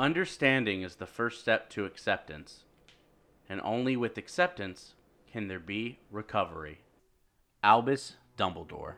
Understanding 0.00 0.80
is 0.80 0.94
the 0.94 1.04
first 1.04 1.40
step 1.40 1.68
to 1.68 1.84
acceptance, 1.84 2.64
and 3.50 3.60
only 3.60 3.98
with 3.98 4.16
acceptance 4.16 4.94
can 5.30 5.46
there 5.46 5.60
be 5.60 5.98
recovery. 6.10 6.78
Albus 7.62 8.14
Dumbledore. 8.38 8.94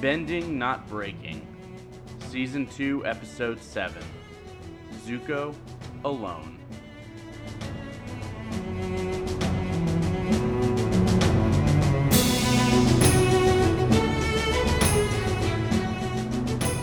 Bending 0.00 0.58
Not 0.58 0.88
Breaking, 0.88 1.46
Season 2.28 2.66
2, 2.66 3.06
Episode 3.06 3.62
7 3.62 4.02
Zuko 5.06 5.54
Alone. 6.08 6.56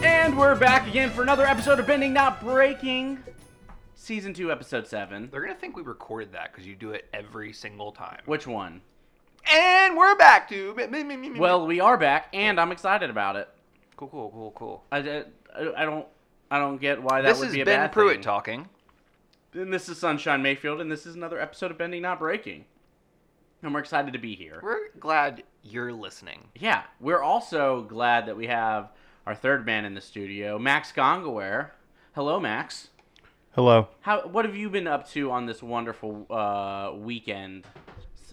And 0.04 0.38
we're 0.38 0.56
back 0.56 0.88
again 0.88 1.10
for 1.12 1.22
another 1.22 1.46
episode 1.46 1.80
of 1.80 1.88
Bending 1.88 2.14
Not 2.14 2.42
Breaking, 2.42 3.20
Season 3.96 4.34
2, 4.34 4.52
Episode 4.52 4.88
7. 4.88 5.30
They're 5.32 5.42
gonna 5.42 5.56
think 5.56 5.76
we 5.76 5.84
recorded 5.84 6.32
that 6.34 6.52
because 6.52 6.66
you 6.68 6.76
do 6.76 6.92
it 6.92 7.06
every 7.14 7.54
single 7.54 7.92
time. 7.92 8.22
Which 8.26 8.48
one? 8.48 8.82
And 9.52 9.96
we're 9.98 10.16
back 10.16 10.50
to 10.50 10.76
Well, 11.38 11.68
we 11.68 11.80
are 11.80 11.98
back, 11.98 12.30
and 12.34 12.60
I'm 12.60 12.72
excited 12.72 13.10
about 13.10 13.36
it. 13.36 13.48
cool, 13.98 14.08
cool, 14.08 14.32
cool, 14.32 14.52
cool. 14.56 14.84
I, 14.92 14.98
I, 15.00 15.24
I 15.78 15.86
don't 15.86 16.08
I 16.50 16.60
don't 16.60 16.80
get 16.80 17.02
why 17.02 17.22
that 17.22 17.30
This 17.30 17.40
would 17.40 17.50
is 17.50 17.54
be 17.56 17.62
a 17.62 17.66
bad 17.66 17.78
Ben 17.88 17.90
Pruitt 17.92 18.16
thing. 18.16 18.24
talking. 18.24 18.70
And 19.56 19.72
this 19.72 19.88
is 19.88 19.98
Sunshine 19.98 20.42
Mayfield, 20.42 20.82
and 20.82 20.92
this 20.92 21.06
is 21.06 21.16
another 21.16 21.40
episode 21.40 21.72
of 21.72 21.78
Bending 21.78 22.02
Not 22.02 22.20
Breaking. 22.20 22.66
And 23.64 23.74
we're 23.74 23.80
excited 23.80 24.12
to 24.12 24.20
be 24.20 24.36
here. 24.36 24.60
We're 24.62 24.90
glad 25.00 25.44
you're 25.64 25.94
listening. 25.94 26.50
Yeah, 26.56 26.84
we're 27.00 27.22
also 27.22 27.84
glad 27.84 28.26
that 28.26 28.36
we 28.36 28.48
have 28.48 28.92
our 29.26 29.34
third 29.34 29.66
man 29.66 29.86
in 29.86 29.94
the 29.94 30.02
studio, 30.02 30.60
Max 30.60 30.92
Gongaware. 30.92 31.70
Hello, 32.16 32.38
Max. 32.38 32.90
Hello. 33.54 33.88
How 34.02 34.28
what 34.28 34.44
have 34.44 34.58
you 34.58 34.70
been 34.70 34.88
up 34.88 35.10
to 35.12 35.32
on 35.32 35.46
this 35.46 35.64
wonderful 35.64 36.26
uh, 36.30 36.92
weekend 36.98 37.66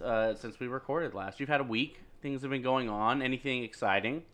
uh, 0.02 0.34
since 0.34 0.58
we 0.58 0.66
recorded 0.66 1.14
last? 1.14 1.38
You've 1.38 1.48
had 1.48 1.60
a 1.60 1.64
week. 1.64 2.00
Things 2.20 2.42
have 2.42 2.50
been 2.50 2.62
going 2.62 2.90
on. 2.90 3.22
Anything 3.22 3.62
exciting? 3.62 4.24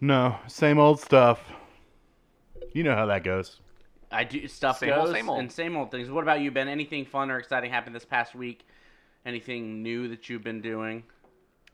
No, 0.00 0.40
same 0.48 0.80
old 0.80 0.98
stuff. 1.00 1.40
You 2.72 2.82
know 2.82 2.96
how 2.96 3.06
that 3.06 3.22
goes. 3.22 3.60
I 4.10 4.24
do 4.24 4.46
stuff 4.48 4.78
Same 4.78 4.90
goes 4.90 5.08
old, 5.08 5.14
same 5.14 5.28
old. 5.28 5.38
and 5.40 5.52
same 5.52 5.76
old 5.76 5.90
things. 5.90 6.10
What 6.10 6.22
about 6.22 6.40
you, 6.40 6.50
Ben? 6.50 6.68
Anything 6.68 7.04
fun 7.04 7.30
or 7.30 7.38
exciting 7.38 7.70
happened 7.70 7.94
this 7.94 8.04
past 8.04 8.34
week? 8.34 8.66
Anything 9.26 9.82
new 9.82 10.08
that 10.08 10.28
you've 10.28 10.44
been 10.44 10.62
doing? 10.62 11.04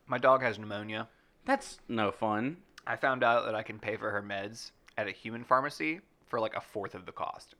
My 0.06 0.18
dog 0.18 0.42
has 0.42 0.58
pneumonia. 0.58 1.08
That's 1.44 1.78
no 1.88 2.10
fun. 2.10 2.56
I 2.86 2.96
found 2.96 3.22
out 3.22 3.44
that 3.46 3.54
I 3.54 3.62
can 3.62 3.78
pay 3.78 3.96
for 3.96 4.10
her 4.10 4.22
meds 4.22 4.72
at 4.98 5.08
a 5.08 5.12
human 5.12 5.44
pharmacy 5.44 6.00
for 6.26 6.40
like 6.40 6.54
a 6.54 6.60
fourth 6.60 6.94
of 6.94 7.06
the 7.06 7.12
cost. 7.12 7.54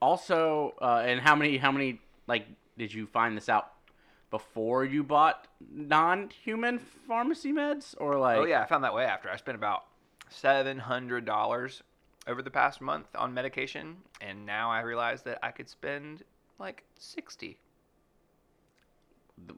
Also, 0.00 0.74
uh, 0.80 1.02
and 1.04 1.20
how 1.20 1.34
many 1.34 1.56
how 1.56 1.72
many 1.72 2.00
like 2.26 2.46
did 2.78 2.92
you 2.92 3.06
find 3.06 3.36
this 3.36 3.48
out 3.48 3.72
before 4.30 4.84
you 4.84 5.02
bought 5.02 5.48
non-human 5.72 6.78
pharmacy 6.78 7.52
meds 7.52 7.94
or 7.98 8.16
like? 8.18 8.38
oh 8.38 8.44
yeah, 8.44 8.62
I 8.62 8.66
found 8.66 8.84
that 8.84 8.94
way 8.94 9.04
after. 9.04 9.28
I 9.30 9.36
spent 9.36 9.56
about 9.56 9.84
seven 10.28 10.78
hundred 10.78 11.24
dollars 11.24 11.82
over 12.30 12.42
the 12.42 12.50
past 12.50 12.80
month 12.80 13.08
on 13.14 13.34
medication, 13.34 13.96
and 14.20 14.46
now 14.46 14.70
I 14.70 14.80
realize 14.80 15.22
that 15.24 15.38
I 15.42 15.50
could 15.50 15.68
spend 15.68 16.22
like 16.58 16.84
sixty. 16.98 17.58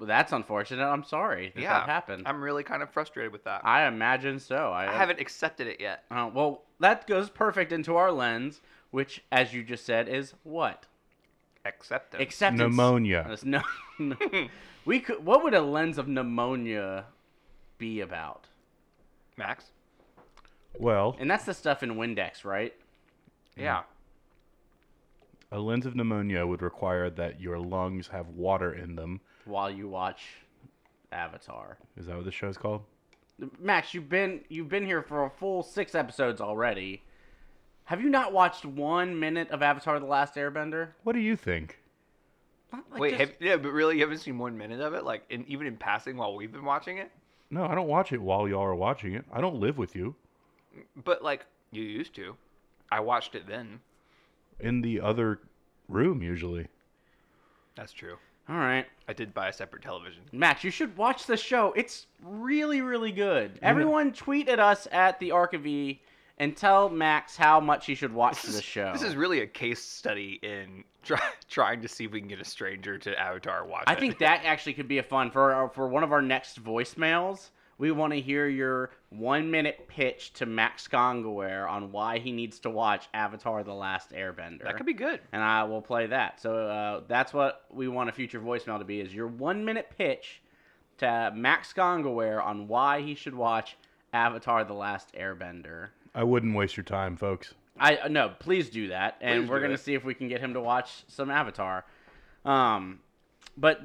That's 0.00 0.32
unfortunate. 0.32 0.84
I'm 0.84 1.04
sorry 1.04 1.52
that 1.54 1.60
yeah, 1.60 1.80
that 1.80 1.88
happened. 1.88 2.22
I'm 2.26 2.40
really 2.42 2.62
kind 2.62 2.82
of 2.82 2.90
frustrated 2.90 3.32
with 3.32 3.44
that. 3.44 3.62
I 3.64 3.86
imagine 3.86 4.38
so. 4.38 4.70
I, 4.70 4.88
I 4.88 4.96
haven't 4.96 5.20
accepted 5.20 5.66
it 5.66 5.80
yet. 5.80 6.04
Uh, 6.10 6.30
well, 6.32 6.62
that 6.78 7.06
goes 7.06 7.28
perfect 7.28 7.72
into 7.72 7.96
our 7.96 8.12
lens, 8.12 8.60
which, 8.92 9.22
as 9.32 9.52
you 9.52 9.64
just 9.64 9.84
said, 9.84 10.08
is 10.08 10.34
what 10.44 10.86
Acceptance. 11.64 12.22
acceptance. 12.22 12.60
Pneumonia. 12.60 13.36
No, 13.44 13.62
no. 13.98 14.16
we 14.84 15.00
could. 15.00 15.24
What 15.24 15.42
would 15.44 15.54
a 15.54 15.60
lens 15.60 15.98
of 15.98 16.08
pneumonia 16.08 17.06
be 17.78 18.00
about? 18.00 18.46
Max. 19.36 19.66
Well, 20.78 21.16
And 21.18 21.30
that's 21.30 21.44
the 21.44 21.54
stuff 21.54 21.82
in 21.82 21.96
Windex, 21.96 22.44
right? 22.44 22.74
Mm-hmm. 23.52 23.62
Yeah. 23.62 23.82
a 25.50 25.58
lens 25.58 25.84
of 25.84 25.94
pneumonia 25.94 26.46
would 26.46 26.62
require 26.62 27.10
that 27.10 27.40
your 27.40 27.58
lungs 27.58 28.08
have 28.08 28.28
water 28.28 28.72
in 28.72 28.96
them. 28.96 29.20
While 29.44 29.70
you 29.70 29.88
watch 29.88 30.22
Avatar. 31.12 31.76
Is 31.96 32.06
that 32.06 32.16
what 32.16 32.24
the 32.24 32.32
show's 32.32 32.56
called? 32.56 32.82
Max, 33.58 33.92
you've 33.92 34.08
been 34.08 34.40
you've 34.48 34.68
been 34.68 34.86
here 34.86 35.02
for 35.02 35.24
a 35.24 35.30
full 35.30 35.62
six 35.62 35.94
episodes 35.94 36.40
already. 36.40 37.02
Have 37.84 38.00
you 38.00 38.08
not 38.08 38.32
watched 38.32 38.64
one 38.64 39.18
minute 39.18 39.50
of 39.50 39.62
Avatar: 39.62 39.98
The 39.98 40.06
Last 40.06 40.36
Airbender? 40.36 40.88
What 41.02 41.14
do 41.14 41.18
you 41.20 41.36
think? 41.36 41.80
Not 42.72 42.84
like 42.92 43.00
Wait, 43.00 43.10
just- 43.10 43.20
have, 43.20 43.32
yeah, 43.40 43.56
but 43.56 43.72
really, 43.72 43.96
you 43.96 44.02
haven't 44.02 44.18
seen 44.18 44.38
one 44.38 44.56
minute 44.56 44.80
of 44.80 44.94
it, 44.94 45.04
like 45.04 45.24
in, 45.28 45.44
even 45.48 45.66
in 45.66 45.76
passing 45.76 46.16
while 46.16 46.34
we've 46.36 46.52
been 46.52 46.64
watching 46.64 46.98
it. 46.98 47.10
No, 47.50 47.64
I 47.66 47.74
don't 47.74 47.88
watch 47.88 48.12
it 48.12 48.22
while 48.22 48.48
y'all 48.48 48.62
are 48.62 48.74
watching 48.74 49.14
it. 49.14 49.24
I 49.32 49.40
don't 49.42 49.56
live 49.60 49.76
with 49.76 49.94
you. 49.94 50.14
But 51.04 51.22
like 51.22 51.46
you 51.70 51.82
used 51.82 52.14
to. 52.16 52.36
I 52.90 53.00
watched 53.00 53.34
it 53.34 53.46
then. 53.46 53.80
In 54.60 54.82
the 54.82 55.00
other 55.00 55.40
room, 55.88 56.22
usually. 56.22 56.68
That's 57.74 57.92
true. 57.92 58.16
all 58.48 58.56
right, 58.56 58.86
I 59.08 59.12
did 59.14 59.32
buy 59.32 59.48
a 59.48 59.52
separate 59.52 59.82
television. 59.82 60.22
Max, 60.32 60.62
you 60.62 60.70
should 60.70 60.94
watch 60.96 61.24
the 61.26 61.36
show. 61.36 61.72
It's 61.74 62.06
really, 62.22 62.82
really 62.82 63.12
good. 63.12 63.58
Everyone 63.62 64.12
tweet 64.12 64.48
at 64.48 64.60
us 64.60 64.86
at 64.92 65.18
the 65.20 65.30
Archivy 65.30 66.00
and 66.38 66.54
tell 66.56 66.88
Max 66.90 67.36
how 67.36 67.60
much 67.60 67.86
he 67.86 67.94
should 67.94 68.12
watch 68.12 68.42
This 68.42 68.56
the 68.56 68.62
show. 68.62 68.92
this 68.92 69.02
is 69.02 69.16
really 69.16 69.40
a 69.40 69.46
case 69.46 69.82
study 69.82 70.38
in 70.42 70.84
try, 71.02 71.20
trying 71.48 71.80
to 71.82 71.88
see 71.88 72.04
if 72.04 72.10
we 72.12 72.20
can 72.20 72.28
get 72.28 72.40
a 72.40 72.44
stranger 72.44 72.98
to 72.98 73.18
Avatar 73.18 73.64
watch 73.64 73.84
I 73.86 73.92
it. 73.94 74.00
think 74.00 74.18
that 74.18 74.42
actually 74.44 74.74
could 74.74 74.88
be 74.88 74.98
a 74.98 75.02
fun 75.02 75.30
for 75.30 75.52
our, 75.54 75.68
for 75.70 75.88
one 75.88 76.02
of 76.04 76.12
our 76.12 76.22
next 76.22 76.62
voicemails. 76.62 77.50
We 77.78 77.90
want 77.90 78.12
to 78.12 78.20
hear 78.20 78.46
your 78.48 78.90
one 79.10 79.50
minute 79.50 79.88
pitch 79.88 80.32
to 80.34 80.46
Max 80.46 80.86
Gongaware 80.88 81.68
on 81.68 81.90
why 81.92 82.18
he 82.18 82.30
needs 82.32 82.58
to 82.60 82.70
watch 82.70 83.08
Avatar: 83.14 83.64
The 83.64 83.74
Last 83.74 84.10
Airbender. 84.12 84.62
that 84.64 84.76
could 84.76 84.86
be 84.86 84.92
good. 84.94 85.20
and 85.32 85.42
I 85.42 85.64
will 85.64 85.82
play 85.82 86.06
that. 86.06 86.40
So 86.40 86.66
uh, 86.68 87.00
that's 87.08 87.32
what 87.32 87.64
we 87.70 87.88
want 87.88 88.08
a 88.08 88.12
future 88.12 88.40
voicemail 88.40 88.78
to 88.78 88.84
be: 88.84 89.00
is 89.00 89.14
your 89.14 89.26
one 89.26 89.64
minute 89.64 89.88
pitch 89.98 90.42
to 90.98 91.32
Max 91.34 91.72
Gongaware 91.72 92.44
on 92.44 92.68
why 92.68 93.00
he 93.00 93.14
should 93.14 93.34
watch 93.34 93.76
Avatar: 94.12 94.64
The 94.64 94.74
Last 94.74 95.12
Airbender. 95.14 95.88
I 96.14 96.24
wouldn't 96.24 96.54
waste 96.54 96.76
your 96.76 96.84
time, 96.84 97.16
folks. 97.16 97.54
I 97.80 97.96
uh, 97.96 98.08
no, 98.08 98.28
please 98.38 98.68
do 98.68 98.88
that, 98.88 99.16
and 99.20 99.44
Please 99.44 99.50
we're 99.50 99.60
gonna 99.60 99.74
it. 99.74 99.80
see 99.80 99.94
if 99.94 100.04
we 100.04 100.14
can 100.14 100.28
get 100.28 100.40
him 100.40 100.52
to 100.54 100.60
watch 100.60 101.04
some 101.08 101.30
Avatar. 101.30 101.84
Um, 102.44 103.00
but 103.56 103.80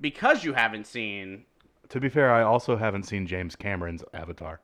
because 0.00 0.42
you 0.44 0.52
haven't 0.54 0.86
seen, 0.86 1.44
To 1.90 2.00
be 2.00 2.08
fair, 2.08 2.32
I 2.32 2.42
also 2.42 2.76
haven't 2.76 3.04
seen 3.04 3.26
James 3.26 3.54
Cameron's 3.56 4.02
Avatar. 4.12 4.60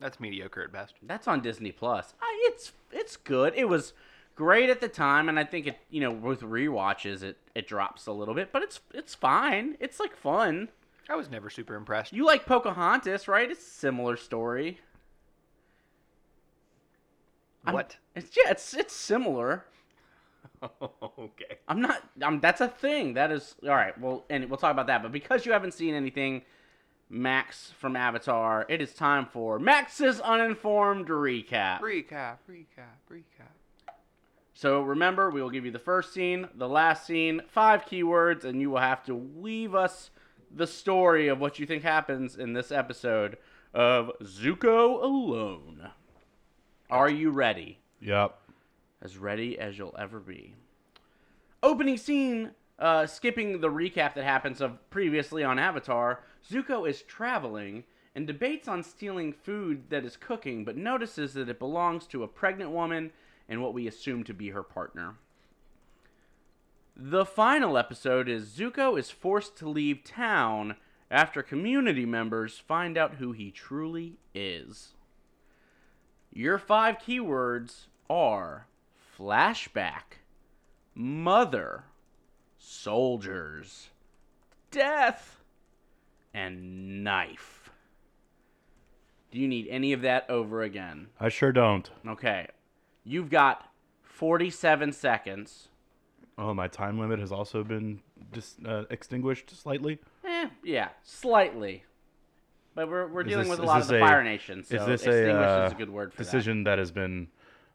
That's 0.00 0.18
mediocre 0.18 0.62
at 0.62 0.72
best. 0.72 0.94
that's 1.02 1.28
on 1.28 1.40
Disney 1.40 1.70
Plus. 1.70 2.14
I, 2.20 2.50
it's 2.52 2.72
it's 2.90 3.16
good. 3.16 3.54
It 3.56 3.68
was 3.68 3.92
great 4.34 4.68
at 4.68 4.80
the 4.80 4.88
time, 4.88 5.28
and 5.28 5.38
I 5.38 5.44
think 5.44 5.68
it 5.68 5.78
you 5.90 6.00
know 6.00 6.10
with 6.10 6.40
rewatches 6.40 7.22
it 7.22 7.38
it 7.54 7.68
drops 7.68 8.06
a 8.06 8.12
little 8.12 8.34
bit, 8.34 8.50
but 8.52 8.62
it's 8.62 8.80
it's 8.92 9.14
fine. 9.14 9.76
It's 9.78 10.00
like 10.00 10.16
fun. 10.16 10.68
I 11.08 11.14
was 11.14 11.30
never 11.30 11.50
super 11.50 11.74
impressed. 11.76 12.12
You 12.12 12.24
like 12.24 12.46
Pocahontas, 12.46 13.28
right? 13.28 13.48
It's 13.50 13.64
a 13.64 13.70
similar 13.70 14.16
story. 14.16 14.80
I'm- 17.64 17.74
what? 17.74 17.96
It's 18.16 18.36
yeah, 18.36 18.50
it's 18.50 18.74
it's 18.74 18.94
similar. 18.94 19.64
okay. 21.18 21.58
I'm 21.68 21.80
not. 21.80 22.02
I'm. 22.22 22.40
That's 22.40 22.60
a 22.60 22.68
thing. 22.68 23.14
That 23.14 23.30
is 23.30 23.54
all 23.64 23.70
right. 23.70 23.98
Well, 24.00 24.24
and 24.30 24.48
we'll 24.48 24.58
talk 24.58 24.70
about 24.72 24.86
that. 24.86 25.02
But 25.02 25.12
because 25.12 25.44
you 25.44 25.52
haven't 25.52 25.74
seen 25.74 25.94
anything, 25.94 26.42
Max 27.08 27.72
from 27.78 27.96
Avatar, 27.96 28.66
it 28.68 28.80
is 28.80 28.94
time 28.94 29.26
for 29.26 29.58
Max's 29.58 30.20
uninformed 30.20 31.08
recap. 31.08 31.80
Recap, 31.80 32.36
recap, 32.48 32.98
recap. 33.10 33.52
So 34.54 34.82
remember, 34.82 35.30
we 35.30 35.42
will 35.42 35.50
give 35.50 35.64
you 35.64 35.72
the 35.72 35.78
first 35.78 36.12
scene, 36.12 36.48
the 36.54 36.68
last 36.68 37.06
scene, 37.06 37.42
five 37.48 37.84
keywords, 37.84 38.44
and 38.44 38.60
you 38.60 38.70
will 38.70 38.78
have 38.78 39.02
to 39.04 39.14
weave 39.14 39.74
us 39.74 40.10
the 40.54 40.66
story 40.66 41.28
of 41.28 41.40
what 41.40 41.58
you 41.58 41.66
think 41.66 41.82
happens 41.82 42.36
in 42.36 42.52
this 42.52 42.70
episode 42.70 43.38
of 43.74 44.12
Zuko 44.22 45.02
Alone. 45.02 45.90
Are 46.90 47.08
you 47.08 47.30
ready? 47.30 47.78
Yep. 48.00 48.38
As 49.02 49.18
ready 49.18 49.58
as 49.58 49.76
you'll 49.76 49.96
ever 49.98 50.20
be. 50.20 50.54
Opening 51.62 51.96
scene, 51.96 52.52
uh, 52.78 53.06
skipping 53.06 53.60
the 53.60 53.68
recap 53.68 54.14
that 54.14 54.24
happens 54.24 54.60
of 54.60 54.90
previously 54.90 55.44
on 55.44 55.58
Avatar, 55.58 56.20
Zuko 56.48 56.88
is 56.88 57.02
traveling 57.02 57.84
and 58.14 58.26
debates 58.26 58.68
on 58.68 58.82
stealing 58.82 59.32
food 59.32 59.84
that 59.90 60.04
is 60.04 60.16
cooking, 60.16 60.64
but 60.64 60.76
notices 60.76 61.34
that 61.34 61.48
it 61.48 61.58
belongs 61.58 62.06
to 62.06 62.22
a 62.22 62.28
pregnant 62.28 62.70
woman 62.70 63.10
and 63.48 63.62
what 63.62 63.74
we 63.74 63.86
assume 63.86 64.24
to 64.24 64.34
be 64.34 64.50
her 64.50 64.62
partner. 64.62 65.16
The 66.94 67.24
final 67.24 67.78
episode 67.78 68.28
is 68.28 68.50
Zuko 68.50 68.98
is 68.98 69.10
forced 69.10 69.56
to 69.58 69.68
leave 69.68 70.04
town 70.04 70.76
after 71.10 71.42
community 71.42 72.04
members 72.04 72.58
find 72.58 72.98
out 72.98 73.14
who 73.14 73.32
he 73.32 73.50
truly 73.50 74.18
is. 74.34 74.94
Your 76.30 76.58
five 76.58 76.98
keywords 76.98 77.86
are 78.08 78.66
flashback, 79.18 80.18
mother, 80.94 81.84
soldiers, 82.58 83.90
death, 84.70 85.42
and 86.34 87.04
knife. 87.04 87.70
Do 89.30 89.38
you 89.38 89.48
need 89.48 89.66
any 89.68 89.92
of 89.92 90.02
that 90.02 90.28
over 90.28 90.62
again? 90.62 91.08
I 91.18 91.28
sure 91.28 91.52
don't. 91.52 91.90
Okay. 92.06 92.48
You've 93.04 93.30
got 93.30 93.68
47 94.02 94.92
seconds. 94.92 95.68
Oh, 96.38 96.52
my 96.54 96.68
time 96.68 96.98
limit 96.98 97.18
has 97.18 97.32
also 97.32 97.64
been 97.64 98.00
dis- 98.32 98.56
uh, 98.64 98.84
extinguished 98.90 99.50
slightly. 99.50 99.98
Eh, 100.24 100.48
yeah, 100.64 100.88
slightly. 101.02 101.84
But 102.74 102.88
we're, 102.88 103.06
we're 103.06 103.22
Is 103.22 103.28
dealing 103.28 103.48
this- 103.48 103.58
with 103.58 103.60
a 103.60 103.64
lot 103.64 103.80
of 103.82 103.88
the 103.88 103.96
a- 103.96 104.00
Fire 104.00 104.22
Nation, 104.24 104.64
so 104.64 104.76
is 104.76 104.86
this 104.86 105.02
extinguished 105.02 105.36
a 105.36 105.62
uh, 105.62 105.66
is 105.66 105.72
a 105.72 105.76
good 105.76 105.90
word 105.90 106.12
for 106.12 106.18
decision 106.18 106.64
that. 106.64 106.78
has 106.78 106.90
been 106.90 107.28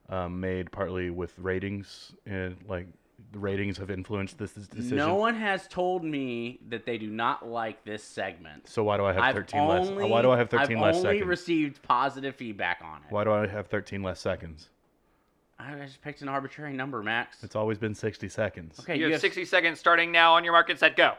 um, 0.10 0.40
made 0.40 0.72
partly 0.72 1.10
with 1.10 1.34
ratings? 1.38 2.14
And 2.26 2.58
like 2.68 2.88
the 3.32 3.40
ratings 3.40 3.78
have 3.78 3.90
influenced 3.90 4.38
this, 4.38 4.52
this 4.52 4.68
decision. 4.68 4.98
No 4.98 5.16
one 5.16 5.36
has 5.36 5.68
told 5.68 6.04
me 6.04 6.60
that 6.70 6.86
they 6.86 6.98
do 6.98 7.10
not 7.10 7.48
like 7.48 7.84
this 7.84 8.04
segment. 8.04 8.68
so 8.68 8.84
why 8.84 8.98
do 8.98 9.06
I 9.06 9.14
have 9.14 9.24
I've 9.24 9.36
13 9.36 9.60
only, 9.60 10.04
less? 10.04 10.10
Why 10.10 10.22
do 10.22 10.32
I 10.32 10.38
have 10.38 10.50
13 10.50 10.78
I've 10.78 10.84
less 10.84 10.96
only 10.98 11.08
seconds? 11.18 11.28
received 11.28 11.82
positive 11.82 12.36
feedback 12.36 12.82
on 12.84 12.98
it. 12.98 13.12
why 13.12 13.24
do 13.24 13.32
I 13.32 13.48
have 13.48 13.68
13 13.68 14.04
less 14.04 14.20
seconds? 14.20 14.70
I 15.60 15.74
just 15.86 16.02
picked 16.02 16.22
an 16.22 16.30
arbitrary 16.30 16.74
number, 16.74 17.02
Max. 17.02 17.44
It's 17.44 17.56
always 17.56 17.80
been 17.80 17.96
60 17.96 18.30
seconds. 18.30 18.80
okay, 18.80 18.96
you, 18.96 19.12
have 19.12 19.20
60 19.20 19.44
seconds 19.46 19.80
starting 19.80 20.12
now 20.12 20.34
on 20.34 20.44
your 20.44 20.54
market 20.54 20.78
set 20.78 20.96
go. 20.96 21.14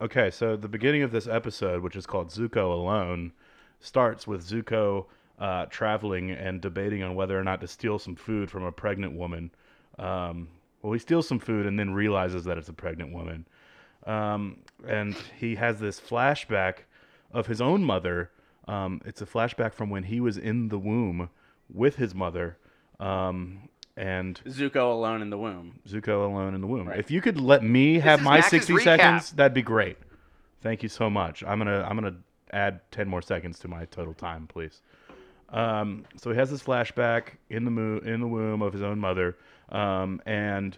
Okay, 0.00 0.30
so 0.30 0.56
the 0.56 0.68
beginning 0.68 1.02
of 1.02 1.12
this 1.12 1.28
episode, 1.28 1.82
which 1.82 1.94
is 1.94 2.06
called 2.06 2.30
Zuko 2.30 2.72
Alone, 2.72 3.32
starts 3.78 4.26
with 4.26 4.48
Zuko 4.48 5.06
uh, 5.38 5.66
traveling 5.66 6.30
and 6.30 6.60
debating 6.60 7.02
on 7.02 7.14
whether 7.14 7.38
or 7.38 7.44
not 7.44 7.60
to 7.60 7.66
steal 7.68 7.98
some 7.98 8.14
food 8.16 8.50
from 8.50 8.64
a 8.64 8.72
pregnant 8.72 9.14
woman. 9.14 9.50
Um, 9.98 10.48
well, 10.82 10.92
he 10.92 10.98
steals 10.98 11.28
some 11.28 11.38
food 11.38 11.66
and 11.66 11.78
then 11.78 11.92
realizes 11.92 12.44
that 12.44 12.58
it's 12.58 12.68
a 12.68 12.72
pregnant 12.72 13.12
woman. 13.12 13.46
Um, 14.06 14.58
and 14.86 15.16
he 15.38 15.54
has 15.56 15.78
this 15.78 16.00
flashback 16.00 16.78
of 17.32 17.46
his 17.46 17.60
own 17.60 17.84
mother. 17.84 18.30
Um, 18.66 19.00
it's 19.04 19.22
a 19.22 19.26
flashback 19.26 19.74
from 19.74 19.90
when 19.90 20.04
he 20.04 20.20
was 20.20 20.36
in 20.36 20.68
the 20.68 20.78
womb 20.78 21.30
with 21.72 21.96
his 21.96 22.14
mother. 22.14 22.58
Um, 23.00 23.68
and 23.96 24.40
Zuko 24.46 24.92
alone 24.92 25.22
in 25.22 25.30
the 25.30 25.38
womb. 25.38 25.80
Zuko 25.86 26.24
alone 26.24 26.54
in 26.54 26.60
the 26.60 26.66
womb. 26.66 26.88
Right. 26.88 26.98
If 26.98 27.10
you 27.10 27.20
could 27.20 27.40
let 27.40 27.62
me 27.62 27.98
have 28.00 28.22
my 28.22 28.36
Max's 28.36 28.50
60 28.66 28.72
recap. 28.74 28.82
seconds, 28.82 29.30
that'd 29.32 29.54
be 29.54 29.62
great. 29.62 29.98
Thank 30.62 30.82
you 30.82 30.88
so 30.88 31.10
much. 31.10 31.42
I'm 31.44 31.58
gonna 31.58 31.82
I'm 31.88 31.96
gonna 31.96 32.16
add 32.52 32.80
10 32.92 33.08
more 33.08 33.22
seconds 33.22 33.58
to 33.60 33.68
my 33.68 33.84
total 33.86 34.14
time, 34.14 34.46
please. 34.46 34.80
Um, 35.52 36.04
so 36.16 36.30
he 36.30 36.36
has 36.36 36.50
this 36.50 36.62
flashback 36.62 37.34
in 37.50 37.64
the 37.64 37.70
mo- 37.70 38.00
in 38.04 38.20
the 38.20 38.26
womb 38.26 38.62
of 38.62 38.72
his 38.72 38.82
own 38.82 38.98
mother, 38.98 39.36
um, 39.68 40.20
and 40.24 40.76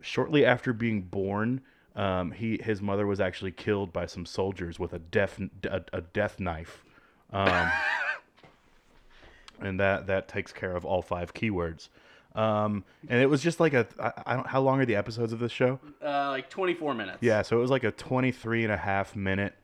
shortly 0.00 0.44
after 0.44 0.72
being 0.72 1.02
born, 1.02 1.60
um, 1.94 2.32
he 2.32 2.60
his 2.62 2.82
mother 2.82 3.06
was 3.06 3.20
actually 3.20 3.52
killed 3.52 3.92
by 3.92 4.06
some 4.06 4.26
soldiers 4.26 4.78
with 4.78 4.92
a 4.92 4.98
death 4.98 5.40
a, 5.64 5.82
a 5.92 6.00
death 6.00 6.40
knife. 6.40 6.84
Um, 7.32 7.70
and 9.60 9.80
that 9.80 10.06
that 10.08 10.28
takes 10.28 10.52
care 10.52 10.74
of 10.74 10.84
all 10.84 11.02
five 11.02 11.32
keywords. 11.32 11.88
Um, 12.34 12.84
and 13.08 13.22
it 13.22 13.30
was 13.30 13.42
just 13.42 13.60
like 13.60 13.72
a 13.74 13.86
I, 13.98 14.12
I 14.26 14.36
don't 14.36 14.46
how 14.46 14.60
long 14.60 14.80
are 14.80 14.86
the 14.86 14.96
episodes 14.96 15.32
of 15.32 15.38
this 15.38 15.52
show? 15.52 15.80
Uh, 16.04 16.30
like 16.30 16.50
24 16.50 16.94
minutes. 16.94 17.18
Yeah, 17.20 17.42
so 17.42 17.56
it 17.56 17.60
was 17.60 17.70
like 17.70 17.84
a 17.84 17.92
23 17.92 18.64
and 18.64 18.72
a 18.72 18.76
half 18.76 19.16
minute 19.16 19.54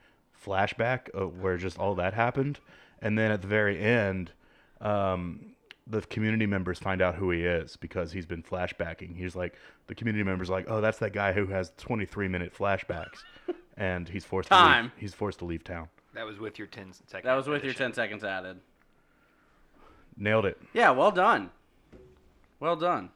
flashback 0.45 1.11
of 1.11 1.41
where 1.41 1.57
just 1.57 1.79
all 1.79 1.95
that 1.97 2.15
happened. 2.15 2.61
And 3.01 3.19
then 3.19 3.31
at 3.31 3.43
the 3.43 3.49
very 3.49 3.79
end, 3.81 4.33
um, 4.83 5.53
the 5.87 6.01
community 6.03 6.47
members 6.47 6.79
find 6.79 7.01
out 7.01 7.15
who 7.15 7.31
he 7.31 7.45
is 7.45 7.77
because 7.77 8.13
he's 8.13 8.27
been 8.27 8.43
flashbacking. 8.43 9.17
He's 9.17 9.35
like, 9.35 9.55
the 9.87 9.95
community 9.95 10.25
members 10.25 10.51
like, 10.51 10.67
oh, 10.69 10.81
that's 10.81 10.99
that 10.99 11.13
guy 11.13 11.33
who 11.33 11.47
has 11.47 11.73
23 11.79 12.29
minute 12.29 12.55
flashbacks. 12.55 13.23
and 13.77 14.09
he's 14.09 14.25
forced 14.25 14.49
To 14.49 14.55
Time. 14.55 14.85
leave, 14.85 14.93
he's 14.97 15.15
forced 15.15 15.39
to 15.41 15.45
leave 15.45 15.65
town. 15.65 15.89
That 16.15 16.27
was 16.27 16.39
with 16.39 16.59
your 16.59 16.67
10 16.67 16.93
seconds. 16.93 17.25
That 17.25 17.35
was 17.35 17.49
with 17.49 17.65
your 17.65 17.75
10 17.75 17.95
seconds 17.95 18.23
added. 18.23 18.59
Nailed 20.17 20.45
it. 20.45 20.61
Yeah, 20.75 20.91
well 20.91 21.11
done. 21.11 21.51
Well 22.61 22.77
done. 22.77 23.09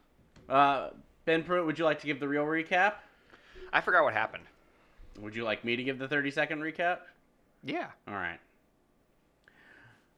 Uh, 0.49 0.91
Ben 1.25 1.43
Pruitt, 1.43 1.67
would 1.67 1.79
you 1.79 1.85
like 1.85 2.01
to 2.01 2.07
give 2.07 2.21
the 2.21 2.29
real 2.29 2.45
recap? 2.45 2.95
I 3.73 3.81
forgot 3.81 4.03
what 4.05 4.15
happened. 4.15 4.45
Would 5.21 5.37
you 5.37 5.45
like 5.45 5.65
me 5.65 5.77
to 5.77 5.85
give 5.85 5.99
the 5.99 6.09
30 6.09 6.31
second 6.31 6.61
recap? 6.61 6.99
Yeah. 7.63 7.89
All 8.09 8.15
right. 8.15 8.39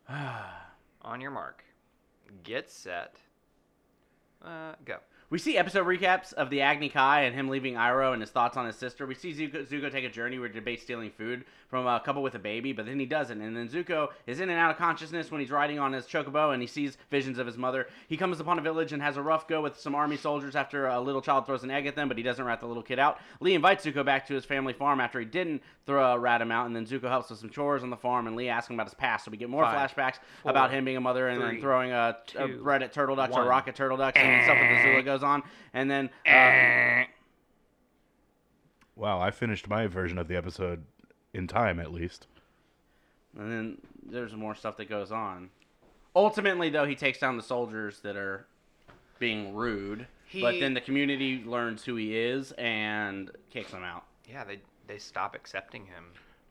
On 1.02 1.20
your 1.20 1.30
mark. 1.30 1.64
Get 2.42 2.70
set. 2.70 3.16
Uh, 4.44 4.74
go. 4.84 4.98
We 5.30 5.38
see 5.38 5.58
episode 5.58 5.86
recaps 5.86 6.32
of 6.32 6.48
the 6.48 6.62
Agni 6.62 6.88
Kai 6.88 7.24
and 7.24 7.34
him 7.34 7.50
leaving 7.50 7.74
Iroh 7.74 8.14
and 8.14 8.22
his 8.22 8.30
thoughts 8.30 8.56
on 8.56 8.64
his 8.64 8.76
sister. 8.76 9.06
We 9.06 9.14
see 9.14 9.34
Zuko, 9.34 9.68
Zuko 9.68 9.92
take 9.92 10.06
a 10.06 10.08
journey 10.08 10.38
where 10.38 10.48
he 10.48 10.54
debates 10.54 10.84
stealing 10.84 11.10
food 11.10 11.44
from 11.68 11.86
a 11.86 12.00
couple 12.00 12.22
with 12.22 12.34
a 12.34 12.38
baby, 12.38 12.72
but 12.72 12.86
then 12.86 12.98
he 12.98 13.04
doesn't. 13.04 13.38
And 13.38 13.54
then 13.54 13.68
Zuko 13.68 14.08
is 14.26 14.40
in 14.40 14.48
and 14.48 14.58
out 14.58 14.70
of 14.70 14.78
consciousness 14.78 15.30
when 15.30 15.42
he's 15.42 15.50
riding 15.50 15.78
on 15.78 15.92
his 15.92 16.06
chocobo 16.06 16.54
and 16.54 16.62
he 16.62 16.66
sees 16.66 16.96
visions 17.10 17.38
of 17.38 17.46
his 17.46 17.58
mother. 17.58 17.88
He 18.08 18.16
comes 18.16 18.40
upon 18.40 18.58
a 18.58 18.62
village 18.62 18.94
and 18.94 19.02
has 19.02 19.18
a 19.18 19.22
rough 19.22 19.46
go 19.46 19.60
with 19.60 19.78
some 19.78 19.94
army 19.94 20.16
soldiers 20.16 20.56
after 20.56 20.86
a 20.86 20.98
little 20.98 21.20
child 21.20 21.44
throws 21.44 21.62
an 21.62 21.70
egg 21.70 21.86
at 21.86 21.94
them, 21.94 22.08
but 22.08 22.16
he 22.16 22.22
doesn't 22.22 22.46
rat 22.46 22.60
the 22.60 22.66
little 22.66 22.82
kid 22.82 22.98
out. 22.98 23.18
Lee 23.40 23.52
invites 23.52 23.84
Zuko 23.84 24.02
back 24.06 24.26
to 24.28 24.34
his 24.34 24.46
family 24.46 24.72
farm 24.72 24.98
after 24.98 25.20
he 25.20 25.26
didn't 25.26 25.60
throw 25.84 26.14
a 26.14 26.18
rat 26.18 26.40
him 26.40 26.50
out, 26.50 26.64
and 26.64 26.74
then 26.74 26.86
Zuko 26.86 27.08
helps 27.10 27.28
with 27.28 27.38
some 27.38 27.50
chores 27.50 27.82
on 27.82 27.90
the 27.90 27.96
farm, 27.98 28.28
and 28.28 28.34
Lee 28.34 28.48
asks 28.48 28.70
him 28.70 28.76
about 28.76 28.86
his 28.86 28.94
past, 28.94 29.26
so 29.26 29.30
we 29.30 29.36
get 29.36 29.50
more 29.50 29.64
Five, 29.64 29.92
flashbacks 29.94 30.20
four, 30.42 30.52
about 30.52 30.70
him 30.70 30.86
being 30.86 30.96
a 30.96 31.02
mother 31.02 31.28
and 31.28 31.42
then 31.42 31.60
throwing 31.60 31.92
a, 31.92 32.16
a 32.38 32.46
two, 32.46 32.60
bread 32.62 32.82
at 32.82 32.94
turtle 32.94 33.16
ducks 33.16 33.34
or 33.34 33.40
one. 33.40 33.48
rocket 33.48 33.74
turtle 33.74 33.98
ducks 33.98 34.16
and 34.18 34.44
stuff 34.44 34.56
with 34.58 34.68
the 34.70 34.88
Azula 34.88 35.04
goes 35.04 35.17
on. 35.22 35.42
And 35.74 35.90
then 35.90 36.10
uh, 36.26 37.04
Wow, 38.96 39.20
I 39.20 39.30
finished 39.30 39.68
my 39.68 39.86
version 39.86 40.18
of 40.18 40.28
the 40.28 40.36
episode 40.36 40.84
in 41.32 41.46
time 41.46 41.78
at 41.78 41.92
least. 41.92 42.26
and 43.38 43.52
then 43.52 43.78
there's 44.10 44.34
more 44.34 44.54
stuff 44.54 44.76
that 44.78 44.88
goes 44.88 45.12
on. 45.12 45.50
Ultimately, 46.16 46.70
though, 46.70 46.86
he 46.86 46.94
takes 46.96 47.18
down 47.18 47.36
the 47.36 47.42
soldiers 47.42 48.00
that 48.00 48.16
are 48.16 48.46
being 49.18 49.54
rude. 49.54 50.06
but 50.40 50.58
then 50.58 50.74
the 50.74 50.80
community 50.80 51.42
learns 51.44 51.84
who 51.84 51.96
he 51.96 52.16
is 52.16 52.52
and 52.52 53.30
kicks 53.50 53.70
him 53.72 53.84
out. 53.84 54.04
Yeah, 54.28 54.44
they 54.44 54.60
they 54.86 54.98
stop 54.98 55.34
accepting 55.34 55.86
him. 55.86 56.04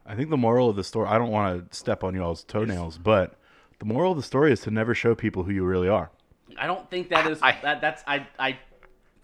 I 0.06 0.14
think 0.14 0.30
the 0.30 0.36
moral 0.36 0.70
of 0.70 0.76
the 0.76 0.84
story, 0.84 1.06
I 1.08 1.18
don't 1.18 1.30
want 1.30 1.70
to 1.70 1.76
step 1.76 2.02
on 2.02 2.14
y'all's 2.14 2.44
toenails, 2.44 2.96
but 2.98 3.34
the 3.78 3.84
moral 3.84 4.12
of 4.12 4.16
the 4.16 4.22
story 4.22 4.52
is 4.52 4.60
to 4.60 4.70
never 4.70 4.94
show 4.94 5.14
people 5.14 5.42
who 5.44 5.52
you 5.52 5.64
really 5.64 5.88
are. 5.88 6.10
I 6.56 6.66
don't 6.66 6.88
think 6.90 7.08
that 7.10 7.26
is 7.30 7.40
I- 7.42 7.58
that. 7.62 7.80
That's 7.80 8.02
I. 8.06 8.26
I 8.38 8.58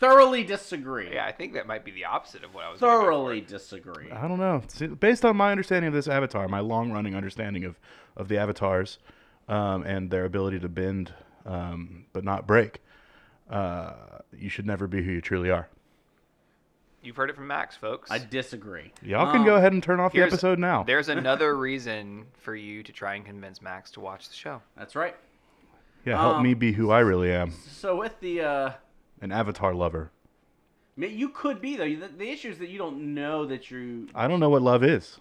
thoroughly 0.00 0.44
disagree. 0.44 1.14
Yeah, 1.14 1.24
I 1.24 1.32
think 1.32 1.54
that 1.54 1.66
might 1.66 1.84
be 1.84 1.90
the 1.92 2.04
opposite 2.04 2.44
of 2.44 2.52
what 2.54 2.64
I 2.64 2.70
was. 2.70 2.80
gonna 2.80 2.92
go 2.92 3.02
thoroughly 3.04 3.40
disagree. 3.40 4.10
I 4.10 4.26
don't 4.28 4.38
know. 4.40 4.62
See, 4.68 4.86
based 4.88 5.24
on 5.24 5.36
my 5.36 5.50
understanding 5.52 5.88
of 5.88 5.94
this 5.94 6.08
avatar, 6.08 6.48
my 6.48 6.60
long 6.60 6.90
running 6.92 7.14
understanding 7.14 7.64
of, 7.64 7.78
of 8.16 8.28
the 8.28 8.36
avatars 8.36 8.98
um, 9.48 9.84
and 9.84 10.10
their 10.10 10.24
ability 10.24 10.58
to 10.60 10.68
bend 10.68 11.14
um, 11.46 12.06
but 12.12 12.24
not 12.24 12.46
break, 12.46 12.80
uh, 13.50 13.92
you 14.36 14.48
should 14.48 14.66
never 14.66 14.86
be 14.86 15.02
who 15.02 15.12
you 15.12 15.20
truly 15.20 15.50
are. 15.50 15.68
You've 17.02 17.16
heard 17.16 17.28
it 17.28 17.36
from 17.36 17.46
Max, 17.46 17.76
folks. 17.76 18.10
I 18.10 18.18
disagree. 18.18 18.90
Y'all 19.02 19.30
can 19.30 19.40
Um, 19.40 19.46
go 19.46 19.56
ahead 19.56 19.72
and 19.74 19.82
turn 19.82 20.00
off 20.00 20.12
the 20.14 20.22
episode 20.22 20.58
now. 20.58 20.82
There's 20.82 21.08
another 21.10 21.56
reason 21.56 22.24
for 22.38 22.56
you 22.56 22.82
to 22.82 22.92
try 22.92 23.14
and 23.14 23.24
convince 23.26 23.60
Max 23.60 23.90
to 23.92 24.00
watch 24.00 24.28
the 24.28 24.34
show. 24.34 24.62
That's 24.76 24.96
right. 24.96 25.14
Yeah, 26.04 26.18
help 26.18 26.36
um, 26.36 26.42
me 26.42 26.54
be 26.54 26.72
who 26.72 26.90
I 26.90 27.00
really 27.00 27.32
am 27.32 27.52
So 27.66 27.96
with 27.96 28.20
the 28.20 28.42
uh, 28.42 28.70
an 29.20 29.32
avatar 29.32 29.74
lover. 29.74 30.10
You 30.96 31.30
could 31.30 31.60
be 31.60 31.76
though. 31.76 31.88
The, 31.88 32.08
the 32.16 32.30
issue 32.30 32.50
is 32.50 32.58
that 32.58 32.68
you 32.68 32.78
don't 32.78 33.14
know 33.14 33.46
that 33.46 33.70
you. 33.70 34.08
I 34.14 34.28
don't 34.28 34.38
know 34.38 34.50
what 34.50 34.62
love 34.62 34.84
is. 34.84 35.18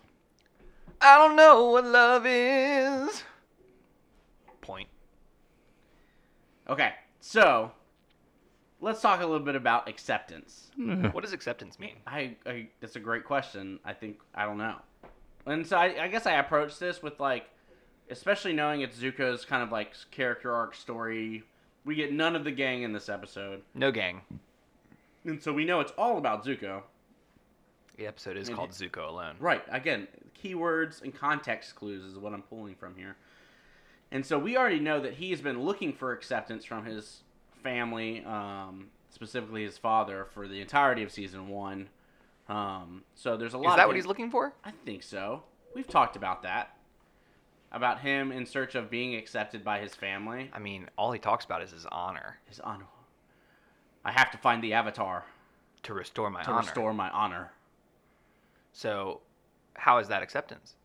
I 1.01 1.17
don't 1.17 1.35
know 1.35 1.65
what 1.71 1.85
love 1.85 2.25
is. 2.25 3.23
Point. 4.61 4.87
Okay, 6.69 6.93
so 7.19 7.71
let's 8.79 9.01
talk 9.01 9.21
a 9.21 9.25
little 9.25 9.45
bit 9.45 9.55
about 9.55 9.89
acceptance. 9.89 10.71
What 11.11 11.23
does 11.23 11.33
acceptance 11.33 11.79
mean? 11.79 11.95
I, 12.05 12.35
I 12.45 12.67
that's 12.79 12.95
a 12.95 12.99
great 12.99 13.25
question. 13.25 13.79
I 13.83 13.93
think 13.93 14.19
I 14.35 14.45
don't 14.45 14.57
know, 14.57 14.75
and 15.45 15.65
so 15.65 15.77
I, 15.77 16.03
I 16.03 16.07
guess 16.07 16.25
I 16.25 16.33
approach 16.33 16.79
this 16.79 17.01
with 17.01 17.19
like, 17.19 17.49
especially 18.09 18.53
knowing 18.53 18.81
it's 18.81 18.97
Zuko's 18.97 19.45
kind 19.45 19.63
of 19.63 19.71
like 19.71 19.93
character 20.11 20.53
arc 20.53 20.75
story. 20.75 21.43
We 21.85 21.95
get 21.95 22.13
none 22.13 22.35
of 22.35 22.43
the 22.43 22.51
gang 22.51 22.83
in 22.83 22.93
this 22.93 23.09
episode, 23.09 23.61
No 23.73 23.91
gang. 23.91 24.21
and 25.25 25.41
so 25.41 25.51
we 25.51 25.65
know 25.65 25.79
it's 25.81 25.91
all 25.97 26.17
about 26.17 26.45
Zuko. 26.45 26.83
The 27.97 28.07
episode 28.07 28.37
is 28.37 28.47
Maybe- 28.47 28.55
called 28.55 28.71
Zuko 28.71 29.07
Alone. 29.09 29.35
Right. 29.39 29.63
Again, 29.69 30.07
keywords 30.41 31.01
and 31.01 31.13
context 31.13 31.75
clues 31.75 32.03
is 32.03 32.17
what 32.17 32.33
I'm 32.33 32.41
pulling 32.41 32.75
from 32.75 32.95
here. 32.95 33.15
And 34.11 34.25
so 34.25 34.37
we 34.39 34.57
already 34.57 34.79
know 34.79 34.99
that 35.01 35.13
he 35.15 35.31
has 35.31 35.41
been 35.41 35.63
looking 35.63 35.91
for 35.93 36.11
acceptance 36.11 36.63
from 36.65 36.85
his 36.85 37.21
family 37.63 38.23
um, 38.25 38.87
specifically 39.09 39.63
his 39.63 39.77
father, 39.77 40.25
for 40.33 40.47
the 40.47 40.59
entirety 40.61 41.03
of 41.03 41.11
season 41.11 41.47
one. 41.49 41.87
Um, 42.49 43.03
so 43.15 43.37
there's 43.37 43.53
a 43.53 43.57
lot. 43.57 43.71
Is 43.71 43.75
that 43.77 43.87
what 43.87 43.95
he's 43.95 44.05
looking 44.05 44.29
for? 44.31 44.53
I 44.65 44.71
think 44.85 45.03
so. 45.03 45.43
We've 45.75 45.87
talked 45.87 46.15
about 46.15 46.43
that. 46.43 46.75
About 47.73 47.99
him 48.01 48.31
in 48.31 48.45
search 48.45 48.75
of 48.75 48.89
being 48.91 49.15
accepted 49.15 49.63
by 49.63 49.79
his 49.79 49.95
family. 49.95 50.51
I 50.53 50.59
mean, 50.59 50.87
all 50.97 51.11
he 51.11 51.19
talks 51.19 51.43
about 51.43 51.61
is 51.63 51.71
his 51.71 51.85
honor 51.87 52.37
His 52.47 52.59
honor. 52.59 52.85
I 54.05 54.11
have 54.11 54.29
to 54.31 54.37
find 54.37 54.63
the 54.63 54.73
avatar 54.73 55.25
to 55.83 55.93
restore 55.93 56.29
my 56.29 56.39
honor. 56.41 56.45
to 56.45 56.51
honor. 56.51 56.59
restore 56.67 56.93
my 56.93 57.09
honor, 57.09 57.51
So, 58.73 59.21
how 59.75 59.97
is 59.97 60.07
that 60.09 60.21
acceptance? 60.23 60.75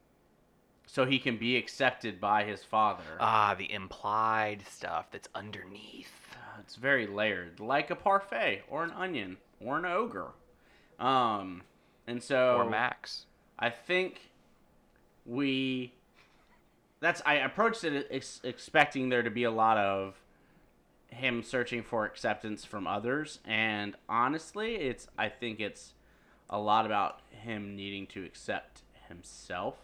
so 0.91 1.05
he 1.05 1.19
can 1.19 1.37
be 1.37 1.55
accepted 1.59 2.19
by 2.19 2.45
his 2.45 2.65
father. 2.65 3.05
Ah, 3.21 3.55
the 3.59 3.71
implied 3.71 4.63
stuff 4.67 5.11
that's 5.11 5.29
underneath. 5.35 6.11
Uh, 6.33 6.61
it's 6.61 6.77
very 6.77 7.07
layered, 7.07 7.61
like 7.61 7.91
a 7.91 7.95
parfait 7.95 8.63
or 8.71 8.83
an 8.85 8.91
onion 8.93 9.37
or 9.61 9.77
an 9.77 9.85
ogre. 9.85 10.29
Um, 10.99 11.63
and 12.07 12.23
so 12.23 12.57
Or 12.57 12.71
Max. 12.71 13.27
I 13.59 13.69
think 13.69 14.31
we. 15.27 15.93
That's 17.01 17.23
I 17.25 17.35
approached 17.35 17.85
it 17.85 18.09
ex- 18.11 18.41
expecting 18.43 19.09
there 19.09 19.23
to 19.23 19.31
be 19.31 19.45
a 19.45 19.51
lot 19.51 19.79
of 19.79 20.21
him 21.09 21.43
searching 21.43 21.83
for 21.83 22.05
acceptance 22.05 22.65
from 22.65 22.87
others, 22.87 23.41
and 23.45 23.95
honestly, 24.09 24.75
it's 24.77 25.09
I 25.17 25.29
think 25.29 25.61
it's 25.61 25.95
a 26.51 26.59
lot 26.59 26.87
about 26.87 27.21
him 27.31 27.77
needing 27.77 28.07
to 28.09 28.25
accept 28.25 28.83
himself 29.09 29.77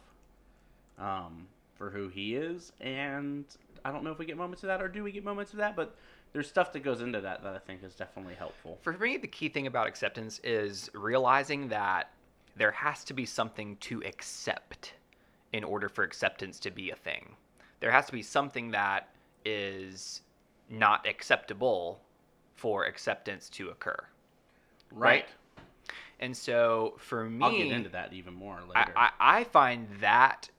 um, 0.98 1.46
for 1.76 1.90
who 1.90 2.08
he 2.08 2.34
is, 2.34 2.72
and 2.80 3.44
I 3.84 3.92
don't 3.92 4.02
know 4.02 4.10
if 4.10 4.18
we 4.18 4.26
get 4.26 4.36
moments 4.36 4.62
of 4.62 4.68
that 4.68 4.82
or 4.82 4.88
do 4.88 5.02
we 5.02 5.12
get 5.12 5.24
moments 5.24 5.52
of 5.52 5.58
that, 5.58 5.76
but 5.76 5.96
there's 6.32 6.48
stuff 6.48 6.72
that 6.72 6.82
goes 6.82 7.00
into 7.00 7.20
that 7.20 7.42
that 7.44 7.54
I 7.54 7.58
think 7.58 7.84
is 7.84 7.94
definitely 7.94 8.34
helpful. 8.34 8.78
For 8.82 8.92
me, 8.92 9.16
the 9.16 9.28
key 9.28 9.48
thing 9.48 9.66
about 9.66 9.86
acceptance 9.86 10.40
is 10.42 10.90
realizing 10.94 11.68
that 11.68 12.10
there 12.56 12.72
has 12.72 13.04
to 13.04 13.14
be 13.14 13.24
something 13.24 13.76
to 13.78 14.02
accept 14.04 14.94
in 15.54 15.62
order 15.62 15.88
for 15.88 16.02
acceptance 16.02 16.58
to 16.58 16.70
be 16.72 16.90
a 16.90 16.96
thing. 16.96 17.36
There 17.78 17.92
has 17.92 18.06
to 18.06 18.12
be 18.12 18.22
something 18.22 18.72
that 18.72 19.10
is 19.44 20.22
not 20.68 21.06
acceptable 21.06 22.00
for 22.56 22.86
acceptance 22.86 23.48
to 23.50 23.68
occur. 23.68 24.04
Right. 24.90 25.26
And 26.18 26.36
so 26.36 26.94
for 26.98 27.30
me, 27.30 27.44
I'll 27.44 27.56
get 27.56 27.70
into 27.70 27.88
that 27.90 28.12
even 28.12 28.34
more 28.34 28.58
I, 28.74 28.80
later. 28.80 28.92
I, 28.96 29.10
I 29.20 29.44
find 29.44 29.86
that 30.00 30.50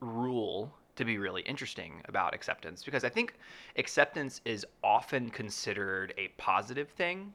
rule 0.00 0.74
to 0.96 1.06
be 1.06 1.16
really 1.16 1.40
interesting 1.42 2.02
about 2.04 2.34
acceptance 2.34 2.84
because 2.84 3.04
I 3.04 3.08
think 3.08 3.32
acceptance 3.76 4.42
is 4.44 4.66
often 4.84 5.30
considered 5.30 6.12
a 6.18 6.28
positive 6.36 6.90
thing. 6.90 7.32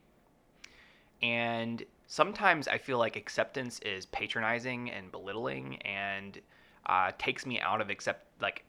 And 1.23 1.83
sometimes 2.05 2.67
I 2.67 2.77
feel 2.77 2.99
like 2.99 3.15
acceptance 3.15 3.79
is 3.79 4.05
patronizing 4.05 4.91
and 4.91 5.11
belittling 5.11 5.77
and 5.77 6.39
uh, 6.85 7.11
takes 7.17 7.45
me 7.45 7.59
out 7.59 7.81
of 7.81 7.89
accept 7.89 8.25
like 8.41 8.63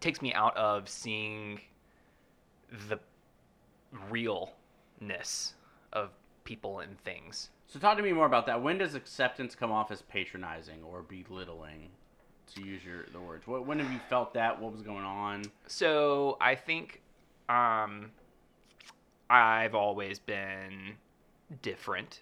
takes 0.00 0.20
me 0.20 0.32
out 0.34 0.56
of 0.56 0.88
seeing 0.88 1.60
the 2.88 2.98
realness 4.10 5.54
of 5.92 6.10
people 6.44 6.80
and 6.80 6.98
things. 7.00 7.50
So 7.66 7.78
talk 7.78 7.96
to 7.96 8.02
me 8.02 8.12
more 8.12 8.26
about 8.26 8.46
that. 8.46 8.62
When 8.62 8.78
does 8.78 8.94
acceptance 8.94 9.54
come 9.54 9.72
off 9.72 9.90
as 9.90 10.02
patronizing 10.02 10.82
or 10.82 11.02
belittling? 11.02 11.88
To 12.56 12.62
use 12.62 12.84
your 12.84 13.06
the 13.12 13.20
words. 13.20 13.46
What, 13.46 13.66
when 13.66 13.78
have 13.78 13.90
you 13.90 14.00
felt 14.10 14.34
that? 14.34 14.60
What 14.60 14.72
was 14.72 14.82
going 14.82 15.04
on? 15.04 15.44
So 15.68 16.36
I 16.38 16.54
think 16.54 17.00
um, 17.48 18.10
I've 19.30 19.74
always 19.74 20.18
been 20.18 20.96
different 21.62 22.20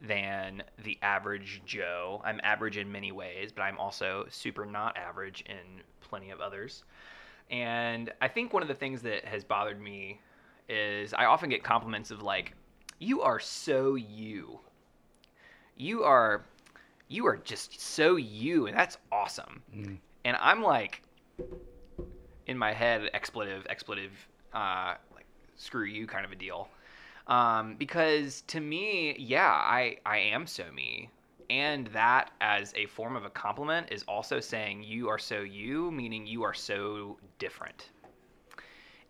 than 0.00 0.62
the 0.84 0.98
average 1.02 1.62
Joe. 1.64 2.20
I'm 2.24 2.40
average 2.42 2.76
in 2.76 2.90
many 2.90 3.12
ways, 3.12 3.52
but 3.52 3.62
I'm 3.62 3.78
also 3.78 4.26
super 4.28 4.66
not 4.66 4.96
average 4.96 5.44
in 5.48 5.82
plenty 6.00 6.30
of 6.30 6.40
others. 6.40 6.84
And 7.50 8.12
I 8.20 8.28
think 8.28 8.52
one 8.52 8.62
of 8.62 8.68
the 8.68 8.74
things 8.74 9.02
that 9.02 9.24
has 9.24 9.44
bothered 9.44 9.80
me 9.80 10.20
is 10.68 11.14
I 11.14 11.26
often 11.26 11.48
get 11.48 11.62
compliments 11.62 12.10
of 12.10 12.22
like, 12.22 12.54
"You 12.98 13.22
are 13.22 13.38
so 13.38 13.94
you. 13.94 14.60
You 15.76 16.02
are, 16.04 16.44
you 17.08 17.26
are 17.26 17.36
just 17.36 17.80
so 17.80 18.16
you, 18.16 18.66
and 18.66 18.76
that's 18.76 18.98
awesome." 19.12 19.62
Mm. 19.74 19.98
And 20.24 20.36
I'm 20.40 20.62
like, 20.62 21.02
in 22.46 22.58
my 22.58 22.72
head, 22.72 23.10
expletive, 23.14 23.66
expletive, 23.68 24.12
uh, 24.52 24.94
like 25.14 25.26
screw 25.56 25.84
you 25.84 26.06
kind 26.06 26.24
of 26.24 26.32
a 26.32 26.36
deal. 26.36 26.68
Um, 27.26 27.74
because 27.76 28.42
to 28.42 28.60
me, 28.60 29.16
yeah, 29.18 29.50
I 29.50 29.98
I 30.06 30.18
am 30.18 30.46
so 30.46 30.64
me, 30.72 31.10
and 31.50 31.88
that 31.88 32.30
as 32.40 32.72
a 32.76 32.86
form 32.86 33.16
of 33.16 33.24
a 33.24 33.30
compliment 33.30 33.88
is 33.90 34.04
also 34.04 34.40
saying 34.40 34.84
you 34.84 35.08
are 35.08 35.18
so 35.18 35.40
you, 35.40 35.90
meaning 35.90 36.26
you 36.26 36.42
are 36.44 36.54
so 36.54 37.18
different. 37.38 37.90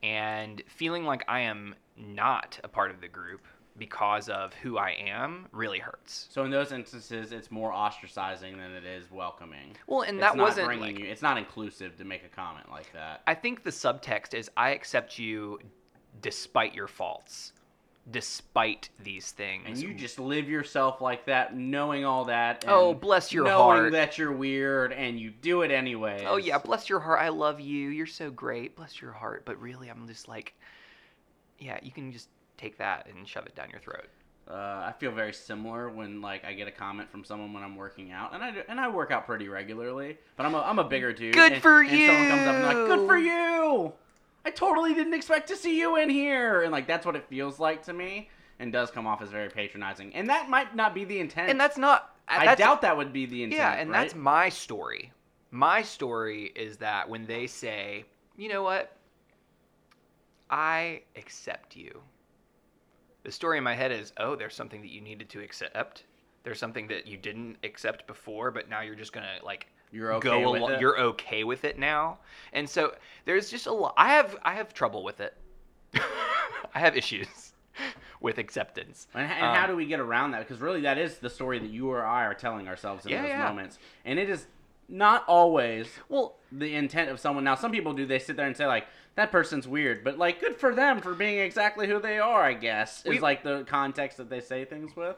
And 0.02 0.62
feeling 0.66 1.04
like 1.04 1.24
I 1.28 1.40
am 1.40 1.74
not 1.96 2.58
a 2.64 2.68
part 2.68 2.90
of 2.90 3.00
the 3.00 3.08
group 3.08 3.46
because 3.78 4.28
of 4.28 4.54
who 4.54 4.78
I 4.78 4.90
am 4.92 5.46
really 5.52 5.78
hurts. 5.78 6.28
So 6.30 6.44
in 6.44 6.50
those 6.50 6.72
instances, 6.72 7.32
it's 7.32 7.50
more 7.50 7.72
ostracizing 7.72 8.56
than 8.56 8.72
it 8.72 8.84
is 8.84 9.10
welcoming. 9.10 9.76
Well, 9.86 10.02
and 10.02 10.20
that 10.20 10.36
wasn't 10.36 10.66
bringing 10.66 10.94
like, 10.94 10.98
you. 10.98 11.06
It's 11.06 11.22
not 11.22 11.36
inclusive 11.38 11.96
to 11.96 12.04
make 12.04 12.24
a 12.24 12.28
comment 12.28 12.70
like 12.70 12.92
that. 12.92 13.22
I 13.26 13.34
think 13.34 13.62
the 13.62 13.70
subtext 13.70 14.34
is 14.34 14.50
I 14.56 14.70
accept 14.70 15.18
you 15.18 15.58
despite 16.22 16.74
your 16.74 16.88
faults, 16.88 17.52
despite 18.10 18.88
these 19.02 19.32
things. 19.32 19.64
And 19.66 19.76
you 19.78 19.94
just 19.94 20.18
live 20.18 20.48
yourself 20.48 21.00
like 21.00 21.26
that, 21.26 21.56
knowing 21.56 22.04
all 22.04 22.26
that. 22.26 22.62
And 22.64 22.72
Oh, 22.72 22.94
bless 22.94 23.32
your 23.32 23.44
knowing 23.44 23.78
heart. 23.78 23.92
that 23.92 24.18
you're 24.18 24.32
weird, 24.32 24.92
and 24.92 25.18
you 25.18 25.30
do 25.30 25.62
it 25.62 25.70
anyway. 25.70 26.24
Oh 26.26 26.36
yeah, 26.36 26.58
bless 26.58 26.88
your 26.88 27.00
heart. 27.00 27.20
I 27.20 27.28
love 27.30 27.60
you. 27.60 27.88
You're 27.88 28.06
so 28.06 28.30
great. 28.30 28.76
Bless 28.76 29.00
your 29.00 29.12
heart. 29.12 29.44
But 29.44 29.60
really, 29.60 29.88
I'm 29.88 30.06
just 30.06 30.28
like, 30.28 30.54
yeah, 31.58 31.78
you 31.82 31.90
can 31.90 32.12
just 32.12 32.28
take 32.56 32.78
that 32.78 33.08
and 33.08 33.26
shove 33.26 33.46
it 33.46 33.54
down 33.54 33.70
your 33.70 33.80
throat. 33.80 34.06
Uh, 34.48 34.84
I 34.86 34.94
feel 35.00 35.10
very 35.10 35.32
similar 35.32 35.88
when 35.88 36.20
like 36.20 36.44
I 36.44 36.52
get 36.52 36.68
a 36.68 36.72
comment 36.72 37.10
from 37.10 37.24
someone 37.24 37.52
when 37.52 37.64
I'm 37.64 37.74
working 37.74 38.12
out, 38.12 38.32
and 38.32 38.44
I 38.44 38.52
do, 38.52 38.62
and 38.68 38.78
I 38.78 38.88
work 38.88 39.10
out 39.10 39.26
pretty 39.26 39.48
regularly. 39.48 40.18
But 40.36 40.46
I'm 40.46 40.54
a, 40.54 40.60
I'm 40.60 40.78
a 40.78 40.84
bigger 40.84 41.12
dude. 41.12 41.34
Good 41.34 41.54
and, 41.54 41.62
for 41.62 41.80
and 41.80 41.90
someone 41.90 42.28
comes 42.28 42.46
up 42.46 42.54
and 42.54 42.64
like, 42.64 42.86
"Good 42.86 43.08
for 43.08 43.18
you." 43.18 43.92
You." 44.46 44.52
I 44.52 44.54
totally 44.54 44.94
didn't 44.94 45.14
expect 45.14 45.48
to 45.48 45.56
see 45.56 45.78
you 45.78 45.96
in 45.96 46.08
here, 46.08 46.62
and 46.62 46.72
like 46.72 46.86
that's 46.86 47.04
what 47.04 47.16
it 47.16 47.28
feels 47.28 47.58
like 47.58 47.82
to 47.84 47.92
me, 47.92 48.30
and 48.58 48.72
does 48.72 48.90
come 48.90 49.06
off 49.06 49.22
as 49.22 49.30
very 49.30 49.50
patronizing. 49.50 50.14
And 50.14 50.28
that 50.28 50.48
might 50.48 50.74
not 50.74 50.94
be 50.94 51.04
the 51.04 51.18
intent. 51.18 51.50
And 51.50 51.60
that's 51.60 51.78
not. 51.78 52.16
Uh, 52.28 52.38
I 52.40 52.54
doubt 52.54 52.80
that 52.82 52.96
would 52.96 53.12
be 53.12 53.26
the 53.26 53.42
intent. 53.42 53.58
Yeah, 53.58 53.74
and 53.74 53.90
right? 53.90 54.02
that's 54.02 54.14
my 54.14 54.48
story. 54.48 55.12
My 55.50 55.82
story 55.82 56.52
is 56.56 56.76
that 56.78 57.08
when 57.08 57.26
they 57.26 57.46
say, 57.46 58.04
you 58.36 58.48
know 58.48 58.62
what, 58.62 58.96
I 60.50 61.02
accept 61.16 61.76
you. 61.76 62.00
The 63.22 63.32
story 63.32 63.58
in 63.58 63.64
my 63.64 63.74
head 63.74 63.90
is, 63.90 64.12
oh, 64.18 64.36
there's 64.36 64.54
something 64.54 64.80
that 64.82 64.90
you 64.90 65.00
needed 65.00 65.28
to 65.30 65.40
accept. 65.40 66.04
There's 66.44 66.60
something 66.60 66.86
that 66.88 67.06
you 67.06 67.16
didn't 67.16 67.56
accept 67.64 68.06
before, 68.06 68.50
but 68.52 68.68
now 68.68 68.82
you're 68.82 68.94
just 68.94 69.12
gonna 69.12 69.38
like 69.42 69.66
you're 69.92 70.14
okay 70.14 70.28
go 70.28 70.50
with 70.50 70.60
along. 70.62 70.72
it. 70.74 70.80
You're 70.80 71.00
okay 71.00 71.44
with 71.44 71.64
it 71.64 71.78
now, 71.78 72.18
and 72.52 72.68
so 72.68 72.94
there's 73.24 73.50
just 73.50 73.66
a 73.66 73.72
lot. 73.72 73.94
I 73.96 74.08
have 74.14 74.36
I 74.42 74.54
have 74.54 74.72
trouble 74.74 75.02
with 75.04 75.20
it. 75.20 75.34
I 76.74 76.78
have 76.78 76.96
issues 76.96 77.52
with 78.20 78.38
acceptance. 78.38 79.06
And, 79.14 79.22
and 79.24 79.56
how 79.56 79.64
Um, 79.64 79.70
do 79.70 79.76
we 79.76 79.86
get 79.86 80.00
around 80.00 80.32
that? 80.32 80.40
Because 80.40 80.60
really, 80.60 80.80
that 80.82 80.98
is 80.98 81.18
the 81.18 81.30
story 81.30 81.58
that 81.58 81.70
you 81.70 81.88
or 81.90 82.04
I 82.04 82.24
are 82.24 82.34
telling 82.34 82.68
ourselves 82.68 83.06
in 83.06 83.12
Yeah, 83.12 83.22
those 83.22 83.28
yeah. 83.30 83.48
moments, 83.48 83.78
and 84.04 84.18
it 84.18 84.28
is 84.28 84.46
not 84.88 85.24
always 85.26 85.88
Well, 86.08 86.36
the 86.52 86.74
intent 86.76 87.10
of 87.10 87.18
someone. 87.18 87.42
Now, 87.44 87.56
some 87.56 87.72
people 87.72 87.92
do. 87.92 88.06
They 88.06 88.18
sit 88.20 88.36
there 88.36 88.46
and 88.46 88.56
say 88.56 88.66
like, 88.66 88.86
"That 89.16 89.32
person's 89.32 89.66
weird," 89.66 90.04
but 90.04 90.16
like, 90.18 90.40
good 90.40 90.56
for 90.56 90.74
them 90.74 91.00
for 91.00 91.14
being 91.14 91.38
exactly 91.38 91.88
who 91.88 91.98
they 92.00 92.18
are. 92.18 92.42
I 92.42 92.52
guess 92.54 93.00
is 93.04 93.10
We- 93.10 93.18
like 93.20 93.42
the 93.42 93.64
context 93.64 94.16
that 94.18 94.30
they 94.30 94.40
say 94.40 94.64
things 94.64 94.94
with. 94.94 95.16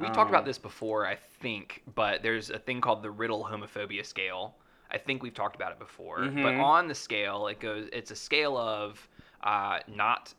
We 0.00 0.06
talked 0.08 0.30
about 0.30 0.40
Um, 0.40 0.46
this 0.46 0.58
before, 0.58 1.06
I 1.06 1.14
think, 1.14 1.82
but 1.94 2.22
there's 2.22 2.50
a 2.50 2.58
thing 2.58 2.80
called 2.80 3.02
the 3.02 3.10
Riddle 3.10 3.44
homophobia 3.44 4.04
scale. 4.04 4.56
I 4.90 4.98
think 4.98 5.22
we've 5.22 5.34
talked 5.34 5.54
about 5.54 5.70
it 5.72 5.78
before, 5.78 6.18
but 6.18 6.26
Mhm. 6.54 6.60
on 6.62 6.88
the 6.88 6.94
scale, 6.94 7.46
it 7.46 7.60
goes. 7.60 7.88
It's 7.92 8.10
a 8.10 8.16
scale 8.16 8.56
of 8.56 9.08
uh, 9.42 9.80
not 9.86 10.34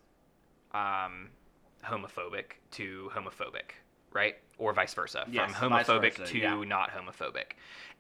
um, 0.74 1.30
homophobic 1.84 2.53
to 2.72 3.12
homophobic, 3.13 3.72
right, 4.13 4.38
or 4.58 4.72
vice 4.74 4.94
versa, 4.94 5.25
Yes, 5.30 5.53
from 5.58 5.72
homophobic 5.72 6.13
versa, 6.15 6.32
to 6.32 6.38
yeah. 6.38 6.63
not 6.63 6.91
homophobic. 6.91 7.53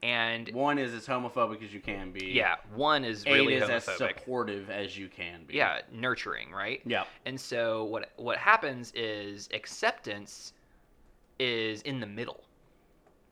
And 0.03 0.49
One 0.53 0.77
is 0.77 0.93
as 0.93 1.05
homophobic 1.07 1.61
as 1.63 1.73
you 1.73 1.79
can 1.81 2.11
be. 2.11 2.27
yeah, 2.27 2.57
one 2.73 3.03
is 3.03 3.25
Eight 3.25 3.33
really 3.33 3.55
is 3.55 3.69
as 3.69 3.83
supportive 3.83 4.69
as 4.69 4.97
you 4.97 5.09
can 5.09 5.43
be. 5.45 5.55
Yeah, 5.55 5.81
nurturing, 5.91 6.51
right? 6.51 6.81
Yeah. 6.85 7.03
And 7.25 7.39
so 7.41 7.83
what 7.85 8.11
what 8.15 8.37
happens 8.37 8.91
is 8.93 9.49
acceptance 9.53 10.53
is 11.39 11.81
in 11.83 11.99
the 11.99 12.07
middle. 12.07 12.41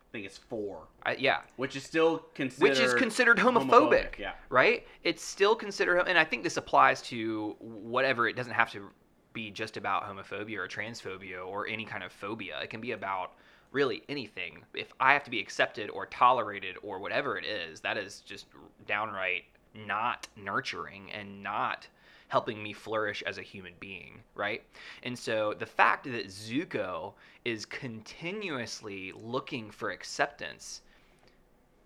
I 0.02 0.12
think 0.12 0.26
it's 0.26 0.38
four, 0.38 0.88
I, 1.04 1.14
yeah, 1.20 1.42
which 1.58 1.76
is 1.76 1.84
still 1.84 2.26
considered 2.34 2.70
which 2.70 2.80
is 2.80 2.96
considered 2.96 3.38
homophobic, 3.38 4.18
Yeah. 4.18 4.32
right? 4.50 4.88
It's 5.04 5.24
still 5.24 5.56
considered, 5.56 6.08
and 6.08 6.18
I 6.18 6.24
think 6.24 6.42
this 6.44 6.58
applies 6.58 7.04
to 7.04 7.56
whatever. 7.60 8.28
It 8.28 8.36
doesn't 8.36 8.54
have 8.54 8.72
to 8.72 8.90
be 9.34 9.52
just 9.52 9.78
about 9.78 10.06
homophobia 10.06 10.58
or 10.58 10.68
transphobia 10.68 11.46
or 11.46 11.68
any 11.68 11.86
kind 11.86 12.04
of 12.04 12.12
phobia. 12.12 12.60
It 12.64 12.72
can 12.72 12.82
be 12.82 12.94
about 12.94 13.34
really 13.72 14.02
anything. 14.10 14.64
If 14.74 14.92
I 15.00 15.14
have 15.14 15.24
to 15.26 15.30
be 15.30 15.40
accepted 15.40 15.92
or 15.92 16.08
tolerated 16.08 16.76
or 16.82 16.98
whatever 16.98 17.38
it 17.38 17.46
is, 17.46 17.80
that 17.82 17.96
is 17.96 18.22
just 18.22 18.48
downright 18.88 19.44
not 19.76 20.28
nurturing 20.36 21.12
and 21.12 21.44
not 21.44 21.88
helping 22.30 22.64
me 22.64 22.72
flourish 22.72 23.22
as 23.28 23.38
a 23.38 23.44
human 23.44 23.74
being, 23.80 24.22
right? 24.36 24.64
And 25.04 25.18
so 25.18 25.54
the 25.58 25.66
fact 25.66 26.06
that 26.06 26.28
Zuko 26.28 27.14
is 27.44 27.66
continuously 27.66 29.12
looking 29.16 29.70
for 29.70 29.90
acceptance 29.90 30.82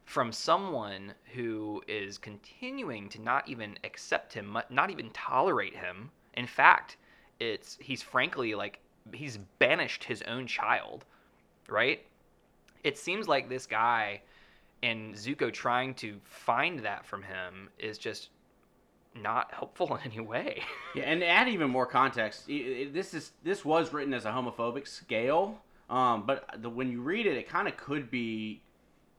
from 0.05 0.31
someone 0.31 1.13
who 1.33 1.81
is 1.87 2.17
continuing 2.17 3.09
to 3.09 3.21
not 3.21 3.47
even 3.47 3.77
accept 3.83 4.33
him, 4.33 4.57
not 4.69 4.91
even 4.91 5.09
tolerate 5.11 5.75
him. 5.75 6.11
In 6.35 6.45
fact, 6.45 6.97
it's 7.39 7.77
he's 7.81 8.01
frankly 8.01 8.53
like 8.53 8.79
he's 9.13 9.39
banished 9.59 10.03
his 10.03 10.21
own 10.23 10.45
child, 10.45 11.05
right? 11.69 12.05
It 12.83 12.97
seems 12.97 13.29
like 13.29 13.47
this 13.47 13.65
guy 13.65 14.21
and 14.83 15.15
Zuko 15.15 15.51
trying 15.51 15.93
to 15.95 16.19
find 16.25 16.79
that 16.79 17.05
from 17.05 17.23
him 17.23 17.69
is 17.79 17.97
just 17.97 18.29
not 19.15 19.53
helpful 19.53 19.95
in 19.95 20.11
any 20.11 20.19
way. 20.19 20.63
Yeah, 20.95 21.05
and 21.05 21.21
to 21.21 21.27
add 21.27 21.47
even 21.49 21.71
more 21.71 21.87
context, 21.87 22.45
this 22.45 23.15
is 23.15 23.31
this 23.43 23.65
was 23.65 23.91
written 23.91 24.13
as 24.13 24.25
a 24.25 24.29
homophobic 24.29 24.87
scale, 24.87 25.59
um, 25.89 26.27
but 26.27 26.47
the, 26.61 26.69
when 26.69 26.91
you 26.91 27.01
read 27.01 27.25
it, 27.25 27.35
it 27.35 27.49
kind 27.49 27.67
of 27.67 27.75
could 27.77 28.11
be 28.11 28.61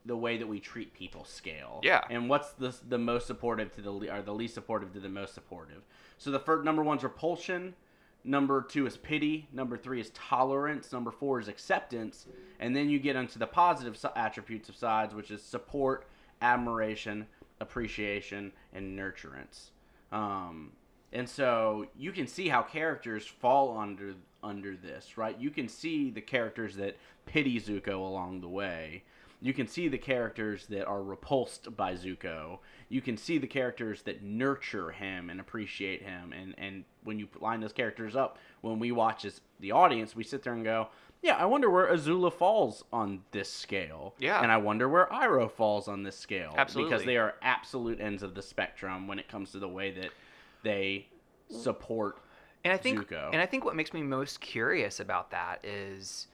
the 0.06 0.16
way 0.16 0.36
that 0.36 0.46
we 0.46 0.60
treat 0.60 0.94
people 0.94 1.24
scale. 1.24 1.80
Yeah. 1.82 2.02
And 2.10 2.28
what's 2.28 2.52
the 2.52 2.72
the 2.88 2.98
most 2.98 3.26
supportive 3.26 3.74
to 3.74 3.82
the 3.82 3.90
or 4.14 4.22
the 4.22 4.32
least 4.32 4.54
supportive 4.54 4.92
to 4.92 5.00
the 5.00 5.08
most 5.08 5.34
supportive? 5.34 5.82
So 6.16 6.30
the 6.30 6.38
first 6.38 6.64
number 6.64 6.84
one's 6.84 7.02
repulsion, 7.02 7.74
number 8.22 8.62
two 8.62 8.86
is 8.86 8.96
pity, 8.96 9.48
number 9.52 9.76
three 9.76 10.00
is 10.00 10.10
tolerance, 10.10 10.92
number 10.92 11.10
four 11.10 11.40
is 11.40 11.48
acceptance, 11.48 12.26
and 12.60 12.76
then 12.76 12.88
you 12.88 13.00
get 13.00 13.16
into 13.16 13.40
the 13.40 13.48
positive 13.48 13.98
attributes 14.14 14.68
of 14.68 14.76
sides, 14.76 15.12
which 15.12 15.32
is 15.32 15.42
support, 15.42 16.06
admiration, 16.40 17.26
appreciation, 17.60 18.52
and 18.72 18.96
nurturance. 18.98 19.70
Um, 20.12 20.72
and 21.12 21.28
so 21.28 21.86
you 21.96 22.12
can 22.12 22.26
see 22.26 22.48
how 22.48 22.62
characters 22.62 23.26
fall 23.26 23.78
under 23.78 24.14
under 24.42 24.76
this, 24.76 25.16
right? 25.16 25.38
You 25.38 25.50
can 25.50 25.68
see 25.68 26.10
the 26.10 26.20
characters 26.20 26.76
that 26.76 26.96
pity 27.24 27.58
Zuko 27.58 27.94
along 27.94 28.40
the 28.40 28.48
way. 28.48 29.04
You 29.44 29.52
can 29.52 29.66
see 29.68 29.88
the 29.88 29.98
characters 29.98 30.64
that 30.68 30.86
are 30.86 31.02
repulsed 31.02 31.76
by 31.76 31.92
Zuko. 31.96 32.60
You 32.88 33.02
can 33.02 33.18
see 33.18 33.36
the 33.36 33.46
characters 33.46 34.00
that 34.04 34.22
nurture 34.22 34.90
him 34.90 35.28
and 35.28 35.38
appreciate 35.38 36.00
him. 36.00 36.32
And, 36.32 36.54
and 36.56 36.84
when 37.02 37.18
you 37.18 37.28
line 37.38 37.60
those 37.60 37.74
characters 37.74 38.16
up, 38.16 38.38
when 38.62 38.78
we 38.78 38.90
watch 38.90 39.26
as 39.26 39.42
the 39.60 39.72
audience, 39.72 40.16
we 40.16 40.24
sit 40.24 40.42
there 40.44 40.54
and 40.54 40.64
go, 40.64 40.88
yeah, 41.20 41.36
I 41.36 41.44
wonder 41.44 41.68
where 41.68 41.92
Azula 41.92 42.32
falls 42.32 42.84
on 42.90 43.20
this 43.32 43.52
scale. 43.52 44.14
Yeah. 44.18 44.40
And 44.40 44.50
I 44.50 44.56
wonder 44.56 44.88
where 44.88 45.08
Iroh 45.12 45.50
falls 45.50 45.88
on 45.88 46.04
this 46.04 46.16
scale. 46.16 46.54
Absolutely. 46.56 46.90
Because 46.90 47.04
they 47.04 47.18
are 47.18 47.34
absolute 47.42 48.00
ends 48.00 48.22
of 48.22 48.34
the 48.34 48.40
spectrum 48.40 49.06
when 49.06 49.18
it 49.18 49.28
comes 49.28 49.52
to 49.52 49.58
the 49.58 49.68
way 49.68 49.90
that 49.90 50.08
they 50.62 51.06
support 51.50 52.16
And 52.64 52.72
I 52.72 52.78
think 52.78 52.98
Zuko. 52.98 53.28
and 53.30 53.42
I 53.42 53.44
think 53.44 53.66
what 53.66 53.76
makes 53.76 53.92
me 53.92 54.00
most 54.00 54.40
curious 54.40 55.00
about 55.00 55.32
that 55.32 55.62
is 55.62 56.28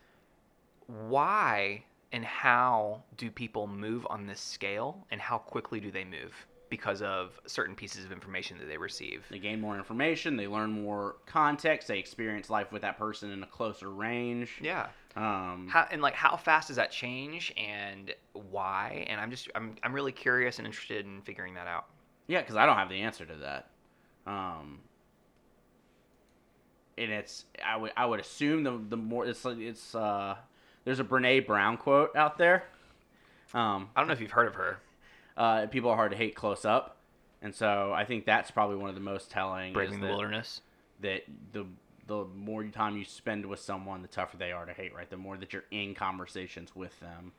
why 0.86 1.82
and 2.12 2.24
how 2.24 3.02
do 3.16 3.30
people 3.30 3.66
move 3.66 4.06
on 4.10 4.26
this 4.26 4.40
scale 4.40 5.06
and 5.10 5.20
how 5.20 5.38
quickly 5.38 5.80
do 5.80 5.90
they 5.90 6.04
move 6.04 6.32
because 6.68 7.02
of 7.02 7.40
certain 7.46 7.74
pieces 7.74 8.04
of 8.04 8.12
information 8.12 8.56
that 8.58 8.66
they 8.68 8.76
receive. 8.78 9.24
They 9.28 9.40
gain 9.40 9.60
more 9.60 9.76
information. 9.76 10.36
They 10.36 10.46
learn 10.46 10.70
more 10.70 11.16
context. 11.26 11.88
They 11.88 11.98
experience 11.98 12.48
life 12.48 12.70
with 12.70 12.82
that 12.82 12.96
person 12.96 13.32
in 13.32 13.42
a 13.42 13.46
closer 13.46 13.90
range. 13.90 14.50
Yeah. 14.62 14.86
Um, 15.16 15.66
How, 15.68 15.88
and 15.90 16.00
like 16.00 16.14
how 16.14 16.36
fast 16.36 16.68
does 16.68 16.76
that 16.76 16.92
change 16.92 17.52
and 17.56 18.14
why? 18.34 19.04
And 19.08 19.20
I'm 19.20 19.30
just 19.32 19.48
I'm 19.56 19.74
I'm 19.82 19.92
really 19.92 20.12
curious 20.12 20.58
and 20.58 20.66
interested 20.66 21.04
in 21.04 21.22
figuring 21.22 21.54
that 21.54 21.66
out. 21.66 21.86
yeah, 22.28 22.40
because 22.40 22.54
I 22.54 22.66
don't 22.66 22.76
have 22.76 22.88
the 22.88 23.00
answer 23.00 23.26
to 23.26 23.34
that. 23.38 23.70
Um, 24.24 24.78
and 26.96 27.10
it's 27.10 27.46
I 27.64 27.76
would 27.76 27.90
I 27.96 28.06
would 28.06 28.20
assume 28.20 28.62
the 28.62 28.80
the 28.88 28.96
more 28.96 29.26
it's 29.26 29.44
like 29.44 29.58
it's 29.58 29.94
uh 29.96 30.36
there's 30.90 30.98
a 30.98 31.04
Brene 31.04 31.46
Brown 31.46 31.76
quote 31.76 32.16
out 32.16 32.36
there. 32.36 32.64
Um, 33.54 33.90
I 33.94 34.00
don't 34.00 34.08
know 34.08 34.12
if 34.12 34.20
you've 34.20 34.32
heard 34.32 34.48
of 34.48 34.54
her. 34.56 34.78
uh, 35.36 35.66
people 35.68 35.88
are 35.88 35.94
hard 35.94 36.10
to 36.10 36.16
hate 36.16 36.34
close 36.34 36.64
up, 36.64 36.96
and 37.42 37.54
so 37.54 37.92
I 37.92 38.04
think 38.04 38.26
that's 38.26 38.50
probably 38.50 38.74
one 38.76 38.88
of 38.88 38.96
the 38.96 39.00
most 39.00 39.30
telling. 39.30 39.68
is 39.68 39.74
Braving 39.74 40.00
the 40.00 40.06
that- 40.08 40.12
Wilderness. 40.12 40.62
that 41.00 41.22
the 41.52 41.64
the 42.08 42.24
more 42.34 42.64
time 42.64 42.96
you 42.96 43.04
spend 43.04 43.46
with 43.46 43.60
someone, 43.60 44.02
the 44.02 44.08
tougher 44.08 44.36
they 44.36 44.50
are 44.50 44.66
to 44.66 44.72
hate. 44.72 44.92
Right, 44.92 45.08
the 45.08 45.16
more 45.16 45.36
that 45.36 45.52
you're 45.52 45.62
in 45.70 45.94
conversations 45.94 46.74
with 46.74 46.98
them, 46.98 47.30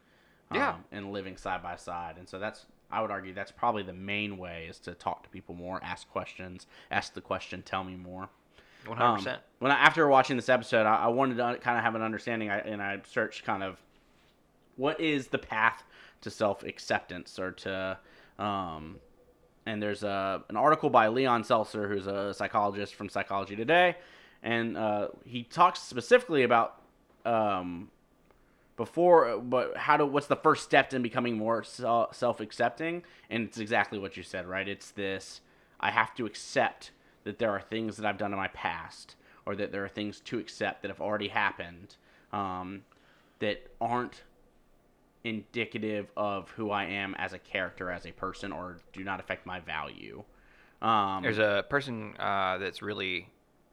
um, 0.49 0.57
Yeah. 0.57 0.75
and 0.93 1.11
living 1.11 1.35
side 1.35 1.61
by 1.61 1.75
side. 1.75 2.15
And 2.17 2.29
so 2.29 2.39
that's 2.39 2.65
I 2.89 3.01
would 3.01 3.11
argue 3.11 3.33
that's 3.33 3.51
probably 3.51 3.83
the 3.83 3.91
main 3.93 4.37
way 4.37 4.67
is 4.69 4.79
to 4.81 4.93
talk 4.93 5.23
to 5.23 5.29
people 5.29 5.55
more, 5.55 5.81
ask 5.83 6.09
questions, 6.09 6.67
ask 6.89 7.13
the 7.13 7.21
question, 7.21 7.63
tell 7.63 7.83
me 7.83 7.95
more. 7.97 8.29
One 8.85 8.97
hundred 8.97 9.09
Um, 9.09 9.17
percent. 9.17 9.41
when 9.59 9.71
I, 9.71 9.75
after 9.75 10.07
watching 10.07 10.35
this 10.35 10.49
episode, 10.49 10.85
I, 10.85 10.95
I 11.03 11.07
wanted 11.07 11.37
to 11.37 11.57
kind 11.61 11.77
of 11.77 11.83
have 11.83 11.95
an 11.95 12.01
understanding, 12.01 12.49
I, 12.49 12.59
and 12.59 12.81
I 12.81 12.99
searched 13.07 13.43
kind 13.43 13.63
of 13.63 13.77
what 14.75 14.99
is 14.99 15.27
the 15.27 15.37
path 15.37 15.83
to 16.21 16.29
self 16.29 16.63
acceptance 16.63 17.37
or 17.39 17.51
to, 17.51 17.97
um, 18.39 18.97
and 19.65 19.81
there's 19.81 20.03
a 20.03 20.43
an 20.49 20.55
article 20.57 20.89
by 20.89 21.07
Leon 21.07 21.43
Seltzer, 21.43 21.87
who's 21.87 22.07
a 22.07 22.33
psychologist 22.33 22.95
from 22.95 23.09
Psychology 23.09 23.55
Today, 23.55 23.97
and 24.41 24.75
uh, 24.77 25.09
he 25.25 25.43
talks 25.43 25.79
specifically 25.81 26.43
about 26.43 26.81
um, 27.25 27.89
before, 28.77 29.37
but 29.39 29.77
how 29.77 29.97
to 29.97 30.05
what's 30.05 30.27
the 30.27 30.35
first 30.35 30.63
step 30.63 30.93
in 30.93 31.03
becoming 31.03 31.37
more 31.37 31.63
self 31.63 32.39
accepting, 32.39 33.03
and 33.29 33.43
it's 33.43 33.59
exactly 33.59 33.99
what 33.99 34.17
you 34.17 34.23
said, 34.23 34.47
right? 34.47 34.67
It's 34.67 34.89
this: 34.91 35.41
I 35.79 35.91
have 35.91 36.15
to 36.15 36.25
accept 36.25 36.89
that 37.23 37.39
there 37.39 37.51
are 37.51 37.61
things 37.61 37.97
that 37.97 38.05
I've 38.05 38.17
done 38.17 38.31
in 38.31 38.37
my 38.37 38.49
past, 38.49 39.15
or 39.45 39.55
that 39.55 39.71
there 39.71 39.83
are 39.83 39.89
things 39.89 40.19
to 40.21 40.39
accept 40.39 40.81
that 40.81 40.89
have 40.89 41.01
already 41.01 41.27
happened, 41.27 41.95
um, 42.31 42.83
that 43.39 43.67
aren't 43.79 44.23
indicative 45.23 46.11
of 46.17 46.49
who 46.51 46.71
I 46.71 46.85
am 46.85 47.15
as 47.15 47.33
a 47.33 47.39
character, 47.39 47.91
as 47.91 48.05
a 48.05 48.11
person, 48.11 48.51
or 48.51 48.77
do 48.93 49.03
not 49.03 49.19
affect 49.19 49.45
my 49.45 49.59
value. 49.59 50.23
Um, 50.81 51.21
There's 51.21 51.37
a 51.37 51.63
person 51.69 52.15
uh, 52.17 52.57
that's 52.57 52.81
really 52.81 53.27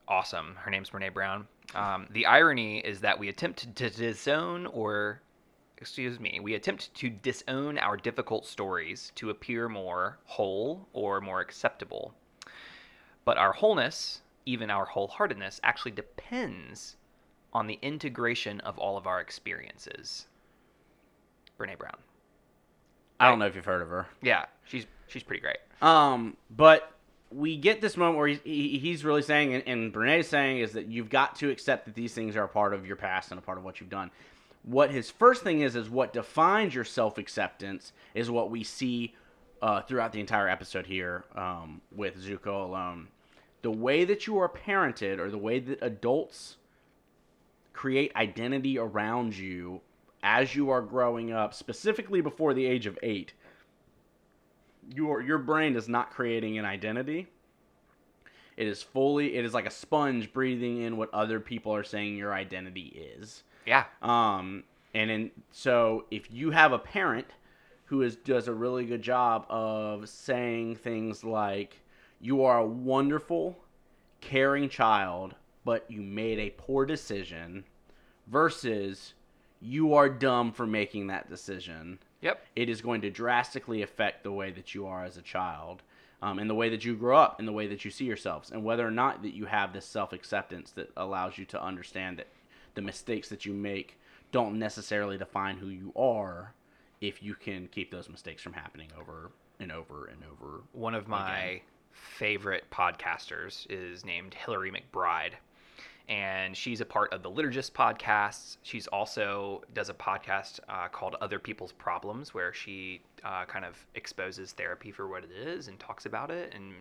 awesome. 0.07 0.57
Her 0.57 0.71
name's 0.71 0.91
Brene 0.91 1.13
Brown. 1.15 1.47
Um, 1.75 2.07
the 2.11 2.27
irony 2.27 2.79
is 2.81 3.01
that 3.01 3.19
we 3.19 3.29
attempt 3.29 3.75
to 3.75 3.91
disown 3.91 4.67
or, 4.67 5.21
excuse 5.79 6.19
me, 6.21 6.41
we 6.43 6.55
attempt 6.55 6.93
to 6.95 7.09
disown 7.09 7.79
our 7.79 7.97
difficult 7.97 8.47
stories 8.47 9.13
to 9.17 9.31
appear 9.31 9.69
more 9.69 10.19
whole 10.25 10.89
or 10.93 11.21
more 11.21 11.41
acceptable. 11.41 12.15
But 13.29 13.37
our 13.37 13.53
wholeness, 13.53 14.23
even 14.47 14.71
our 14.71 14.87
wholeheartedness, 14.87 15.61
actually 15.63 15.91
depends 15.91 16.97
on 17.53 17.67
the 17.67 17.79
integration 17.83 18.59
of 18.61 18.79
all 18.79 18.97
of 18.97 19.07
our 19.07 19.21
experiences. 19.21 20.29
Brene 21.61 21.77
Brown. 21.77 21.99
I 23.21 23.29
don't 23.29 23.39
know 23.39 23.45
if 23.45 23.55
you've 23.55 23.67
heard 23.67 23.83
of 23.83 23.91
her. 23.91 24.07
Yeah, 24.23 24.47
she's 24.65 24.87
she's 25.09 25.23
pretty 25.23 25.43
great. 25.43 25.59
Um, 25.83 26.39
but 26.49 26.91
we 27.31 27.59
get 27.59 27.83
this 27.83 27.99
moment 27.99 28.17
where 28.17 28.29
he's, 28.29 28.41
he, 28.45 28.79
he's 28.79 29.05
really 29.05 29.21
saying, 29.21 29.53
and, 29.53 29.63
and 29.67 29.93
Brene's 29.93 30.27
saying, 30.27 30.61
is 30.61 30.73
that 30.73 30.87
you've 30.87 31.11
got 31.11 31.37
to 31.37 31.51
accept 31.51 31.85
that 31.85 31.95
these 31.95 32.15
things 32.15 32.35
are 32.35 32.45
a 32.45 32.49
part 32.49 32.73
of 32.73 32.87
your 32.87 32.97
past 32.97 33.31
and 33.31 33.39
a 33.39 33.43
part 33.43 33.59
of 33.59 33.65
what 33.65 33.79
you've 33.79 33.91
done. 33.91 34.11
What 34.63 34.91
his 34.91 35.11
first 35.11 35.43
thing 35.43 35.61
is, 35.61 35.77
is 35.77 35.91
what 35.91 36.15
defines 36.15 36.75
your 36.75 36.85
self 36.85 37.19
acceptance 37.19 37.93
is 38.15 38.31
what 38.31 38.51
we 38.51 38.65
see 38.65 39.15
uh, 39.61 39.83
throughout 39.83 40.15
the 40.15 40.21
entire 40.21 40.49
episode 40.49 40.87
here 40.87 41.27
um, 41.35 41.83
with 41.95 42.17
Zuko 42.25 42.65
alone. 42.65 43.09
The 43.63 43.71
way 43.71 44.05
that 44.05 44.27
you 44.27 44.39
are 44.39 44.49
parented, 44.49 45.19
or 45.19 45.31
the 45.31 45.39
way 45.39 45.59
that 45.59 45.79
adults 45.83 46.57
create 47.73 48.15
identity 48.17 48.79
around 48.79 49.37
you 49.37 49.81
as 50.23 50.55
you 50.55 50.71
are 50.71 50.83
growing 50.83 51.33
up, 51.33 51.55
specifically 51.55 52.21
before 52.21 52.55
the 52.55 52.67
age 52.67 52.87
of 52.87 52.99
eight, 53.03 53.33
your 54.95 55.21
your 55.21 55.39
brain 55.39 55.77
is 55.77 55.89
not 55.89 56.11
creating 56.11 56.59
an 56.59 56.65
identity. 56.65 57.29
It 58.57 58.67
is 58.67 58.83
fully 58.83 59.37
it 59.37 59.45
is 59.45 59.55
like 59.55 59.67
a 59.67 59.71
sponge 59.71 60.33
breathing 60.33 60.83
in 60.83 60.97
what 60.97 61.13
other 61.15 61.39
people 61.39 61.75
are 61.75 61.85
saying 61.85 62.17
your 62.17 62.33
identity 62.33 63.13
is. 63.17 63.45
Yeah. 63.67 63.85
Um, 64.03 64.65
and 64.95 65.11
in, 65.11 65.31
so 65.51 66.07
if 66.11 66.33
you 66.33 66.51
have 66.51 66.73
a 66.73 66.79
parent 66.79 67.27
who 67.85 68.03
is 68.03 68.17
does 68.17 68.49
a 68.49 68.55
really 68.55 68.85
good 68.85 69.03
job 69.03 69.47
of 69.49 70.09
saying 70.09 70.77
things 70.77 71.23
like, 71.23 71.77
"You 72.21 72.43
are 72.45 72.59
a 72.59 72.67
wonderful, 72.67 73.59
caring 74.21 74.69
child, 74.69 75.35
but 75.65 75.91
you 75.91 76.01
made 76.03 76.39
a 76.39 76.51
poor 76.51 76.87
decision," 76.87 77.65
versus, 78.27 79.15
"You 79.61 79.95
are 79.95 80.09
dumb 80.09 80.53
for 80.53 80.67
making 80.67 81.07
that 81.09 81.29
decision." 81.29 81.99
Yep. 82.21 82.45
it 82.57 82.69
is 82.69 82.81
going 82.81 83.01
to 83.03 83.11
drastically 83.11 83.81
affect 83.83 84.25
the 84.25 84.33
way 84.33 84.51
that 84.51 84.75
you 84.75 84.87
are 84.87 85.05
as 85.05 85.17
a 85.17 85.23
child. 85.23 85.83
um, 86.21 86.41
in 86.41 86.49
the 86.49 86.55
way 86.55 86.69
that 86.69 86.85
you 86.85 86.97
grow 86.97 87.17
up, 87.17 87.39
and 87.39 87.47
the 87.47 87.53
way 87.53 87.69
that 87.69 87.85
you 87.85 87.93
see 87.93 88.05
yourselves, 88.05 88.51
and 88.51 88.65
whether 88.65 88.85
or 88.85 88.91
not 88.91 89.23
that 89.23 89.35
you 89.37 89.45
have 89.47 89.73
this 89.73 89.87
self 89.87 90.13
acceptance 90.13 90.73
that 90.73 90.91
allows 90.97 91.39
you 91.39 91.45
to 91.45 91.63
understand 91.63 92.19
that 92.19 92.27
the 92.75 92.83
mistakes 92.83 93.29
that 93.29 93.47
you 93.47 93.53
make 93.53 94.01
don't 94.33 94.59
necessarily 94.59 95.17
define 95.17 95.57
who 95.59 95.69
you 95.69 95.93
are 95.95 96.55
if 97.01 97.23
you 97.23 97.35
can 97.35 97.69
keep 97.69 97.91
those 97.93 98.09
mistakes 98.09 98.43
from 98.43 98.53
happening 98.53 98.89
over 98.99 99.31
and 99.61 99.71
over 99.71 100.07
and 100.07 100.23
over. 100.25 100.63
One 100.73 100.95
of 100.95 101.07
my 101.07 101.39
Again. 101.39 101.61
Favorite 101.93 102.65
podcasters 102.71 103.67
is 103.71 104.05
named 104.05 104.35
Hillary 104.35 104.73
McBride. 104.73 105.33
And 106.09 106.57
she's 106.57 106.81
a 106.81 106.87
part 106.87 107.13
of 107.13 107.23
the 107.23 107.31
Liturgist 107.31 107.73
podcasts. 107.73 108.57
She's 108.63 108.87
also 108.87 109.63
does 109.75 109.91
a 109.91 109.95
podcast 109.95 110.61
uh, 110.69 110.89
called 110.89 111.17
Other 111.21 111.39
People's 111.39 111.73
Problems, 111.73 112.33
where 112.33 112.55
she 112.55 113.03
uh, 113.25 113.45
kind 113.45 113.67
of 113.67 113.77
exposes 113.95 114.53
therapy 114.53 114.91
for 114.91 115.07
what 115.07 115.23
it 115.23 115.31
is 115.31 115.69
and 115.69 115.79
talks 115.79 116.07
about 116.07 116.31
it 116.31 116.55
and 116.55 116.73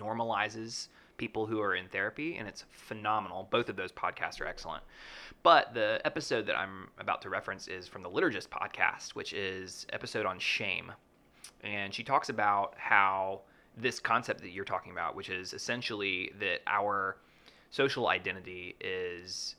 normalizes 0.00 0.86
people 1.16 1.46
who 1.46 1.60
are 1.60 1.74
in 1.74 1.88
therapy. 1.88 2.36
And 2.36 2.46
it's 2.46 2.64
phenomenal. 2.70 3.48
Both 3.50 3.68
of 3.68 3.74
those 3.74 3.90
podcasts 3.90 4.40
are 4.40 4.46
excellent. 4.46 4.84
But 5.42 5.74
the 5.74 6.00
episode 6.04 6.46
that 6.46 6.56
I'm 6.56 6.88
about 6.98 7.22
to 7.22 7.28
reference 7.28 7.66
is 7.66 7.88
from 7.88 8.02
the 8.02 8.10
Liturgist 8.10 8.48
podcast, 8.50 9.16
which 9.16 9.32
is 9.32 9.84
episode 9.92 10.26
on 10.26 10.38
shame 10.38 10.92
and 11.62 11.92
she 11.92 12.02
talks 12.02 12.28
about 12.28 12.74
how 12.76 13.42
this 13.76 14.00
concept 14.00 14.40
that 14.40 14.50
you're 14.50 14.64
talking 14.64 14.92
about, 14.92 15.14
which 15.14 15.28
is 15.28 15.52
essentially 15.52 16.32
that 16.40 16.60
our 16.66 17.16
social 17.70 18.08
identity 18.08 18.74
is 18.80 19.56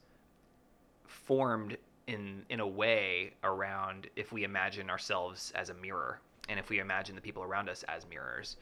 formed 1.06 1.78
in 2.08 2.44
in 2.50 2.60
a 2.60 2.68
way 2.68 3.34
around 3.44 4.08
if 4.16 4.32
we 4.32 4.44
imagine 4.44 4.90
ourselves 4.90 5.52
as 5.56 5.70
a 5.70 5.74
mirror 5.76 6.20
and 6.50 6.60
if 6.60 6.70
we 6.70 6.80
imagine 6.80 7.16
the 7.16 7.22
people 7.22 7.44
around 7.44 7.70
us 7.70 7.84
as 7.84 8.08
mirrors. 8.08 8.58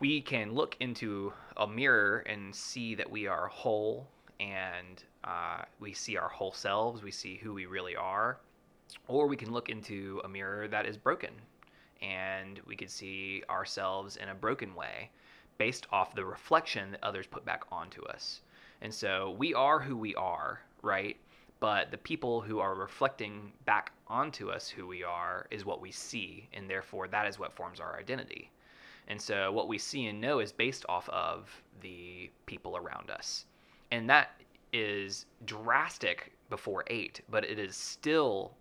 We 0.00 0.22
can 0.22 0.54
look 0.54 0.76
into 0.80 1.32
a 1.58 1.66
mirror 1.66 2.20
and 2.20 2.54
see 2.54 2.94
that 2.94 3.10
we 3.10 3.26
are 3.26 3.48
whole 3.48 4.08
and 4.40 5.04
uh, 5.24 5.62
we 5.78 5.92
see 5.92 6.16
our 6.16 6.28
whole 6.28 6.52
selves 6.52 7.02
we 7.02 7.10
see 7.10 7.36
who 7.36 7.52
we 7.52 7.66
really 7.66 7.94
are 7.94 8.38
or 9.06 9.26
we 9.26 9.36
can 9.36 9.52
look 9.52 9.68
into 9.68 10.20
a 10.24 10.28
mirror 10.28 10.66
that 10.68 10.86
is 10.86 10.96
broken 10.96 11.30
and 12.02 12.60
we 12.66 12.76
could 12.76 12.90
see 12.90 13.42
ourselves 13.50 14.16
in 14.16 14.28
a 14.28 14.34
broken 14.34 14.74
way 14.74 15.10
based 15.58 15.86
off 15.92 16.14
the 16.14 16.24
reflection 16.24 16.90
that 16.90 17.04
others 17.04 17.26
put 17.26 17.44
back 17.44 17.64
onto 17.70 18.02
us. 18.04 18.40
And 18.80 18.92
so 18.92 19.34
we 19.38 19.52
are 19.52 19.78
who 19.78 19.96
we 19.96 20.14
are, 20.14 20.60
right? 20.82 21.16
But 21.60 21.90
the 21.90 21.98
people 21.98 22.40
who 22.40 22.58
are 22.58 22.74
reflecting 22.74 23.52
back 23.66 23.92
onto 24.08 24.50
us 24.50 24.68
who 24.68 24.86
we 24.86 25.04
are 25.04 25.46
is 25.50 25.66
what 25.66 25.82
we 25.82 25.90
see, 25.90 26.48
and 26.54 26.68
therefore 26.68 27.08
that 27.08 27.26
is 27.26 27.38
what 27.38 27.52
forms 27.52 27.80
our 27.80 27.98
identity. 27.98 28.50
And 29.08 29.20
so 29.20 29.52
what 29.52 29.68
we 29.68 29.76
see 29.76 30.06
and 30.06 30.20
know 30.20 30.38
is 30.38 30.52
based 30.52 30.86
off 30.88 31.08
of 31.10 31.50
the 31.82 32.30
people 32.46 32.76
around 32.76 33.10
us. 33.10 33.44
And 33.90 34.08
that 34.08 34.40
is 34.72 35.26
drastic 35.44 36.32
before 36.48 36.84
eight, 36.86 37.20
but 37.28 37.44
it 37.44 37.58
is 37.58 37.76
still 37.76 38.52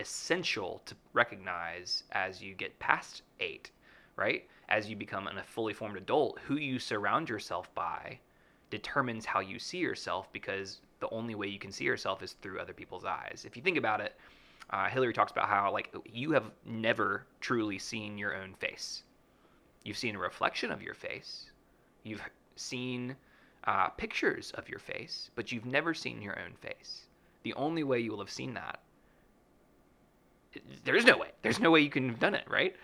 essential 0.00 0.82
to 0.86 0.94
recognize 1.12 2.04
as 2.12 2.42
you 2.42 2.54
get 2.54 2.78
past 2.78 3.22
eight, 3.40 3.70
right? 4.16 4.48
As 4.68 4.88
you 4.88 4.96
become 4.96 5.26
a 5.28 5.42
fully 5.42 5.72
formed 5.72 5.96
adult, 5.96 6.38
who 6.40 6.56
you 6.56 6.78
surround 6.78 7.28
yourself 7.28 7.72
by 7.74 8.18
determines 8.70 9.24
how 9.24 9.40
you 9.40 9.58
see 9.58 9.78
yourself 9.78 10.32
because 10.32 10.80
the 11.00 11.08
only 11.10 11.34
way 11.34 11.46
you 11.46 11.58
can 11.58 11.72
see 11.72 11.84
yourself 11.84 12.22
is 12.22 12.32
through 12.32 12.58
other 12.58 12.72
people's 12.72 13.04
eyes. 13.04 13.44
If 13.46 13.56
you 13.56 13.62
think 13.62 13.76
about 13.76 14.00
it, 14.00 14.16
uh, 14.70 14.88
Hillary 14.88 15.12
talks 15.12 15.32
about 15.32 15.48
how 15.48 15.72
like 15.72 15.94
you 16.04 16.32
have 16.32 16.50
never 16.64 17.26
truly 17.40 17.78
seen 17.78 18.18
your 18.18 18.34
own 18.34 18.54
face. 18.54 19.04
You've 19.84 19.98
seen 19.98 20.16
a 20.16 20.18
reflection 20.18 20.72
of 20.72 20.82
your 20.82 20.94
face. 20.94 21.50
You've 22.02 22.22
seen 22.56 23.14
uh, 23.64 23.88
pictures 23.90 24.50
of 24.52 24.68
your 24.68 24.80
face, 24.80 25.30
but 25.36 25.52
you've 25.52 25.66
never 25.66 25.94
seen 25.94 26.20
your 26.20 26.38
own 26.40 26.54
face. 26.60 27.06
The 27.44 27.54
only 27.54 27.84
way 27.84 28.00
you 28.00 28.10
will 28.10 28.18
have 28.18 28.30
seen 28.30 28.54
that 28.54 28.80
there 30.84 30.96
is 30.96 31.04
no 31.04 31.16
way. 31.16 31.28
There's 31.42 31.60
no 31.60 31.70
way 31.70 31.80
you 31.80 31.90
can 31.90 32.08
have 32.08 32.18
done 32.18 32.34
it, 32.34 32.44
right? 32.48 32.74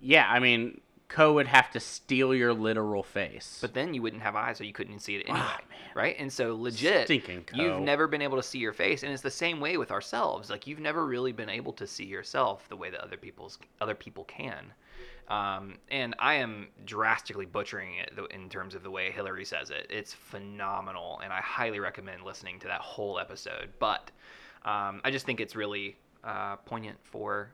Yeah, 0.00 0.26
I 0.28 0.38
mean, 0.38 0.80
Koh 1.08 1.34
would 1.34 1.46
have 1.48 1.70
to 1.72 1.80
steal 1.80 2.34
your 2.34 2.52
literal 2.54 3.02
face. 3.02 3.58
But 3.60 3.74
then 3.74 3.92
you 3.94 4.00
wouldn't 4.02 4.22
have 4.22 4.36
eyes, 4.36 4.58
so 4.58 4.64
you 4.64 4.72
couldn't 4.72 5.00
see 5.00 5.16
it 5.16 5.24
anyway, 5.26 5.40
Ah, 5.42 5.60
man. 5.68 5.78
right? 5.94 6.16
And 6.18 6.32
so 6.32 6.54
legit, 6.56 7.06
Stinking 7.06 7.44
Koh. 7.44 7.56
you've 7.60 7.80
never 7.80 8.06
been 8.06 8.22
able 8.22 8.36
to 8.36 8.42
see 8.42 8.58
your 8.58 8.72
face, 8.72 9.02
and 9.02 9.12
it's 9.12 9.22
the 9.22 9.30
same 9.30 9.60
way 9.60 9.76
with 9.76 9.90
ourselves. 9.90 10.48
Like 10.50 10.66
you've 10.66 10.80
never 10.80 11.04
really 11.06 11.32
been 11.32 11.48
able 11.50 11.72
to 11.74 11.86
see 11.86 12.04
yourself 12.04 12.68
the 12.68 12.76
way 12.76 12.90
that 12.90 13.00
other 13.00 13.16
people's 13.16 13.58
other 13.80 13.94
people 13.94 14.24
can. 14.24 14.72
Um, 15.28 15.78
and 15.92 16.16
I 16.18 16.34
am 16.34 16.68
drastically 16.84 17.46
butchering 17.46 17.94
it 17.96 18.12
in 18.32 18.48
terms 18.48 18.74
of 18.74 18.82
the 18.82 18.90
way 18.90 19.12
Hillary 19.12 19.44
says 19.44 19.70
it. 19.70 19.86
It's 19.88 20.12
phenomenal, 20.12 21.20
and 21.22 21.32
I 21.32 21.40
highly 21.40 21.78
recommend 21.78 22.22
listening 22.24 22.58
to 22.60 22.66
that 22.68 22.80
whole 22.80 23.18
episode. 23.20 23.68
But 23.78 24.10
um, 24.64 25.00
I 25.04 25.10
just 25.12 25.26
think 25.26 25.38
it's 25.40 25.54
really 25.54 25.96
uh, 26.24 26.56
poignant 26.56 26.98
for 27.02 27.50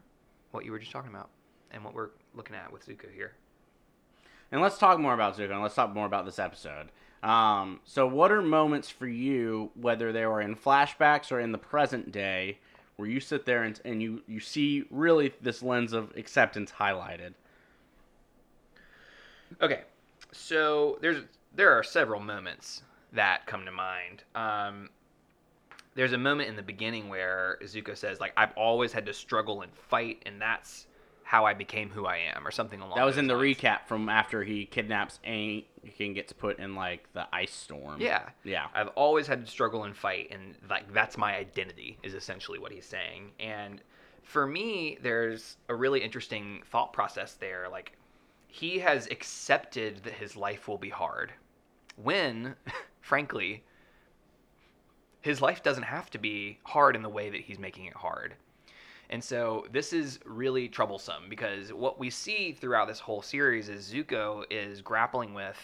what 0.50 0.64
you 0.64 0.72
were 0.72 0.78
just 0.78 0.92
talking 0.92 1.10
about 1.10 1.28
and 1.70 1.84
what 1.84 1.94
we're 1.94 2.10
looking 2.34 2.56
at 2.56 2.72
with 2.72 2.86
Zuko 2.86 3.12
here. 3.12 3.32
And 4.52 4.60
let's 4.60 4.78
talk 4.78 4.98
more 4.98 5.14
about 5.14 5.36
Zuko, 5.36 5.52
and 5.52 5.62
let's 5.62 5.74
talk 5.74 5.92
more 5.92 6.06
about 6.06 6.24
this 6.24 6.38
episode. 6.38 6.88
Um, 7.22 7.80
so, 7.84 8.06
what 8.06 8.30
are 8.30 8.42
moments 8.42 8.88
for 8.88 9.08
you, 9.08 9.70
whether 9.74 10.12
they 10.12 10.24
were 10.26 10.40
in 10.40 10.54
flashbacks 10.54 11.32
or 11.32 11.40
in 11.40 11.50
the 11.50 11.58
present 11.58 12.12
day, 12.12 12.58
where 12.96 13.08
you 13.08 13.18
sit 13.18 13.44
there 13.44 13.64
and, 13.64 13.80
and 13.84 14.02
you, 14.02 14.22
you 14.28 14.38
see 14.38 14.84
really 14.90 15.32
this 15.40 15.62
lens 15.62 15.92
of 15.92 16.12
acceptance 16.16 16.72
highlighted? 16.78 17.34
Okay, 19.60 19.82
so 20.32 20.98
there's 21.00 21.24
there 21.54 21.72
are 21.72 21.82
several 21.82 22.20
moments 22.20 22.82
that 23.12 23.46
come 23.46 23.64
to 23.64 23.72
mind. 23.72 24.22
Um, 24.34 24.90
there's 25.96 26.12
a 26.12 26.18
moment 26.18 26.48
in 26.48 26.56
the 26.56 26.62
beginning 26.62 27.08
where 27.08 27.58
Zuko 27.62 27.96
says, 27.96 28.20
like, 28.20 28.32
I've 28.36 28.52
always 28.52 28.92
had 28.92 29.06
to 29.06 29.14
struggle 29.14 29.62
and 29.62 29.72
fight, 29.74 30.22
and 30.26 30.40
that's 30.40 30.86
how 31.24 31.44
I 31.46 31.54
became 31.54 31.90
who 31.90 32.06
I 32.06 32.18
am, 32.18 32.46
or 32.46 32.50
something 32.52 32.80
along. 32.80 32.96
That 32.96 33.04
was 33.04 33.14
those 33.16 33.20
in 33.20 33.26
the 33.26 33.34
lines. 33.34 33.56
recap 33.56 33.86
from 33.88 34.08
after 34.08 34.44
he 34.44 34.66
kidnaps 34.66 35.18
Aang 35.26 35.64
and 35.98 36.14
gets 36.14 36.32
put 36.32 36.58
in 36.58 36.74
like 36.76 37.12
the 37.14 37.26
ice 37.32 37.52
storm. 37.52 38.00
Yeah, 38.00 38.28
Yeah. 38.44 38.66
I've 38.74 38.88
always 38.88 39.26
had 39.26 39.44
to 39.44 39.50
struggle 39.50 39.84
and 39.84 39.96
fight, 39.96 40.28
and 40.30 40.54
like 40.70 40.92
that's 40.92 41.16
my 41.16 41.34
identity, 41.34 41.98
is 42.02 42.14
essentially 42.14 42.58
what 42.58 42.70
he's 42.70 42.86
saying. 42.86 43.32
And 43.40 43.80
for 44.22 44.46
me, 44.46 44.98
there's 45.02 45.56
a 45.68 45.74
really 45.74 46.00
interesting 46.00 46.62
thought 46.70 46.92
process 46.92 47.34
there. 47.34 47.68
Like, 47.70 47.92
he 48.48 48.78
has 48.80 49.06
accepted 49.08 50.02
that 50.04 50.12
his 50.12 50.36
life 50.36 50.68
will 50.68 50.78
be 50.78 50.90
hard, 50.90 51.32
when, 51.96 52.54
frankly, 53.00 53.64
his 55.20 55.40
life 55.40 55.62
doesn't 55.62 55.82
have 55.84 56.10
to 56.10 56.18
be 56.18 56.58
hard 56.64 56.96
in 56.96 57.02
the 57.02 57.08
way 57.08 57.30
that 57.30 57.40
he's 57.40 57.58
making 57.58 57.86
it 57.86 57.94
hard. 57.94 58.34
And 59.08 59.22
so 59.22 59.66
this 59.70 59.92
is 59.92 60.18
really 60.24 60.68
troublesome 60.68 61.24
because 61.28 61.72
what 61.72 61.98
we 61.98 62.10
see 62.10 62.52
throughout 62.52 62.88
this 62.88 62.98
whole 62.98 63.22
series 63.22 63.68
is 63.68 63.92
Zuko 63.92 64.44
is 64.50 64.82
grappling 64.82 65.32
with 65.34 65.56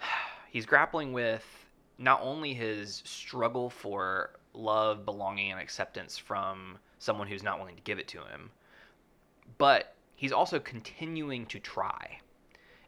he's 0.50 0.66
grappling 0.66 1.12
with 1.12 1.44
not 1.98 2.20
only 2.22 2.54
his 2.54 3.02
struggle 3.04 3.70
for 3.70 4.30
love, 4.52 5.04
belonging, 5.04 5.50
and 5.52 5.60
acceptance 5.60 6.16
from 6.16 6.78
someone 6.98 7.26
who's 7.26 7.42
not 7.42 7.58
willing 7.58 7.76
to 7.76 7.82
give 7.82 7.98
it 7.98 8.08
to 8.08 8.18
him, 8.18 8.50
but 9.58 9.94
he's 10.14 10.32
also 10.32 10.58
continuing 10.58 11.46
to 11.46 11.58
try. 11.58 12.18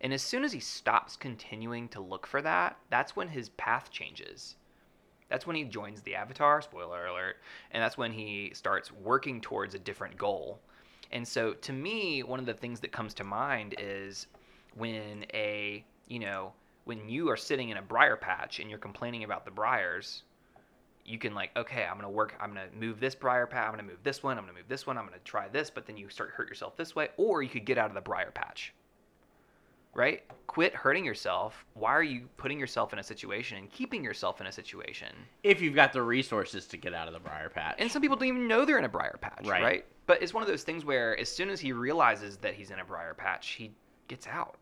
And 0.00 0.12
as 0.12 0.22
soon 0.22 0.44
as 0.44 0.52
he 0.52 0.61
stops 0.61 1.16
continuing 1.16 1.88
to 1.88 2.00
look 2.00 2.26
for 2.26 2.42
that, 2.42 2.76
that's 2.90 3.16
when 3.16 3.28
his 3.28 3.48
path 3.50 3.90
changes. 3.90 4.56
That's 5.28 5.46
when 5.46 5.56
he 5.56 5.64
joins 5.64 6.02
the 6.02 6.14
Avatar, 6.14 6.61
spoiler 6.62 7.06
alert, 7.06 7.37
and 7.72 7.82
that's 7.82 7.98
when 7.98 8.12
he 8.12 8.52
starts 8.54 8.92
working 8.92 9.40
towards 9.40 9.74
a 9.74 9.78
different 9.78 10.16
goal. 10.16 10.61
And 11.11 11.26
so 11.26 11.52
to 11.52 11.72
me, 11.72 12.22
one 12.22 12.38
of 12.38 12.46
the 12.46 12.54
things 12.54 12.80
that 12.80 12.92
comes 12.92 13.14
to 13.14 13.24
mind 13.24 13.74
is 13.78 14.26
when 14.76 15.24
a, 15.35 15.85
you 16.09 16.18
know, 16.18 16.52
when 16.85 17.09
you 17.09 17.28
are 17.28 17.37
sitting 17.37 17.70
in 17.70 17.78
a 17.78 17.82
briar 17.82 18.16
patch 18.16 18.61
and 18.61 18.70
you're 18.70 18.78
complaining 18.78 19.24
about 19.24 19.44
the 19.44 19.50
briars, 19.50 20.22
you 21.04 21.18
can 21.18 21.35
like, 21.35 21.50
okay, 21.56 21.85
I'm 21.85 21.96
gonna 21.96 22.11
work, 22.11 22.35
I'm 22.40 22.50
gonna 22.50 22.68
move 22.78 23.00
this 23.00 23.14
briar 23.14 23.46
patch, 23.46 23.66
I'm 23.66 23.72
gonna 23.72 23.85
move 23.85 24.02
this 24.02 24.22
one, 24.22 24.38
I'm 24.38 24.44
gonna 24.44 24.59
move 24.59 24.68
this 24.68 24.87
one, 24.87 24.98
I'm 24.98 25.04
gonna 25.04 25.18
try 25.24 25.48
this, 25.48 25.70
but 25.70 25.87
then 25.87 25.96
you 25.96 26.09
start 26.09 26.30
hurt 26.30 26.48
yourself 26.48 26.76
this 26.76 26.94
way, 26.94 27.09
or 27.16 27.42
you 27.42 27.48
could 27.48 27.64
get 27.64 27.78
out 27.78 27.88
of 27.88 27.94
the 27.94 28.00
briar 28.00 28.30
patch. 28.30 28.72
Right? 29.96 30.22
Quit 30.46 30.74
hurting 30.74 31.04
yourself. 31.04 31.64
Why 31.74 31.90
are 31.90 32.02
you 32.02 32.28
putting 32.37 32.61
yourself 32.61 32.92
in 32.92 32.98
a 32.98 33.02
situation 33.02 33.56
and 33.59 33.70
keeping 33.70 34.04
yourself 34.04 34.40
in 34.40 34.46
a 34.46 34.52
situation? 34.52 35.09
If 35.42 35.61
you've 35.61 35.74
got 35.74 35.92
the 35.92 36.02
resources 36.02 36.66
to 36.66 36.76
get 36.76 36.92
out 36.94 37.09
of 37.09 37.14
the 37.14 37.20
briar 37.20 37.48
patch. 37.48 37.76
And 37.78 37.90
some 37.90 38.02
people 38.02 38.16
don't 38.16 38.28
even 38.28 38.46
know 38.46 38.64
they're 38.64 38.78
in 38.78 38.85
a 38.85 38.88
briar 38.88 39.16
patch, 39.20 39.46
Right. 39.46 39.62
right. 39.62 39.85
But 40.06 40.22
it's 40.22 40.32
one 40.35 40.42
of 40.42 40.48
those 40.48 40.62
things 40.62 40.85
where 40.85 41.18
as 41.18 41.28
soon 41.28 41.48
as 41.50 41.61
he 41.61 41.72
realizes 41.72 42.37
that 42.38 42.54
he's 42.54 42.70
in 42.70 42.78
a 42.78 42.85
briar 42.85 43.14
patch, 43.14 43.48
he 43.52 43.72
gets 44.09 44.26
out. 44.26 44.56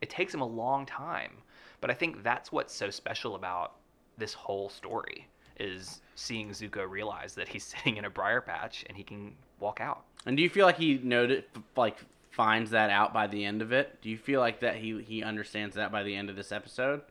It 0.00 0.08
takes 0.10 0.32
him 0.32 0.40
a 0.40 0.46
long 0.46 0.86
time. 0.86 1.32
But 1.80 1.90
I 1.90 1.94
think 1.94 2.22
that's 2.22 2.52
what's 2.52 2.72
so 2.74 2.88
special 2.88 3.34
about 3.34 3.74
this 4.18 4.32
whole 4.32 4.68
story 4.68 5.26
is 5.58 6.00
seeing 6.14 6.50
Zuko 6.50 6.88
realize 6.88 7.34
that 7.34 7.48
he's 7.48 7.64
sitting 7.76 7.96
in 7.96 8.04
a 8.04 8.10
briar 8.10 8.40
patch 8.40 8.84
and 8.88 8.96
he 8.96 9.02
can 9.02 9.34
walk 9.60 9.80
out. 9.80 10.04
And 10.24 10.36
do 10.36 10.42
you 10.42 10.48
feel 10.48 10.66
like 10.66 10.78
he 10.78 10.98
noted, 11.02 11.44
like, 11.76 11.98
finds 12.32 12.70
that 12.72 12.90
out 12.90 13.12
by 13.14 13.26
the 13.28 13.44
end 13.44 13.62
of 13.62 13.72
it? 13.72 14.00
Do 14.02 14.10
you 14.10 14.18
feel 14.18 14.40
like 14.40 14.60
that 14.60 14.76
he 14.76 15.00
he 15.02 15.22
understands 15.22 15.76
that 15.76 15.92
by 15.92 16.02
the 16.02 16.14
end 16.16 16.28
of 16.30 16.36
this 16.36 16.50
episode? 16.52 17.02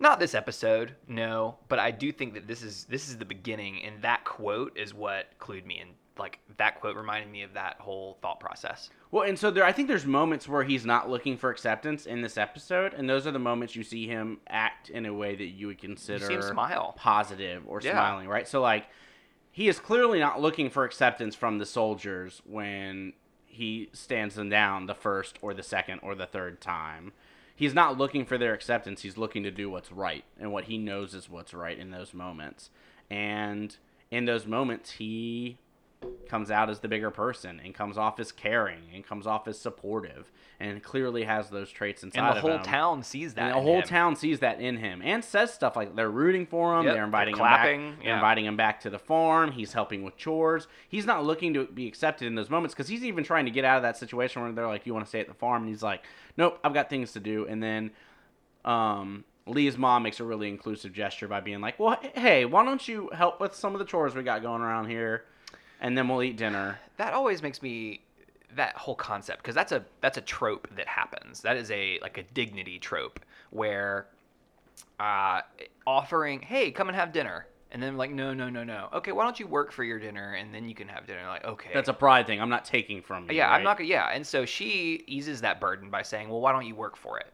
Not 0.00 0.18
this 0.18 0.34
episode, 0.34 0.96
no, 1.06 1.56
but 1.68 1.78
I 1.78 1.90
do 1.92 2.10
think 2.10 2.34
that 2.34 2.46
this 2.48 2.62
is 2.62 2.84
this 2.86 3.08
is 3.08 3.18
the 3.18 3.24
beginning, 3.24 3.82
and 3.84 4.02
that 4.02 4.24
quote 4.24 4.76
is 4.76 4.92
what 4.94 5.26
clued 5.38 5.66
me 5.66 5.80
in. 5.80 5.88
Like 6.16 6.38
that 6.58 6.80
quote 6.80 6.96
reminded 6.96 7.30
me 7.30 7.42
of 7.42 7.54
that 7.54 7.76
whole 7.80 8.18
thought 8.22 8.38
process. 8.40 8.90
Well, 9.10 9.28
and 9.28 9.36
so 9.38 9.50
there, 9.50 9.64
I 9.64 9.72
think 9.72 9.88
there's 9.88 10.06
moments 10.06 10.48
where 10.48 10.62
he's 10.62 10.84
not 10.86 11.10
looking 11.10 11.36
for 11.36 11.50
acceptance 11.50 12.06
in 12.06 12.22
this 12.22 12.36
episode, 12.38 12.94
and 12.94 13.08
those 13.10 13.26
are 13.26 13.32
the 13.32 13.38
moments 13.40 13.74
you 13.76 13.82
see 13.82 14.06
him 14.06 14.38
act 14.48 14.90
in 14.90 15.06
a 15.06 15.14
way 15.14 15.34
that 15.34 15.46
you 15.46 15.66
would 15.68 15.78
consider 15.80 16.30
him 16.30 16.42
smile. 16.42 16.94
positive 16.96 17.62
or 17.66 17.80
Yeah. 17.80 17.92
smiling, 17.92 18.28
right? 18.28 18.46
So 18.46 18.60
like, 18.60 18.86
he 19.50 19.68
is 19.68 19.78
clearly 19.80 20.18
not 20.20 20.40
looking 20.40 20.70
for 20.70 20.84
acceptance 20.84 21.34
from 21.36 21.58
the 21.58 21.66
soldiers 21.66 22.42
when 22.44 23.12
he 23.54 23.88
stands 23.92 24.34
them 24.34 24.48
down 24.48 24.86
the 24.86 24.94
first 24.94 25.38
or 25.40 25.54
the 25.54 25.62
second 25.62 26.00
or 26.02 26.14
the 26.14 26.26
third 26.26 26.60
time. 26.60 27.12
He's 27.56 27.74
not 27.74 27.96
looking 27.96 28.26
for 28.26 28.36
their 28.36 28.52
acceptance. 28.52 29.02
He's 29.02 29.16
looking 29.16 29.44
to 29.44 29.50
do 29.50 29.70
what's 29.70 29.92
right 29.92 30.24
and 30.38 30.52
what 30.52 30.64
he 30.64 30.76
knows 30.76 31.14
is 31.14 31.30
what's 31.30 31.54
right 31.54 31.78
in 31.78 31.90
those 31.90 32.12
moments. 32.12 32.70
And 33.08 33.76
in 34.10 34.24
those 34.24 34.46
moments, 34.46 34.92
he 34.92 35.58
comes 36.28 36.50
out 36.50 36.70
as 36.70 36.80
the 36.80 36.88
bigger 36.88 37.10
person 37.10 37.60
and 37.64 37.74
comes 37.74 37.96
off 37.98 38.18
as 38.18 38.32
caring 38.32 38.80
and 38.94 39.04
comes 39.06 39.26
off 39.26 39.46
as 39.46 39.58
supportive 39.58 40.32
and 40.58 40.82
clearly 40.82 41.24
has 41.24 41.50
those 41.50 41.70
traits 41.70 42.02
inside 42.02 42.26
And 42.28 42.36
the 42.36 42.40
whole 42.40 42.56
him. 42.56 42.62
town 42.62 43.02
sees 43.02 43.34
that. 43.34 43.42
And 43.42 43.54
the 43.54 43.58
in 43.58 43.62
whole 43.62 43.76
him. 43.80 43.82
town 43.88 44.16
sees 44.16 44.40
that 44.40 44.60
in 44.60 44.76
him 44.78 45.00
and 45.02 45.24
says 45.24 45.52
stuff 45.52 45.76
like 45.76 45.94
they're 45.94 46.10
rooting 46.10 46.46
for 46.46 46.74
him, 46.78 46.84
Yep, 46.84 46.92
they're 46.92 46.94
they're 46.94 47.04
inviting 47.04 47.34
him 47.34 47.38
clapping, 47.38 47.90
back, 47.90 48.04
they're 48.04 48.14
inviting 48.14 48.44
him 48.46 48.56
back 48.56 48.80
to 48.80 48.90
the 48.90 48.98
farm. 48.98 49.52
He's 49.52 49.72
helping 49.72 50.02
with 50.02 50.16
chores. 50.16 50.66
He's 50.88 51.06
not 51.06 51.24
looking 51.24 51.54
to 51.54 51.66
be 51.66 51.86
accepted 51.86 52.26
in 52.26 52.34
those 52.34 52.50
moments 52.50 52.74
because 52.74 52.88
he's 52.88 53.04
even 53.04 53.22
trying 53.24 53.44
to 53.44 53.50
get 53.50 53.64
out 53.64 53.76
of 53.76 53.82
that 53.82 53.96
situation 53.96 54.42
where 54.42 54.50
they're 54.52 54.66
like, 54.66 54.86
"You 54.86 54.94
want 54.94 55.04
to 55.04 55.08
stay 55.08 55.20
at 55.20 55.28
the 55.28 55.34
farm?" 55.34 55.62
And 55.62 55.68
he's 55.68 55.82
like, 55.82 56.02
"Nope, 56.36 56.58
I've 56.64 56.74
got 56.74 56.90
things 56.90 57.12
to 57.12 57.20
do." 57.20 57.46
And 57.46 57.62
then, 57.62 57.90
um, 58.64 59.24
Lee's 59.46 59.76
mom 59.76 60.02
makes 60.02 60.20
a 60.20 60.24
really 60.24 60.48
inclusive 60.48 60.92
gesture 60.92 61.28
by 61.28 61.40
being 61.40 61.60
like, 61.60 61.78
"Well, 61.78 61.98
hey, 62.14 62.44
why 62.46 62.64
don't 62.64 62.86
you 62.88 63.10
help 63.12 63.40
with 63.40 63.54
some 63.54 63.74
of 63.74 63.78
the 63.78 63.84
chores 63.84 64.14
we 64.14 64.22
got 64.22 64.42
going 64.42 64.62
around 64.62 64.88
here, 64.88 65.24
and 65.84 65.96
then 65.96 66.08
we'll 66.08 66.22
eat 66.22 66.36
dinner." 66.36 66.78
that 66.96 67.12
always 67.12 67.42
makes 67.42 67.62
me 67.62 68.00
that 68.56 68.76
whole 68.76 68.94
concept 68.94 69.42
because 69.42 69.54
that's 69.54 69.72
a 69.72 69.84
that's 70.00 70.18
a 70.18 70.20
trope 70.20 70.68
that 70.76 70.86
happens. 70.86 71.40
That 71.42 71.56
is 71.56 71.70
a 71.70 71.98
like 72.00 72.18
a 72.18 72.22
dignity 72.22 72.78
trope 72.78 73.20
where 73.50 74.06
uh 75.00 75.40
offering 75.86 76.40
hey 76.40 76.70
come 76.70 76.88
and 76.88 76.96
have 76.96 77.12
dinner. 77.12 77.46
And 77.72 77.82
then 77.82 77.96
like 77.96 78.12
no 78.12 78.32
no 78.32 78.48
no 78.48 78.62
no. 78.62 78.88
Okay 78.92 79.10
why 79.12 79.24
don't 79.24 79.40
you 79.40 79.46
work 79.48 79.72
for 79.72 79.82
your 79.82 79.98
dinner 79.98 80.34
and 80.34 80.54
then 80.54 80.68
you 80.68 80.74
can 80.74 80.86
have 80.88 81.06
dinner? 81.06 81.26
Like 81.26 81.44
okay. 81.44 81.70
That's 81.74 81.88
a 81.88 81.92
pride 81.92 82.26
thing. 82.26 82.40
I'm 82.40 82.48
not 82.48 82.64
taking 82.64 83.02
from 83.02 83.28
you. 83.28 83.36
yeah 83.36 83.50
i'm 83.50 83.64
not 83.64 83.78
gonna 83.78 83.88
yeah. 83.88 84.10
And 84.12 84.24
so 84.26 84.44
she 84.44 85.02
eases 85.06 85.40
that 85.40 85.60
burden 85.60 85.90
by 85.90 86.02
saying 86.02 86.28
well 86.28 86.40
why 86.40 86.52
don't 86.52 86.66
you 86.66 86.76
work 86.76 86.96
for 86.96 87.18
it? 87.18 87.32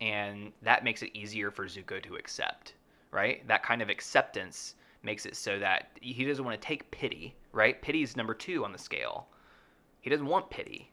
And 0.00 0.52
that 0.62 0.84
makes 0.84 1.02
it 1.02 1.10
easier 1.14 1.50
for 1.50 1.66
zuko 1.66 2.02
to 2.02 2.16
accept 2.16 2.74
right? 3.10 3.46
That 3.48 3.62
kind 3.62 3.82
of 3.82 3.88
acceptance 3.88 4.74
makes 5.02 5.24
it 5.26 5.36
so 5.36 5.58
that 5.58 5.90
he 6.00 6.24
doesn't 6.24 6.44
want 6.44 6.60
to 6.60 6.66
take 6.66 6.90
pity 6.90 7.34
right 7.58 7.82
pity 7.82 8.02
is 8.02 8.16
number 8.16 8.34
two 8.34 8.64
on 8.64 8.72
the 8.72 8.78
scale 8.78 9.26
he 10.00 10.08
doesn't 10.08 10.26
want 10.26 10.48
pity 10.48 10.90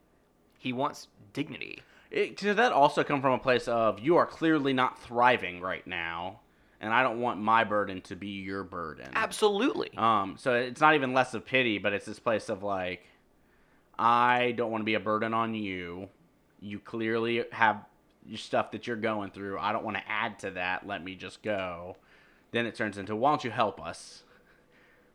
he 0.57 0.73
wants 0.73 1.07
dignity 1.33 1.79
It, 2.11 2.37
does 2.37 2.55
that 2.55 2.71
also 2.71 3.03
come 3.03 3.21
from 3.21 3.33
a 3.33 3.39
place 3.39 3.67
of 3.67 3.99
you 3.99 4.17
are 4.17 4.25
clearly 4.25 4.73
not 4.73 5.01
thriving 5.01 5.61
right 5.61 5.85
now, 5.85 6.39
and 6.81 6.93
I 6.93 7.03
don't 7.03 7.19
want 7.19 7.39
my 7.39 7.63
burden 7.63 8.01
to 8.01 8.15
be 8.15 8.41
your 8.41 8.63
burden. 8.63 9.09
absolutely 9.13 9.91
Um, 9.97 10.35
so 10.37 10.53
it's 10.55 10.81
not 10.81 10.95
even 10.95 11.13
less 11.13 11.33
of 11.33 11.45
pity, 11.45 11.77
but 11.77 11.93
it's 11.93 12.05
this 12.05 12.19
place 12.19 12.49
of 12.49 12.63
like, 12.63 13.05
I 13.97 14.53
don't 14.57 14.71
want 14.71 14.81
to 14.81 14.85
be 14.85 14.95
a 14.95 14.99
burden 14.99 15.33
on 15.33 15.53
you. 15.53 16.09
You 16.59 16.79
clearly 16.79 17.43
have 17.51 17.85
your 18.25 18.37
stuff 18.37 18.71
that 18.71 18.87
you're 18.87 18.95
going 18.95 19.31
through. 19.31 19.59
I 19.59 19.71
don't 19.71 19.85
want 19.85 19.97
to 19.97 20.03
add 20.09 20.39
to 20.39 20.51
that. 20.51 20.87
Let 20.87 21.03
me 21.03 21.15
just 21.15 21.43
go. 21.43 21.95
Then 22.51 22.65
it 22.65 22.75
turns 22.75 22.97
into, 22.97 23.15
why 23.15 23.31
don't 23.31 23.43
you 23.43 23.51
help 23.51 23.79
us? 23.79 24.23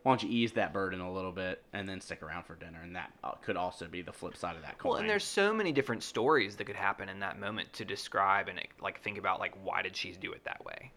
Why 0.03 0.13
don't 0.13 0.23
you 0.23 0.31
ease 0.31 0.53
that 0.53 0.73
burden 0.73 1.01
a 1.01 1.13
little 1.13 1.33
bit 1.33 1.63
and 1.75 1.87
then 1.89 2.01
stick 2.01 2.23
around 2.23 2.45
for 2.45 2.55
dinner? 2.55 2.81
And 2.83 2.97
that 2.97 3.13
uh, 3.23 3.33
could 3.43 3.57
also 3.57 3.87
be 3.87 4.01
the 4.01 4.13
flip 4.13 4.37
side 4.37 4.57
of 4.57 4.63
that 4.63 4.79
coin. 4.79 4.93
Well, 4.93 5.01
and 5.01 5.09
there's 5.11 5.25
so 5.25 5.53
many 5.53 5.73
different 5.73 6.03
stories 6.03 6.57
that 6.57 6.65
could 6.65 6.77
happen 6.77 7.09
in 7.09 7.21
that 7.21 7.39
moment 7.39 7.73
to 7.75 7.85
describe 7.85 8.49
and 8.49 8.59
like 8.81 9.03
think 9.03 9.19
about 9.19 9.41
like 9.41 9.55
why 9.63 9.83
did 9.83 9.95
she 9.95 10.13
do 10.13 10.33
it 10.33 10.43
that 10.45 10.65
way. 10.65 10.91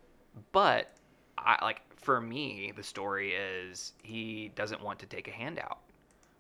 But 0.54 0.90
I 1.38 1.58
like 1.64 1.82
for 1.98 2.22
me 2.22 2.72
the 2.76 2.84
story 2.84 3.34
is 3.34 3.92
he 4.04 4.52
doesn't 4.56 4.82
want 4.82 5.00
to 5.00 5.06
take 5.06 5.28
a 5.28 5.32
handout, 5.32 5.80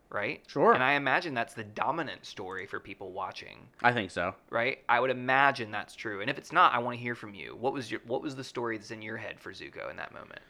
right? 0.09 0.41
Sure. 0.47 0.73
And 0.73 0.81
I 0.83 0.93
imagine 0.93 1.33
that's 1.33 1.53
the 1.53 1.63
dominant 1.65 2.25
story 2.25 2.65
for 2.65 2.79
people 2.79 3.11
watching, 3.11 3.67
I 3.81 3.91
think 3.91 4.09
so. 4.11 4.35
right? 4.49 4.79
I 4.87 4.99
would 5.01 5.09
imagine 5.09 5.69
that's 5.71 5.95
true. 5.95 6.21
And 6.21 6.29
if 6.29 6.37
it's 6.37 6.51
not, 6.53 6.73
I 6.73 6.79
want 6.79 6.97
to 6.97 7.01
hear 7.03 7.15
from 7.15 7.33
you. 7.35 7.57
What 7.59 7.73
was 7.73 7.91
your 7.91 7.99
what 8.07 8.21
was 8.21 8.35
the 8.37 8.43
story 8.43 8.77
that's 8.77 8.91
in 8.91 9.01
your 9.01 9.17
head 9.17 9.39
for 9.39 9.51
Zuko 9.51 9.89
in 9.91 9.97
that 9.97 10.13
moment? 10.13 10.41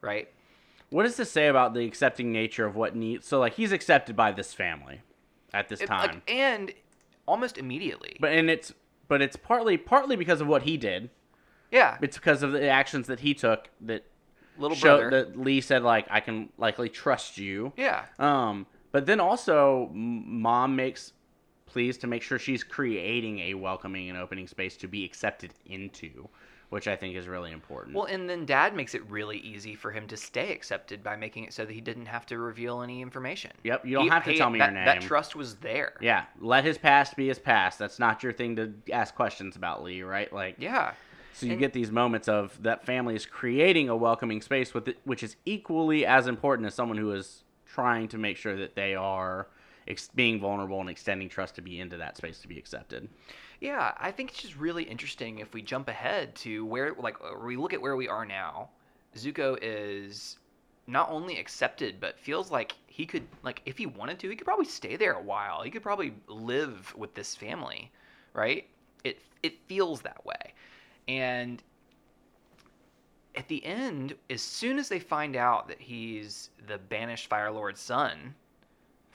Right? 0.00 0.28
What 0.90 1.02
does 1.02 1.16
this 1.16 1.30
say 1.30 1.48
about 1.48 1.74
the 1.74 1.84
accepting 1.84 2.32
nature 2.32 2.64
of 2.66 2.76
what 2.76 2.94
needs? 2.94 3.26
So 3.26 3.38
like 3.40 3.54
he's 3.54 3.72
accepted 3.72 4.14
by 4.16 4.32
this 4.32 4.54
family 4.54 5.00
at 5.52 5.68
this 5.68 5.80
It- 5.80 5.86
time, 5.86 6.10
like, 6.14 6.30
and 6.30 6.72
almost 7.26 7.58
immediately. 7.58 8.16
but 8.20 8.32
and 8.32 8.48
it's 8.50 8.72
but 9.08 9.22
it's 9.22 9.36
partly 9.36 9.76
partly 9.76 10.16
because 10.16 10.40
of 10.40 10.46
what 10.46 10.62
he 10.62 10.76
did. 10.76 11.10
yeah, 11.70 11.98
It's 12.02 12.16
because 12.16 12.42
of 12.42 12.52
the 12.52 12.68
actions 12.68 13.06
that 13.08 13.20
he 13.20 13.34
took 13.34 13.68
that 13.82 14.04
little 14.58 14.76
showed 14.76 15.00
brother. 15.10 15.24
that 15.24 15.38
Lee 15.38 15.60
said 15.60 15.82
like 15.82 16.06
I 16.10 16.20
can 16.20 16.50
likely 16.58 16.88
trust 16.88 17.36
you. 17.38 17.72
yeah. 17.76 18.06
Um, 18.18 18.66
but 18.92 19.06
then 19.06 19.20
also 19.20 19.90
m- 19.92 20.40
mom 20.40 20.74
makes 20.76 21.12
pleas 21.66 21.98
to 21.98 22.06
make 22.06 22.22
sure 22.22 22.38
she's 22.38 22.62
creating 22.64 23.40
a 23.40 23.54
welcoming 23.54 24.08
and 24.08 24.16
opening 24.18 24.46
space 24.46 24.76
to 24.78 24.88
be 24.88 25.04
accepted 25.04 25.52
into, 25.66 26.28
which 26.70 26.88
I 26.88 26.96
think 26.96 27.14
is 27.16 27.28
really 27.28 27.52
important. 27.52 27.94
Well, 27.94 28.06
and 28.06 28.28
then 28.28 28.44
dad 28.44 28.74
makes 28.74 28.94
it 28.94 29.08
really 29.08 29.38
easy 29.38 29.74
for 29.74 29.90
him 29.92 30.06
to 30.08 30.16
stay 30.16 30.52
accepted 30.52 31.02
by 31.02 31.14
making 31.16 31.44
it 31.44 31.52
so 31.52 31.64
that 31.64 31.72
he 31.72 31.80
didn't 31.80 32.06
have 32.06 32.26
to 32.26 32.38
reveal 32.38 32.82
any 32.82 33.02
information. 33.02 33.52
Yep, 33.62 33.86
you 33.86 33.94
don't 33.94 34.04
He- 34.04 34.10
have 34.10 34.24
to 34.24 34.36
tell 34.36 34.50
me 34.50 34.58
that, 34.58 34.72
your 34.72 34.74
name. 34.74 34.84
That 34.84 35.00
trust 35.02 35.36
was 35.36 35.56
there. 35.56 35.94
yeah, 36.00 36.24
let 36.40 36.64
his 36.64 36.76
past 36.78 37.16
be 37.16 37.28
his 37.28 37.38
past. 37.38 37.78
That's 37.78 37.98
not 37.98 38.22
your 38.22 38.32
thing 38.32 38.56
to 38.56 38.72
ask 38.92 39.14
questions 39.14 39.54
about, 39.56 39.82
Lee, 39.82 40.02
right? 40.02 40.32
Like 40.32 40.56
Yeah. 40.58 40.92
So 41.32 41.44
you 41.46 41.52
And- 41.52 41.60
get 41.60 41.72
these 41.74 41.92
moments 41.92 42.28
of 42.28 42.60
that 42.62 42.86
family 42.86 43.14
is 43.14 43.26
creating 43.26 43.88
a 43.90 43.96
welcoming 43.96 44.40
space 44.40 44.72
with 44.72 44.88
it, 44.88 44.98
which 45.04 45.22
is 45.22 45.36
equally 45.44 46.06
as 46.06 46.26
important 46.26 46.66
as 46.66 46.74
someone 46.74 46.96
who 46.96 47.12
is 47.12 47.44
trying 47.66 48.08
to 48.08 48.16
make 48.18 48.38
sure 48.38 48.56
that 48.56 48.74
they 48.74 48.94
are 48.94 49.46
ex- 49.86 50.08
being 50.14 50.40
vulnerable 50.40 50.80
and 50.80 50.88
extending 50.88 51.28
trust 51.28 51.54
to 51.56 51.60
be 51.62 51.78
into 51.78 51.98
that 51.98 52.16
space 52.16 52.38
to 52.40 52.48
be 52.48 52.58
accepted. 52.58 53.08
Yeah, 53.60 53.94
I 53.98 54.10
think 54.10 54.30
it's 54.30 54.42
just 54.42 54.56
really 54.56 54.82
interesting 54.84 55.38
if 55.38 55.54
we 55.54 55.62
jump 55.62 55.88
ahead 55.88 56.34
to 56.36 56.64
where, 56.66 56.94
like, 56.94 57.16
uh, 57.22 57.38
we 57.38 57.56
look 57.56 57.72
at 57.72 57.80
where 57.80 57.96
we 57.96 58.08
are 58.08 58.24
now. 58.26 58.70
Zuko 59.16 59.58
is 59.62 60.38
not 60.86 61.10
only 61.10 61.38
accepted, 61.38 61.98
but 62.00 62.18
feels 62.18 62.50
like 62.50 62.74
he 62.86 63.06
could, 63.06 63.26
like, 63.42 63.62
if 63.64 63.78
he 63.78 63.86
wanted 63.86 64.18
to, 64.20 64.28
he 64.28 64.36
could 64.36 64.44
probably 64.46 64.66
stay 64.66 64.96
there 64.96 65.14
a 65.14 65.22
while. 65.22 65.62
He 65.62 65.70
could 65.70 65.82
probably 65.82 66.14
live 66.28 66.94
with 66.96 67.14
this 67.14 67.34
family, 67.34 67.90
right? 68.34 68.68
It 69.04 69.20
it 69.42 69.58
feels 69.66 70.02
that 70.02 70.24
way, 70.26 70.54
and 71.08 71.62
at 73.36 73.48
the 73.48 73.64
end, 73.64 74.14
as 74.30 74.42
soon 74.42 74.78
as 74.78 74.88
they 74.88 74.98
find 74.98 75.36
out 75.36 75.68
that 75.68 75.80
he's 75.80 76.50
the 76.66 76.78
banished 76.78 77.28
Fire 77.28 77.50
Lord's 77.50 77.80
son, 77.80 78.34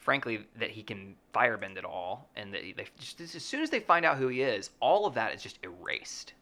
frankly, 0.01 0.45
that 0.57 0.71
he 0.71 0.83
can 0.83 1.15
firebend 1.33 1.77
it 1.77 1.85
all, 1.85 2.27
and 2.35 2.53
that 2.53 2.61
they 2.75 2.85
just 2.99 3.21
as 3.21 3.45
soon 3.45 3.61
as 3.61 3.69
they 3.69 3.79
find 3.79 4.03
out 4.03 4.17
who 4.17 4.27
he 4.27 4.41
is, 4.41 4.71
all 4.79 5.05
of 5.05 5.13
that 5.13 5.33
is 5.33 5.41
just 5.41 5.59
erased. 5.63 6.33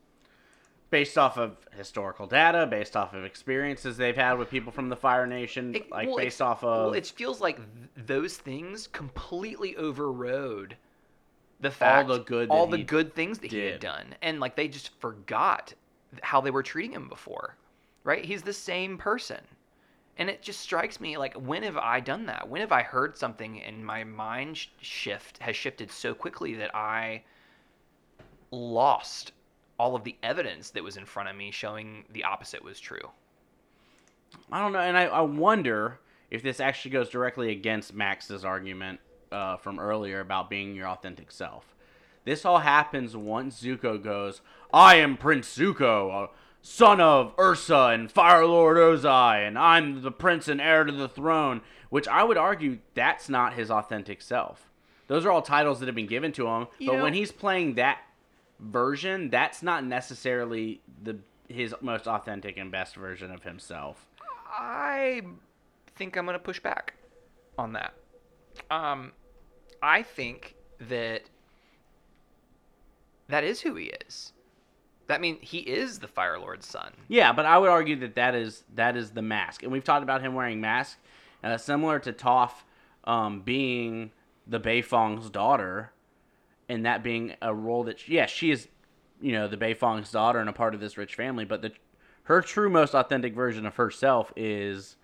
Based 0.90 1.20
off 1.20 1.38
of 1.38 1.56
historical 1.78 2.26
data, 2.26 2.66
based 2.66 2.98
off 2.98 3.14
of 3.14 3.24
experiences 3.24 3.98
they've 3.98 4.16
had 4.16 4.40
with 4.40 4.50
people 4.50 4.72
from 4.72 4.90
the 4.90 4.96
Fire 4.96 5.28
Nation, 5.28 5.76
It- 5.76 5.92
like 5.92 6.08
well, 6.08 6.18
based 6.18 6.42
off 6.42 6.64
of 6.64 6.86
well, 6.86 6.94
it 6.94 7.06
feels 7.06 7.42
like 7.42 7.58
th- 7.58 8.08
those 8.08 8.38
things 8.38 8.88
completely 8.88 9.76
overrode 9.76 10.78
the 11.60 11.70
fact 11.70 12.10
all 12.10 12.18
the 12.18 12.24
good 12.24 12.50
all 12.50 12.66
the 12.68 12.82
good 12.84 13.14
things 13.14 13.40
that 13.40 13.52
he 13.52 13.60
had 13.66 13.82
done, 13.82 14.16
and 14.22 14.40
like 14.40 14.56
they 14.56 14.68
just 14.70 14.98
forgot 15.00 15.74
how 16.24 16.40
they 16.42 16.50
were 16.50 16.64
treating 16.64 16.94
him 16.94 17.08
before, 17.10 17.56
right? 18.04 18.24
He's 18.26 18.42
the 18.42 18.54
same 18.54 18.98
person, 18.98 19.42
and 20.20 20.30
it 20.30 20.42
just 20.42 20.60
strikes 20.60 21.00
me 21.00 21.18
like 21.18 21.34
when 21.34 21.64
have 21.64 21.78
I 21.78 22.02
done 22.02 22.26
that? 22.28 22.48
When 22.48 22.62
have 22.62 22.74
I 22.74 22.84
heard 22.84 23.18
something 23.18 23.64
and 23.64 23.84
my 23.84 24.04
mind 24.04 24.58
sh- 24.58 24.68
shift 24.82 25.38
has 25.40 25.56
shifted 25.56 25.90
so 25.90 26.14
quickly 26.14 26.54
that 26.56 26.76
I 26.76 27.24
lost 28.52 29.32
all 29.80 29.96
of 29.96 30.04
the 30.04 30.18
evidence 30.22 30.72
that 30.72 30.84
was 30.84 30.98
in 30.98 31.06
front 31.06 31.30
of 31.30 31.38
me 31.38 31.52
showing 31.52 32.04
the 32.12 32.26
opposite 32.26 32.62
was 32.62 32.82
true. 32.82 33.10
I 34.52 34.60
don't 34.62 34.74
know, 34.74 34.80
and 34.80 34.98
I, 34.98 35.06
I 35.06 35.22
wonder 35.22 36.00
if 36.30 36.44
this 36.44 36.60
actually 36.60 36.92
goes 36.92 37.10
directly 37.10 37.52
against 37.52 37.94
Max's 37.94 38.44
argument 38.44 39.00
uh, 39.32 39.56
from 39.56 39.80
earlier 39.80 40.20
about 40.20 40.50
being 40.50 40.76
your 40.76 40.88
authentic 40.88 41.32
self. 41.32 41.76
This 42.26 42.44
all 42.44 42.60
happens 42.60 43.16
once 43.16 43.64
Zuko 43.64 44.04
goes, 44.04 44.42
I 44.74 44.96
am 44.96 45.16
Prince 45.16 45.58
Zuko, 45.58 46.26
a 46.26 46.30
son 46.62 47.00
of 47.02 47.34
Ursa 47.40 47.90
and 47.94 48.12
Fire 48.12 48.46
Lord 48.46 48.78
Ozai, 48.78 49.48
and 49.48 49.58
I'm 49.58 50.02
the 50.02 50.12
prince 50.12 50.48
and 50.48 50.60
heir 50.62 50.84
to 50.84 50.92
the 50.92 51.10
throne, 51.10 51.62
which 51.90 52.08
I 52.08 52.24
would 52.24 52.38
argue 52.38 52.80
that's 52.94 53.30
not 53.30 53.54
his 53.54 53.72
authentic 53.72 54.22
self. 54.22 54.70
Those 55.08 55.26
are 55.26 55.32
all 55.32 55.42
titles 55.42 55.80
that 55.80 55.88
have 55.88 55.96
been 55.96 56.06
given 56.08 56.32
to 56.34 56.48
him. 56.48 56.68
You 56.78 56.88
but 56.92 56.98
know- 56.98 57.04
when 57.04 57.14
he's 57.14 57.32
playing 57.32 57.76
that 57.76 58.00
version, 58.60 59.30
that's 59.30 59.64
not 59.64 59.84
necessarily 59.84 60.82
the 61.02 61.18
his 61.48 61.74
most 61.82 62.08
authentic 62.08 62.58
and 62.58 62.72
best 62.72 62.96
version 62.96 63.32
of 63.32 63.42
himself. 63.42 64.06
I 64.52 65.22
think 65.96 66.16
I'm 66.16 66.26
going 66.26 66.36
to 66.36 66.44
push 66.44 66.60
back 66.60 66.94
on 67.58 67.74
that. 67.74 67.94
Um, 68.70 69.14
I 69.82 70.04
think 70.04 70.56
that 70.80 71.24
that 73.28 73.44
is 73.44 73.62
who 73.62 73.76
he 73.76 73.92
is. 74.08 74.34
That 75.10 75.22
means 75.22 75.40
he 75.42 75.58
is 75.58 75.98
the 75.98 76.08
Fire 76.08 76.38
Lord's 76.38 76.68
son. 76.68 76.94
Yeah, 77.08 77.34
but 77.34 77.48
I 77.48 77.58
would 77.58 77.70
argue 77.70 77.96
that 78.02 78.14
that 78.14 78.36
is 78.36 78.64
that 78.76 78.96
is 78.96 79.10
the 79.10 79.24
mask, 79.24 79.64
and 79.64 79.72
we've 79.72 79.84
talked 79.84 80.04
about 80.04 80.22
him 80.22 80.36
wearing 80.36 80.62
mask, 80.62 81.00
uh, 81.44 81.58
similar 81.58 81.98
to 81.98 82.14
Toph 82.14 82.52
um, 83.06 83.42
being 83.42 84.12
the 84.46 84.60
Beifong's 84.60 85.32
daughter, 85.32 85.94
and 86.70 86.86
that 86.86 87.02
being 87.02 87.34
a 87.42 87.52
role 87.52 87.84
that 87.86 88.08
yes, 88.08 88.10
yeah, 88.10 88.26
she 88.28 88.52
is, 88.52 88.68
you 89.20 89.32
know, 89.32 89.48
the 89.48 89.58
Beifong's 89.58 90.12
daughter 90.12 90.38
and 90.38 90.48
a 90.48 90.54
part 90.54 90.76
of 90.76 90.80
this 90.80 90.96
rich 90.96 91.16
family, 91.16 91.44
but 91.44 91.64
the 91.64 91.72
her 92.26 92.44
true 92.44 92.70
most 92.70 92.94
authentic 92.94 93.34
version 93.34 93.66
of 93.66 93.78
herself 93.78 94.32
is 94.36 94.96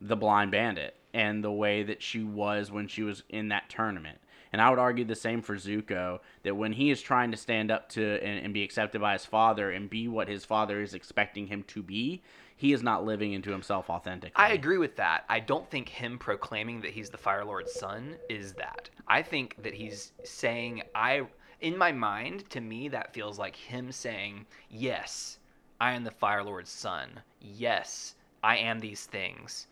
the 0.00 0.16
blind 0.16 0.52
bandit 0.52 0.96
and 1.12 1.44
the 1.44 1.52
way 1.52 1.82
that 1.82 2.02
she 2.02 2.24
was 2.24 2.72
when 2.72 2.88
she 2.88 3.02
was 3.02 3.24
in 3.28 3.48
that 3.48 3.68
tournament. 3.68 4.20
And 4.52 4.60
I 4.60 4.68
would 4.70 4.78
argue 4.78 5.04
the 5.04 5.14
same 5.14 5.42
for 5.42 5.56
Zuko 5.56 6.20
that 6.42 6.56
when 6.56 6.72
he 6.72 6.90
is 6.90 7.00
trying 7.00 7.30
to 7.30 7.36
stand 7.36 7.70
up 7.70 7.88
to 7.90 8.18
and, 8.22 8.44
and 8.44 8.54
be 8.54 8.64
accepted 8.64 9.00
by 9.00 9.12
his 9.12 9.24
father 9.24 9.70
and 9.70 9.88
be 9.88 10.08
what 10.08 10.28
his 10.28 10.44
father 10.44 10.80
is 10.80 10.94
expecting 10.94 11.46
him 11.46 11.62
to 11.68 11.82
be, 11.82 12.22
he 12.60 12.74
is 12.74 12.82
not 12.82 13.06
living 13.06 13.32
into 13.32 13.50
himself 13.50 13.88
authentically. 13.88 14.34
I 14.36 14.52
agree 14.52 14.76
with 14.76 14.96
that. 14.96 15.24
I 15.30 15.40
don't 15.40 15.70
think 15.70 15.88
him 15.88 16.18
proclaiming 16.18 16.82
that 16.82 16.90
he's 16.90 17.08
the 17.08 17.16
Fire 17.16 17.42
Lord's 17.44 17.72
son 17.72 18.16
is 18.28 18.52
that. 18.54 18.90
I 19.08 19.22
think 19.22 19.56
that 19.62 19.72
he's 19.72 20.12
saying 20.24 20.82
I 20.94 21.22
in 21.60 21.76
my 21.76 21.92
mind 21.92 22.48
to 22.50 22.60
me 22.60 22.88
that 22.88 23.14
feels 23.14 23.38
like 23.38 23.56
him 23.56 23.90
saying, 23.90 24.44
"Yes, 24.68 25.38
I 25.80 25.92
am 25.92 26.04
the 26.04 26.10
Fire 26.10 26.44
Lord's 26.44 26.70
son. 26.70 27.20
Yes, 27.40 28.14
I 28.42 28.58
am 28.58 28.78
these 28.78 29.06
things." 29.06 29.66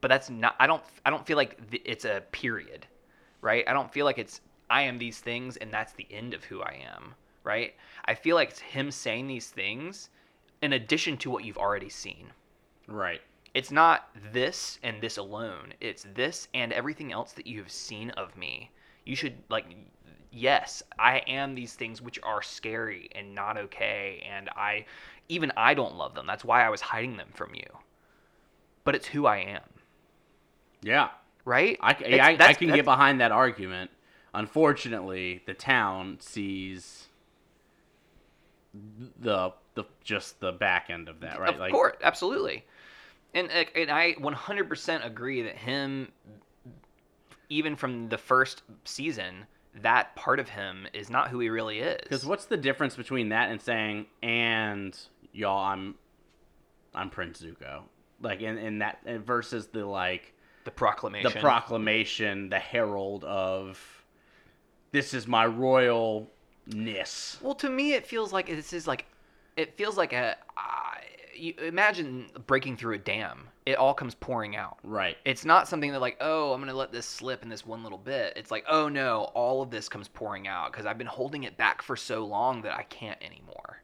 But 0.00 0.08
that's 0.08 0.30
not 0.30 0.56
I 0.58 0.66
don't 0.66 0.82
I 1.04 1.10
don't 1.10 1.26
feel 1.26 1.36
like 1.36 1.60
it's 1.84 2.04
a 2.04 2.24
period. 2.32 2.88
Right? 3.40 3.64
I 3.68 3.72
don't 3.72 3.92
feel 3.92 4.04
like 4.04 4.18
it's 4.18 4.40
I 4.70 4.82
am 4.82 4.98
these 4.98 5.20
things 5.20 5.56
and 5.56 5.72
that's 5.72 5.92
the 5.92 6.06
end 6.10 6.34
of 6.34 6.44
who 6.44 6.60
I 6.62 6.82
am, 6.94 7.14
right? 7.44 7.74
I 8.04 8.14
feel 8.14 8.36
like 8.36 8.50
it's 8.50 8.60
him 8.60 8.90
saying 8.90 9.26
these 9.28 9.48
things 9.50 10.10
in 10.62 10.72
addition 10.72 11.16
to 11.18 11.30
what 11.30 11.44
you've 11.44 11.58
already 11.58 11.88
seen 11.88 12.32
Right. 12.86 13.20
it's 13.54 13.70
not 13.70 14.08
this 14.32 14.78
and 14.82 15.00
this 15.00 15.16
alone. 15.18 15.74
It's 15.80 16.06
this 16.14 16.48
and 16.54 16.72
everything 16.72 17.12
else 17.12 17.32
that 17.32 17.46
you 17.46 17.58
have 17.60 17.70
seen 17.70 18.10
of 18.10 18.36
me. 18.36 18.70
You 19.04 19.16
should 19.16 19.34
like 19.48 19.66
yes, 20.30 20.82
I 20.98 21.18
am 21.26 21.54
these 21.54 21.74
things 21.74 22.02
which 22.02 22.18
are 22.22 22.42
scary 22.42 23.08
and 23.14 23.34
not 23.34 23.56
okay 23.56 24.26
and 24.30 24.48
I 24.50 24.86
even 25.28 25.52
I 25.56 25.74
don't 25.74 25.96
love 25.96 26.14
them. 26.14 26.26
That's 26.26 26.44
why 26.44 26.64
I 26.64 26.70
was 26.70 26.80
hiding 26.80 27.16
them 27.16 27.30
from 27.34 27.54
you. 27.54 27.78
But 28.84 28.94
it's 28.94 29.06
who 29.06 29.26
I 29.26 29.38
am, 29.38 29.62
Yeah. 30.82 31.10
Right? 31.48 31.78
I, 31.80 31.96
yeah, 32.06 32.26
I, 32.26 32.36
I 32.38 32.54
can 32.54 32.68
get 32.68 32.84
behind 32.84 33.20
that 33.20 33.32
argument. 33.32 33.90
Unfortunately, 34.34 35.42
the 35.46 35.54
town 35.54 36.18
sees 36.20 37.06
the 39.18 39.52
the 39.74 39.84
just 40.04 40.40
the 40.40 40.52
back 40.52 40.90
end 40.90 41.08
of 41.08 41.20
that, 41.20 41.40
right? 41.40 41.58
Of 41.58 41.70
course, 41.70 41.96
absolutely. 42.02 42.64
And 43.34 43.48
uh, 43.48 43.64
and 43.74 43.90
I 43.90 44.12
100% 44.14 45.06
agree 45.06 45.42
that 45.42 45.56
him 45.56 46.12
even 47.48 47.76
from 47.76 48.10
the 48.10 48.18
first 48.18 48.62
season, 48.84 49.46
that 49.80 50.14
part 50.14 50.38
of 50.38 50.50
him 50.50 50.86
is 50.92 51.08
not 51.08 51.28
who 51.28 51.40
he 51.40 51.48
really 51.48 51.80
is. 51.80 52.00
Because 52.02 52.26
what's 52.26 52.44
the 52.44 52.58
difference 52.58 52.94
between 52.94 53.30
that 53.30 53.50
and 53.50 53.60
saying, 53.60 54.06
"And 54.22 54.96
y'all, 55.32 55.64
I'm, 55.64 55.94
I'm 56.94 57.08
Prince 57.08 57.40
Zuko," 57.40 57.84
like 58.20 58.42
in 58.42 58.58
in 58.58 58.80
that 58.80 58.98
versus 59.24 59.68
the 59.68 59.86
like 59.86 60.34
the 60.68 60.72
proclamation. 60.72 61.32
the 61.32 61.40
proclamation, 61.40 62.50
the 62.50 62.58
herald 62.58 63.24
of, 63.24 63.80
this 64.92 65.14
is 65.14 65.26
my 65.26 65.46
royalness. 65.46 67.40
Well, 67.42 67.54
to 67.54 67.70
me, 67.70 67.94
it 67.94 68.06
feels 68.06 68.32
like 68.32 68.46
this 68.48 68.72
is 68.72 68.86
like, 68.86 69.06
it 69.56 69.76
feels 69.76 69.96
like 69.96 70.12
a. 70.12 70.36
Uh, 70.56 70.62
you 71.34 71.54
imagine 71.64 72.26
breaking 72.46 72.76
through 72.76 72.94
a 72.96 72.98
dam. 72.98 73.46
It 73.64 73.76
all 73.76 73.94
comes 73.94 74.14
pouring 74.14 74.56
out. 74.56 74.78
Right. 74.82 75.16
It's 75.24 75.44
not 75.44 75.68
something 75.68 75.92
that 75.92 76.00
like, 76.00 76.16
oh, 76.20 76.52
I'm 76.52 76.60
gonna 76.60 76.74
let 76.74 76.90
this 76.92 77.06
slip 77.06 77.42
in 77.42 77.48
this 77.48 77.64
one 77.64 77.82
little 77.84 77.98
bit. 77.98 78.32
It's 78.36 78.50
like, 78.50 78.64
oh 78.68 78.88
no, 78.88 79.30
all 79.34 79.62
of 79.62 79.70
this 79.70 79.88
comes 79.88 80.08
pouring 80.08 80.48
out 80.48 80.72
because 80.72 80.84
I've 80.84 80.98
been 80.98 81.06
holding 81.06 81.44
it 81.44 81.56
back 81.56 81.80
for 81.80 81.96
so 81.96 82.24
long 82.24 82.62
that 82.62 82.74
I 82.74 82.82
can't 82.84 83.22
anymore. 83.22 83.82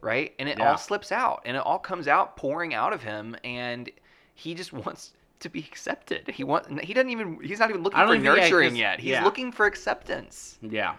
Right? 0.00 0.32
And 0.38 0.48
it 0.48 0.58
Yeah. 0.58 0.70
all 0.70 0.78
slips 0.78 1.10
out, 1.12 1.42
and 1.44 1.56
it 1.56 1.62
all 1.64 1.78
comes 1.78 2.06
out 2.08 2.36
pouring 2.36 2.72
out 2.72 2.92
of 2.92 3.02
him, 3.02 3.36
and 3.42 3.90
he 4.34 4.54
just 4.54 4.72
wants 4.84 5.12
to 5.40 5.48
be 5.48 5.60
accepted. 5.60 6.28
He 6.28 6.44
wants. 6.44 6.68
He 6.82 6.94
doesn't 6.94 7.10
even. 7.10 7.38
He's 7.42 7.58
not 7.58 7.70
even 7.70 7.82
looking 7.82 7.98
for 7.98 8.14
even 8.14 8.22
nurturing 8.22 8.76
yet. 8.76 9.00
He's 9.00 9.10
yeah. 9.10 9.24
looking 9.24 9.52
for 9.52 9.66
acceptance. 9.66 10.58
Yeah. 10.62 10.96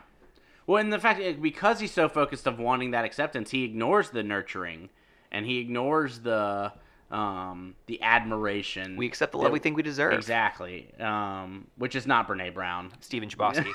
Well, 0.67 0.81
and 0.81 0.91
the 0.91 0.99
fact 0.99 1.41
because 1.41 1.79
he's 1.79 1.91
so 1.91 2.07
focused 2.07 2.47
of 2.47 2.59
wanting 2.59 2.91
that 2.91 3.05
acceptance, 3.05 3.51
he 3.51 3.63
ignores 3.63 4.09
the 4.09 4.23
nurturing, 4.23 4.89
and 5.31 5.45
he 5.45 5.59
ignores 5.59 6.19
the 6.19 6.73
um, 7.11 7.75
the 7.87 8.01
admiration. 8.01 8.95
We 8.97 9.05
accept 9.05 9.31
the 9.33 9.37
love 9.37 9.45
that- 9.45 9.53
we 9.53 9.59
think 9.59 9.75
we 9.75 9.83
deserve. 9.83 10.13
Exactly. 10.13 10.91
Um, 10.99 11.67
which 11.77 11.95
is 11.95 12.07
not 12.07 12.27
Brene 12.27 12.53
Brown. 12.53 12.91
Stephen 12.99 13.29
Chbosky. 13.29 13.71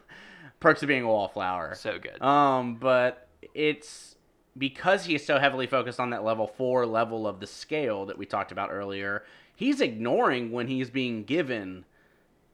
Perks 0.60 0.82
of 0.82 0.88
being 0.88 1.02
a 1.02 1.08
wallflower. 1.08 1.74
so 1.74 1.98
good. 1.98 2.20
Um, 2.22 2.76
but 2.76 3.28
it's 3.54 4.16
because 4.56 5.04
he 5.04 5.14
is 5.14 5.24
so 5.24 5.38
heavily 5.38 5.66
focused 5.66 5.98
on 5.98 6.10
that 6.10 6.24
level 6.24 6.46
four 6.46 6.86
level 6.86 7.26
of 7.26 7.40
the 7.40 7.46
scale 7.46 8.06
that 8.06 8.18
we 8.18 8.26
talked 8.26 8.52
about 8.52 8.70
earlier. 8.70 9.24
He's 9.54 9.80
ignoring 9.80 10.50
when 10.50 10.66
he's 10.68 10.90
being 10.90 11.24
given 11.24 11.84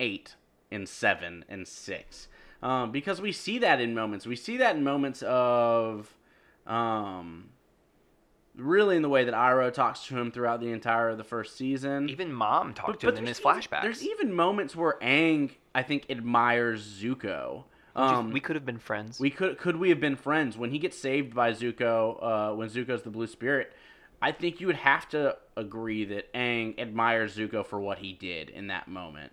eight 0.00 0.34
and 0.70 0.88
seven 0.88 1.44
and 1.48 1.66
six, 1.66 2.28
um, 2.62 2.92
because 2.92 3.20
we 3.20 3.32
see 3.32 3.58
that 3.58 3.80
in 3.80 3.94
moments. 3.94 4.26
We 4.26 4.36
see 4.36 4.58
that 4.58 4.76
in 4.76 4.84
moments 4.84 5.22
of, 5.22 6.16
um, 6.66 7.50
really 8.56 8.96
in 8.96 9.02
the 9.02 9.08
way 9.08 9.24
that 9.24 9.34
Iroh 9.34 9.72
talks 9.72 10.06
to 10.06 10.18
him 10.18 10.30
throughout 10.30 10.60
the 10.60 10.70
entire 10.72 11.10
of 11.10 11.18
the 11.18 11.24
first 11.24 11.56
season. 11.56 12.08
Even 12.10 12.32
mom 12.32 12.74
talked 12.74 13.00
to 13.00 13.08
him 13.08 13.16
in 13.16 13.26
his 13.26 13.40
flashbacks. 13.40 13.82
There's 13.82 14.04
even 14.04 14.34
moments 14.34 14.74
where 14.76 14.98
Aang, 15.00 15.50
I 15.74 15.82
think, 15.82 16.06
admires 16.10 17.00
Zuko. 17.00 17.64
Um, 17.96 18.30
we 18.30 18.38
could 18.38 18.54
have 18.54 18.66
been 18.66 18.78
friends. 18.78 19.18
we 19.18 19.30
could 19.30 19.58
could 19.58 19.74
we 19.76 19.88
have 19.88 19.98
been 19.98 20.14
friends 20.14 20.56
when 20.56 20.70
he 20.70 20.78
gets 20.78 20.96
saved 20.96 21.34
by 21.34 21.52
Zuko? 21.52 22.18
Uh, 22.22 22.54
when 22.54 22.68
Zuko's 22.68 23.02
the 23.02 23.10
blue 23.10 23.26
spirit, 23.26 23.72
I 24.20 24.32
think 24.32 24.60
you 24.60 24.66
would 24.66 24.76
have 24.76 25.08
to 25.10 25.36
agree 25.56 26.04
that 26.06 26.32
Aang 26.32 26.78
admires 26.78 27.36
Zuko 27.36 27.64
for 27.64 27.80
what 27.80 27.98
he 27.98 28.12
did 28.12 28.50
in 28.50 28.66
that 28.66 28.88
moment. 28.88 29.32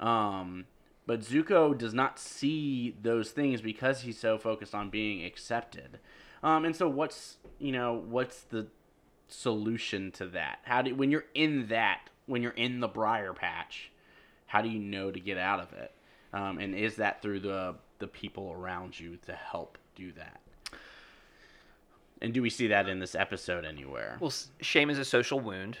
Um, 0.00 0.66
but 1.06 1.20
Zuko 1.20 1.76
does 1.76 1.94
not 1.94 2.18
see 2.18 2.96
those 3.00 3.30
things 3.30 3.60
because 3.60 4.00
he's 4.00 4.18
so 4.18 4.38
focused 4.38 4.74
on 4.74 4.90
being 4.90 5.24
accepted. 5.24 6.00
Um, 6.42 6.64
and 6.64 6.74
so 6.74 6.88
what's 6.88 7.36
you 7.58 7.72
know 7.72 7.94
what's 7.94 8.42
the 8.42 8.66
solution 9.28 10.10
to 10.12 10.26
that? 10.28 10.58
How 10.64 10.82
do 10.82 10.94
when 10.94 11.10
you're 11.10 11.26
in 11.34 11.68
that 11.68 12.10
when 12.26 12.42
you're 12.42 12.52
in 12.52 12.80
the 12.80 12.88
briar 12.88 13.32
patch, 13.32 13.90
how 14.46 14.62
do 14.62 14.68
you 14.68 14.78
know 14.78 15.10
to 15.10 15.20
get 15.20 15.38
out 15.38 15.60
of 15.60 15.72
it? 15.72 15.92
Um, 16.32 16.58
and 16.58 16.74
is 16.74 16.96
that 16.96 17.22
through 17.22 17.40
the 17.40 17.76
the 17.98 18.08
people 18.08 18.50
around 18.50 18.98
you 18.98 19.16
to 19.26 19.32
help 19.32 19.78
do 19.94 20.12
that? 20.12 20.40
And 22.24 22.32
do 22.32 22.40
we 22.40 22.48
see 22.48 22.68
that 22.68 22.88
in 22.88 23.00
this 23.00 23.14
episode 23.14 23.66
anywhere? 23.66 24.16
Well, 24.18 24.32
shame 24.62 24.88
is 24.88 24.98
a 24.98 25.04
social 25.04 25.40
wound, 25.40 25.76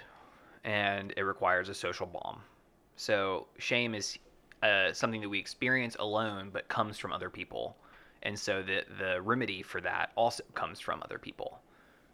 and 0.62 1.10
it 1.16 1.22
requires 1.22 1.70
a 1.70 1.74
social 1.74 2.04
balm. 2.04 2.42
So 2.96 3.46
shame 3.56 3.94
is 3.94 4.18
uh, 4.62 4.92
something 4.92 5.22
that 5.22 5.28
we 5.30 5.38
experience 5.38 5.96
alone, 5.98 6.50
but 6.52 6.68
comes 6.68 6.98
from 6.98 7.14
other 7.14 7.30
people, 7.30 7.78
and 8.24 8.38
so 8.38 8.62
the 8.62 8.82
the 8.98 9.22
remedy 9.22 9.62
for 9.62 9.80
that 9.80 10.12
also 10.16 10.42
comes 10.52 10.80
from 10.80 11.02
other 11.02 11.18
people, 11.18 11.60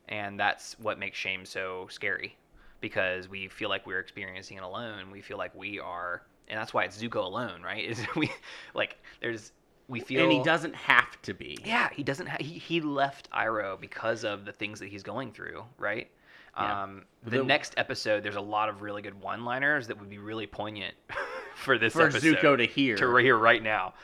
and 0.09 0.39
that's 0.39 0.79
what 0.79 0.97
makes 0.97 1.19
shame 1.19 1.45
so 1.45 1.89
scary, 1.91 2.37
because 2.81 3.29
we 3.29 3.49
feel 3.49 3.69
like 3.69 3.85
we're 3.85 3.99
experiencing 3.99 4.59
it 4.59 4.63
alone. 4.63 5.11
We 5.11 5.23
feel 5.23 5.39
like 5.39 5.53
we 5.57 5.81
are, 5.81 6.23
and 6.47 6.57
that's 6.57 6.73
why 6.73 6.85
it's 6.85 7.03
Zuko 7.03 7.25
alone, 7.25 7.63
right? 7.63 7.85
Is 7.91 8.07
we 8.15 8.31
like 8.75 8.97
there's 9.21 9.51
we 9.91 10.01
feel 10.01 10.23
and 10.23 10.33
he 10.33 10.43
doesn't 10.43 10.75
have 10.75 11.21
to 11.23 11.35
be. 11.35 11.59
yeah, 11.65 11.89
he 11.93 12.03
doesn't. 12.03 12.27
Ha- 12.29 12.37
he 12.41 12.55
he 12.59 12.81
left 12.81 13.31
Iroh 13.31 13.79
because 13.81 14.25
of 14.25 14.45
the 14.45 14.53
things 14.53 14.81
that 14.81 14.89
he's 14.89 15.03
going 15.03 15.33
through, 15.33 15.65
right? 15.79 16.09
Yeah. 16.57 16.83
Um, 16.85 17.03
the, 17.25 17.39
The- 17.39 17.45
next 17.45 17.75
episode, 17.77 18.23
there's 18.23 18.37
a 18.37 18.41
lot 18.41 18.69
of 18.69 18.83
really 18.83 19.03
good 19.03 19.21
one-liners 19.21 19.87
that 19.89 19.99
would 20.01 20.09
be 20.11 20.19
really 20.19 20.47
poignant 20.47 20.95
for 21.57 21.79
this 21.79 21.93
For 21.93 22.03
episode 22.09 22.37
Zuko 22.39 22.57
to 22.57 22.65
hear. 22.65 22.97
to 22.97 23.17
hear 23.17 23.37
right 23.37 23.63
now. 23.63 23.95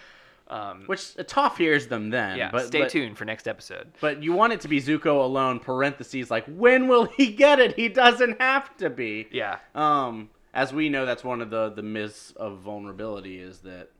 Um, 0.49 0.85
Which 0.87 1.01
Toph 1.01 1.57
hears 1.59 1.89
them 1.89 2.11
then. 2.11 2.39
yeah, 2.39 2.51
but, 2.53 2.67
stay 2.67 2.83
but, 2.83 2.91
tuned 2.91 3.19
for 3.19 3.25
next 3.25 3.49
episode. 3.49 3.91
But 4.01 4.23
you 4.23 4.33
want 4.33 4.53
it 4.53 4.61
to 4.61 4.69
be 4.69 4.81
Zuko 4.81 5.25
alone, 5.25 5.59
parentheses, 5.59 6.31
like, 6.31 6.45
when 6.47 6.87
will 6.87 7.05
he 7.07 7.33
get 7.33 7.59
it? 7.59 7.75
He 7.75 7.89
doesn't 7.89 8.41
have 8.41 8.77
to 8.77 8.89
be. 8.89 9.27
Yeah, 9.33 9.59
Um, 9.75 10.31
as 10.55 10.73
we 10.73 10.89
know, 10.89 11.05
that's 11.05 11.25
one 11.25 11.41
of 11.43 11.51
the, 11.51 11.71
the 11.71 11.83
myths 11.83 12.31
of 12.37 12.59
vulnerability 12.59 13.41
is 13.41 13.59
that 13.63 13.91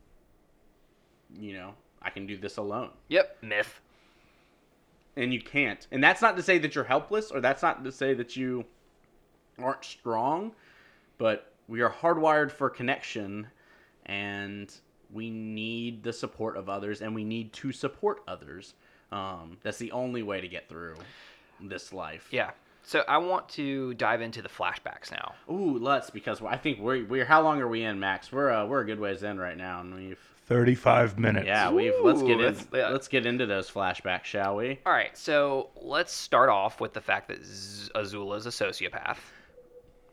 you 1.39 1.55
know, 1.55 1.75
I 2.03 2.11
can 2.11 2.27
do 2.27 2.37
this 2.37 2.57
alone. 2.57 2.91
Yep. 3.09 3.39
Myth. 3.43 3.81
and 5.17 5.33
you 5.33 5.41
can't. 5.41 5.87
And 5.91 6.03
that's 6.03 6.21
not 6.23 6.37
to 6.37 6.43
say 6.43 6.59
that 6.59 6.75
you're 6.75 6.85
helpless 6.85 7.31
or 7.31 7.41
that's 7.41 7.63
not 7.63 7.83
to 7.85 7.93
say 7.93 8.15
that 8.15 8.37
you 8.37 8.65
aren't 9.59 9.85
strong, 9.85 10.53
but 11.19 11.53
we 11.69 11.81
are 11.81 11.91
hardwired 11.91 12.51
for 12.51 12.69
connection 12.69 13.47
and 14.05 14.73
we 15.13 15.31
need 15.31 16.03
the 16.03 16.13
support 16.13 16.57
of 16.57 16.69
others 16.69 17.01
and 17.01 17.15
we 17.15 17.25
need 17.25 17.53
to 17.55 17.73
support 17.73 18.23
others. 18.29 18.75
Um, 19.13 19.57
that's 19.63 19.79
the 19.79 19.93
only 19.93 20.23
way 20.23 20.41
to 20.41 20.49
get 20.49 20.69
through 20.69 20.97
this 21.61 21.93
life. 21.93 22.29
Yeah. 22.31 22.51
So 22.83 23.03
I 23.09 23.19
want 23.19 23.49
to 23.51 23.95
dive 23.95 24.21
into 24.21 24.43
the 24.43 24.49
flashbacks 24.49 25.11
now. 25.11 25.35
Ooh, 25.51 25.79
let's 25.79 26.11
because 26.11 26.41
I 26.43 26.57
think 26.57 26.79
we're 26.79 27.05
we're 27.05 27.25
how 27.25 27.43
long 27.43 27.61
are 27.61 27.67
we 27.67 27.83
in, 27.83 27.99
Max? 27.99 28.31
We're 28.31 28.51
uh, 28.51 28.67
we're 28.67 28.81
a 28.81 28.85
good 28.87 29.01
ways 29.01 29.25
in 29.25 29.39
right 29.39 29.57
now, 29.57 29.81
and 29.81 29.93
we've 29.93 30.21
35 30.47 31.19
minutes. 31.19 31.47
yeah 31.47 31.71
we've 31.71 31.93
let's 32.03 32.23
get 32.23 32.33
in 32.41 32.55
that's- 32.55 32.67
yeah. 32.73 32.89
let's 32.89 33.09
get 33.09 33.27
into 33.27 33.47
those 33.47 33.71
flashbacks, 33.71 34.25
shall 34.25 34.57
we? 34.57 34.79
All 34.87 34.93
right. 34.93 35.17
So 35.17 35.71
let's 35.81 36.13
start 36.13 36.49
off 36.49 36.81
with 36.81 36.93
the 36.93 37.01
fact 37.01 37.29
that 37.29 37.45
Z- 37.45 37.91
Azula 37.95 38.37
is 38.39 38.47
a 38.47 38.51
sociopath. 38.51 39.19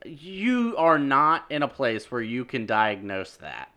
you 0.05 0.75
are 0.77 0.99
not 0.99 1.45
in 1.49 1.63
a 1.63 1.67
place 1.67 2.11
where 2.11 2.21
you 2.21 2.45
can 2.45 2.65
diagnose 2.65 3.35
that. 3.37 3.69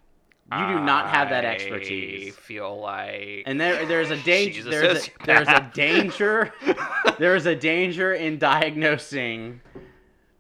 You 0.53 0.65
do 0.79 0.85
not 0.85 1.09
have 1.11 1.31
that 1.31 1.45
expertise. 1.45 1.73
I 1.73 2.27
expertise. 2.29 2.37
feel 2.37 2.79
like 2.81 3.43
And 3.47 3.61
there, 3.61 3.85
there's 3.85 4.11
a 4.13 4.17
danger. 4.23 4.61
A 4.61 4.71
There's 4.71 5.09
a, 5.09 5.11
there's 5.25 5.49
a 5.49 5.71
danger. 5.75 6.55
there's 7.19 7.47
a 7.47 7.57
danger 7.57 8.15
in 8.15 8.39
diagnosing 8.39 9.61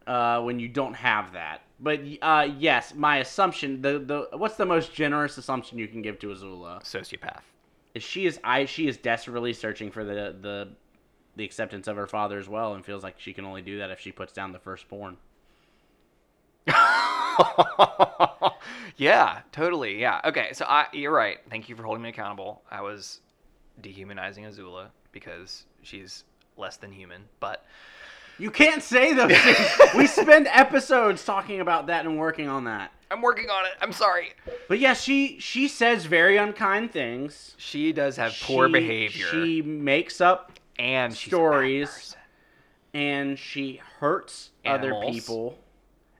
uh, 0.07 0.43
when 0.43 0.61
you 0.61 0.69
don't 0.69 0.95
have 0.95 1.33
that. 1.33 1.63
But 1.79 2.01
uh, 2.23 2.49
yes, 2.59 2.95
my 2.95 3.19
assumption. 3.19 3.83
The 3.83 3.99
the 3.99 4.29
what's 4.37 4.57
the 4.57 4.65
most 4.65 4.95
generous 4.95 5.37
assumption 5.37 5.79
you 5.79 5.89
can 5.89 6.03
give 6.03 6.19
to 6.21 6.29
Azula? 6.29 6.83
sociopath. 6.83 7.43
Is 7.95 8.03
she 8.03 8.27
is 8.27 8.41
I 8.43 8.65
she 8.65 8.89
is 8.89 8.97
desperately 8.97 9.53
searching 9.53 9.91
for 9.91 10.05
the 10.05 10.35
the 10.41 10.69
the 11.37 11.45
acceptance 11.45 11.87
of 11.87 11.97
her 11.97 12.07
father 12.07 12.39
as 12.39 12.49
well, 12.49 12.75
and 12.75 12.85
feels 12.85 13.03
like 13.03 13.19
she 13.19 13.33
can 13.33 13.45
only 13.45 13.63
do 13.63 13.79
that 13.79 13.91
if 13.91 14.01
she 14.01 14.11
puts 14.11 14.33
down 14.33 14.53
the 14.53 14.59
firstborn. 14.59 15.19
yeah, 18.97 19.41
totally. 19.53 20.01
Yeah. 20.01 20.21
Okay. 20.25 20.49
So 20.53 20.65
I, 20.67 20.87
you're 20.93 21.13
right. 21.13 21.39
Thank 21.51 21.69
you 21.69 21.77
for 21.77 21.83
holding 21.83 22.03
me 22.03 22.09
accountable. 22.09 22.63
I 22.71 22.81
was 22.81 23.21
dehumanizing 23.83 24.45
Azula 24.45 24.87
because 25.13 25.65
she's 25.83 26.25
less 26.57 26.77
than 26.79 26.91
human. 26.91 27.23
But 27.39 27.65
You 28.39 28.51
can't 28.51 28.83
say 28.83 29.13
those 29.15 29.33
things. 29.39 29.95
we 29.97 30.07
spend 30.07 30.47
episodes 30.49 31.25
talking 31.25 31.61
about 31.61 31.87
that 31.89 32.05
and 32.05 32.19
working 32.19 32.49
on 32.49 32.65
that. 32.65 32.93
I'm 33.11 33.23
working 33.23 33.49
on 33.49 33.65
it. 33.67 33.73
I'm 33.81 33.93
sorry. 33.93 34.31
But 34.69 34.79
yeah, 34.79 34.93
she 34.95 35.39
she 35.39 35.69
says 35.69 36.05
very 36.07 36.37
unkind 36.37 36.91
things. 36.91 37.55
She 37.57 37.93
does 37.93 38.17
have 38.17 38.35
poor 38.43 38.67
She- 38.69 38.73
behavior, 38.73 39.27
She 39.31 39.63
makes 39.63 40.21
up 40.21 40.53
and 40.79 41.17
she's 41.17 41.31
stories. 41.31 41.85
A 41.85 41.87
bad 41.87 41.95
person. 41.95 42.19
and 42.95 43.39
she 43.39 43.81
hurts 44.01 44.51
other 44.65 44.89
Animals. 44.93 45.15
people, 45.15 45.59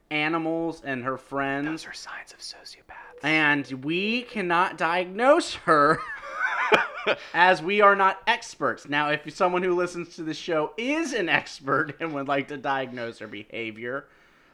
animals 0.09 0.81
and 0.85 1.03
her 1.03 1.17
friends. 1.17 1.65
Those 1.67 1.87
are 1.87 1.93
signs 1.93 2.31
of 2.33 2.39
sociopaths. 2.39 3.23
And 3.23 3.65
we 3.83 4.21
cannot 4.23 4.77
diagnose 4.77 5.55
her 5.55 5.99
as 7.33 7.61
we 7.61 7.81
are 7.81 7.95
not 7.95 8.21
experts. 8.27 8.87
Now, 8.87 9.09
if 9.09 9.33
someone 9.35 9.63
who 9.63 9.75
listens 9.75 10.15
to 10.15 10.23
the 10.23 10.33
show 10.33 10.73
is 10.77 11.13
an 11.13 11.29
expert 11.29 11.95
and 11.99 12.13
would 12.13 12.27
like 12.27 12.47
to 12.49 12.57
diagnose 12.57 13.19
her 13.19 13.27
behavior, 13.27 14.07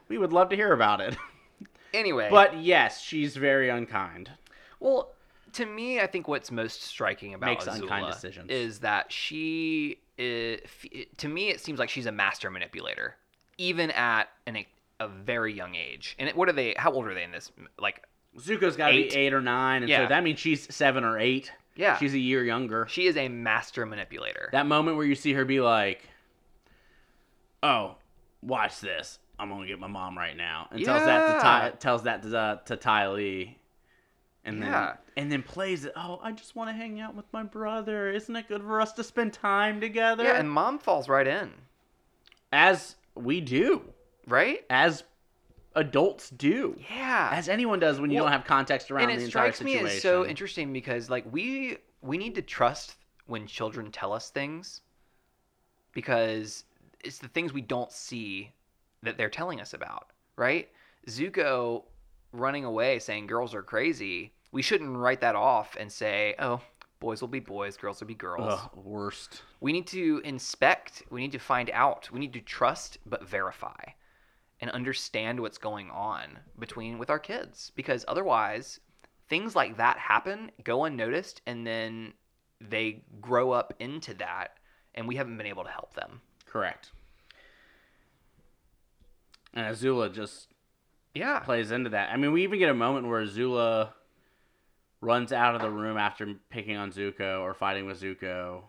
we 0.07 0.17
would 0.17 0.33
love 0.33 0.49
to 0.49 0.55
hear 0.55 0.73
about 0.73 1.01
it. 1.01 1.15
anyway, 1.93 2.27
But 2.29 2.57
yes, 2.61 3.01
she's 3.01 3.35
very 3.35 3.69
unkind. 3.69 4.31
Well, 4.79 5.13
to 5.53 5.65
me, 5.65 5.99
I 5.99 6.07
think 6.07 6.27
what's 6.27 6.51
most 6.51 6.81
striking 6.81 7.33
about 7.33 7.45
Makes 7.47 7.65
Azula 7.65 7.81
unkind 7.83 8.11
decisions. 8.13 8.49
is 8.49 8.79
that 8.79 9.11
she, 9.11 9.99
is, 10.17 10.59
to 11.17 11.27
me, 11.27 11.49
it 11.49 11.59
seems 11.59 11.79
like 11.79 11.89
she's 11.89 12.05
a 12.07 12.11
master 12.11 12.49
manipulator, 12.49 13.15
even 13.57 13.91
at 13.91 14.29
an, 14.47 14.65
a 14.99 15.07
very 15.07 15.53
young 15.53 15.75
age. 15.75 16.15
And 16.19 16.29
what 16.31 16.49
are 16.49 16.53
they? 16.53 16.73
How 16.77 16.91
old 16.91 17.05
are 17.05 17.13
they 17.13 17.23
in 17.23 17.31
this? 17.31 17.51
Like, 17.79 18.03
Zuko's 18.39 18.75
got 18.75 18.89
to 18.89 18.93
be 18.95 19.15
eight 19.15 19.31
or 19.33 19.41
nine, 19.41 19.83
and 19.83 19.89
Yeah. 19.89 20.05
so 20.05 20.09
that 20.09 20.23
means 20.23 20.39
she's 20.39 20.73
seven 20.73 21.03
or 21.03 21.19
eight. 21.19 21.51
Yeah, 21.75 21.97
She's 21.97 22.13
a 22.13 22.19
year 22.19 22.43
younger. 22.43 22.85
she 22.89 23.07
is 23.07 23.17
a 23.17 23.27
master 23.29 23.85
manipulator. 23.85 24.49
That 24.51 24.65
moment 24.67 24.97
where 24.97 25.05
you 25.05 25.15
see 25.15 25.33
her 25.33 25.45
be 25.45 25.59
like, 25.59 26.07
"Oh, 27.61 27.95
watch 28.41 28.79
this. 28.79 29.19
I'm 29.39 29.49
gonna 29.49 29.67
get 29.67 29.79
my 29.79 29.87
mom 29.87 30.17
right 30.17 30.35
now," 30.37 30.67
and 30.71 30.83
tells 30.83 31.05
that 31.05 31.27
to 31.27 31.33
Ty, 31.41 31.69
tells 31.79 32.03
that 32.03 32.21
to 32.23 32.37
uh, 32.37 32.55
to 32.65 32.75
Ty 32.75 33.07
Lee, 33.09 33.57
and 34.45 34.61
then 34.61 34.71
Yeah. 34.71 34.95
and 35.17 35.31
then 35.31 35.41
plays 35.43 35.85
it. 35.85 35.93
Oh, 35.95 36.19
I 36.21 36.31
just 36.31 36.55
want 36.55 36.69
to 36.69 36.73
hang 36.73 36.99
out 37.01 37.15
with 37.15 37.25
my 37.33 37.43
brother. 37.43 38.09
Isn't 38.09 38.35
it 38.35 38.47
good 38.47 38.61
for 38.61 38.79
us 38.79 38.93
to 38.93 39.03
spend 39.03 39.33
time 39.33 39.81
together? 39.81 40.23
yeah, 40.23 40.37
and 40.37 40.49
mom 40.49 40.77
falls 40.79 41.09
right 41.09 41.27
in, 41.27 41.51
as 42.51 42.95
we 43.15 43.41
do, 43.41 43.81
right? 44.27 44.63
as 44.69 45.03
adults 45.75 46.29
do, 46.29 46.77
Yeah, 46.91 47.29
as 47.31 47.49
anyone 47.49 47.79
does 47.79 47.99
when 47.99 48.09
you 48.11 48.17
Well, 48.17 48.25
don't 48.25 48.31
have 48.33 48.45
context 48.45 48.91
around 48.91 49.07
the 49.07 49.13
entire 49.23 49.51
situation. 49.51 49.67
and 49.67 49.67
the 49.67 49.73
it 49.73 49.77
entire 49.79 49.83
strikes 49.83 49.83
me 49.91 49.95
as 49.97 50.01
so 50.01 50.25
interesting 50.25 50.73
because 50.73 51.09
like 51.09 51.25
we 51.31 51.77
we 52.01 52.17
need 52.17 52.35
to 52.35 52.41
trust 52.41 52.95
when 53.25 53.47
children 53.47 53.91
tell 53.91 54.13
us 54.13 54.29
things 54.29 54.81
because 55.93 56.65
it's 57.03 57.17
the 57.19 57.27
things 57.27 57.53
we 57.53 57.61
don't 57.61 57.91
see 57.91 58.51
that 59.01 59.17
they're 59.17 59.29
telling 59.29 59.59
us 59.61 59.73
about 59.73 60.07
right 60.35 60.69
zuko 61.07 61.83
running 62.31 62.65
away 62.65 62.99
saying 62.99 63.27
girls 63.27 63.53
are 63.53 63.63
crazy 63.63 64.33
we 64.51 64.61
shouldn't 64.61 64.95
write 64.97 65.21
that 65.21 65.35
off 65.35 65.75
and 65.79 65.91
say 65.91 66.35
oh 66.39 66.59
boys 66.99 67.21
will 67.21 67.27
be 67.27 67.39
boys 67.39 67.77
girls 67.77 67.99
will 67.99 68.07
be 68.07 68.15
girls 68.15 68.59
Ugh, 68.61 68.69
worst. 68.75 69.41
we 69.59 69.71
need 69.73 69.87
to 69.87 70.21
inspect 70.23 71.03
we 71.09 71.21
need 71.21 71.31
to 71.33 71.39
find 71.39 71.69
out 71.71 72.09
we 72.11 72.19
need 72.19 72.33
to 72.33 72.41
trust 72.41 72.97
but 73.05 73.27
verify 73.27 73.75
and 74.63 74.71
understand 74.71 75.39
what's 75.39 75.59
going 75.59 75.91
on 75.91 76.39
between 76.57 76.97
with 76.97 77.11
our 77.11 77.19
kids 77.19 77.71
because 77.75 78.03
otherwise 78.07 78.79
things 79.27 79.55
like 79.55 79.77
that 79.77 79.99
happen 79.99 80.49
go 80.63 80.85
unnoticed 80.85 81.41
and 81.45 81.67
then 81.67 82.13
they 82.59 83.03
grow 83.21 83.51
up 83.51 83.75
into 83.79 84.15
that 84.15 84.57
and 84.95 85.07
we 85.07 85.15
haven't 85.15 85.37
been 85.37 85.45
able 85.45 85.63
to 85.63 85.69
help 85.69 85.93
them 85.93 86.21
Correct. 86.53 86.91
And 89.55 89.65
Azula 89.65 90.13
just 90.13 90.49
yeah 91.15 91.39
plays 91.39 91.71
into 91.71 91.89
that. 91.89 92.11
I 92.11 92.17
mean, 92.17 92.31
we 92.31 92.43
even 92.43 92.59
get 92.59 92.69
a 92.69 92.75
moment 92.75 93.07
where 93.07 93.25
Azula 93.25 93.89
runs 95.01 95.33
out 95.33 95.55
of 95.55 95.61
the 95.61 95.71
room 95.71 95.97
after 95.97 96.35
picking 96.51 96.77
on 96.77 96.91
Zuko 96.91 97.41
or 97.41 97.55
fighting 97.55 97.87
with 97.87 97.99
Zuko, 97.99 98.61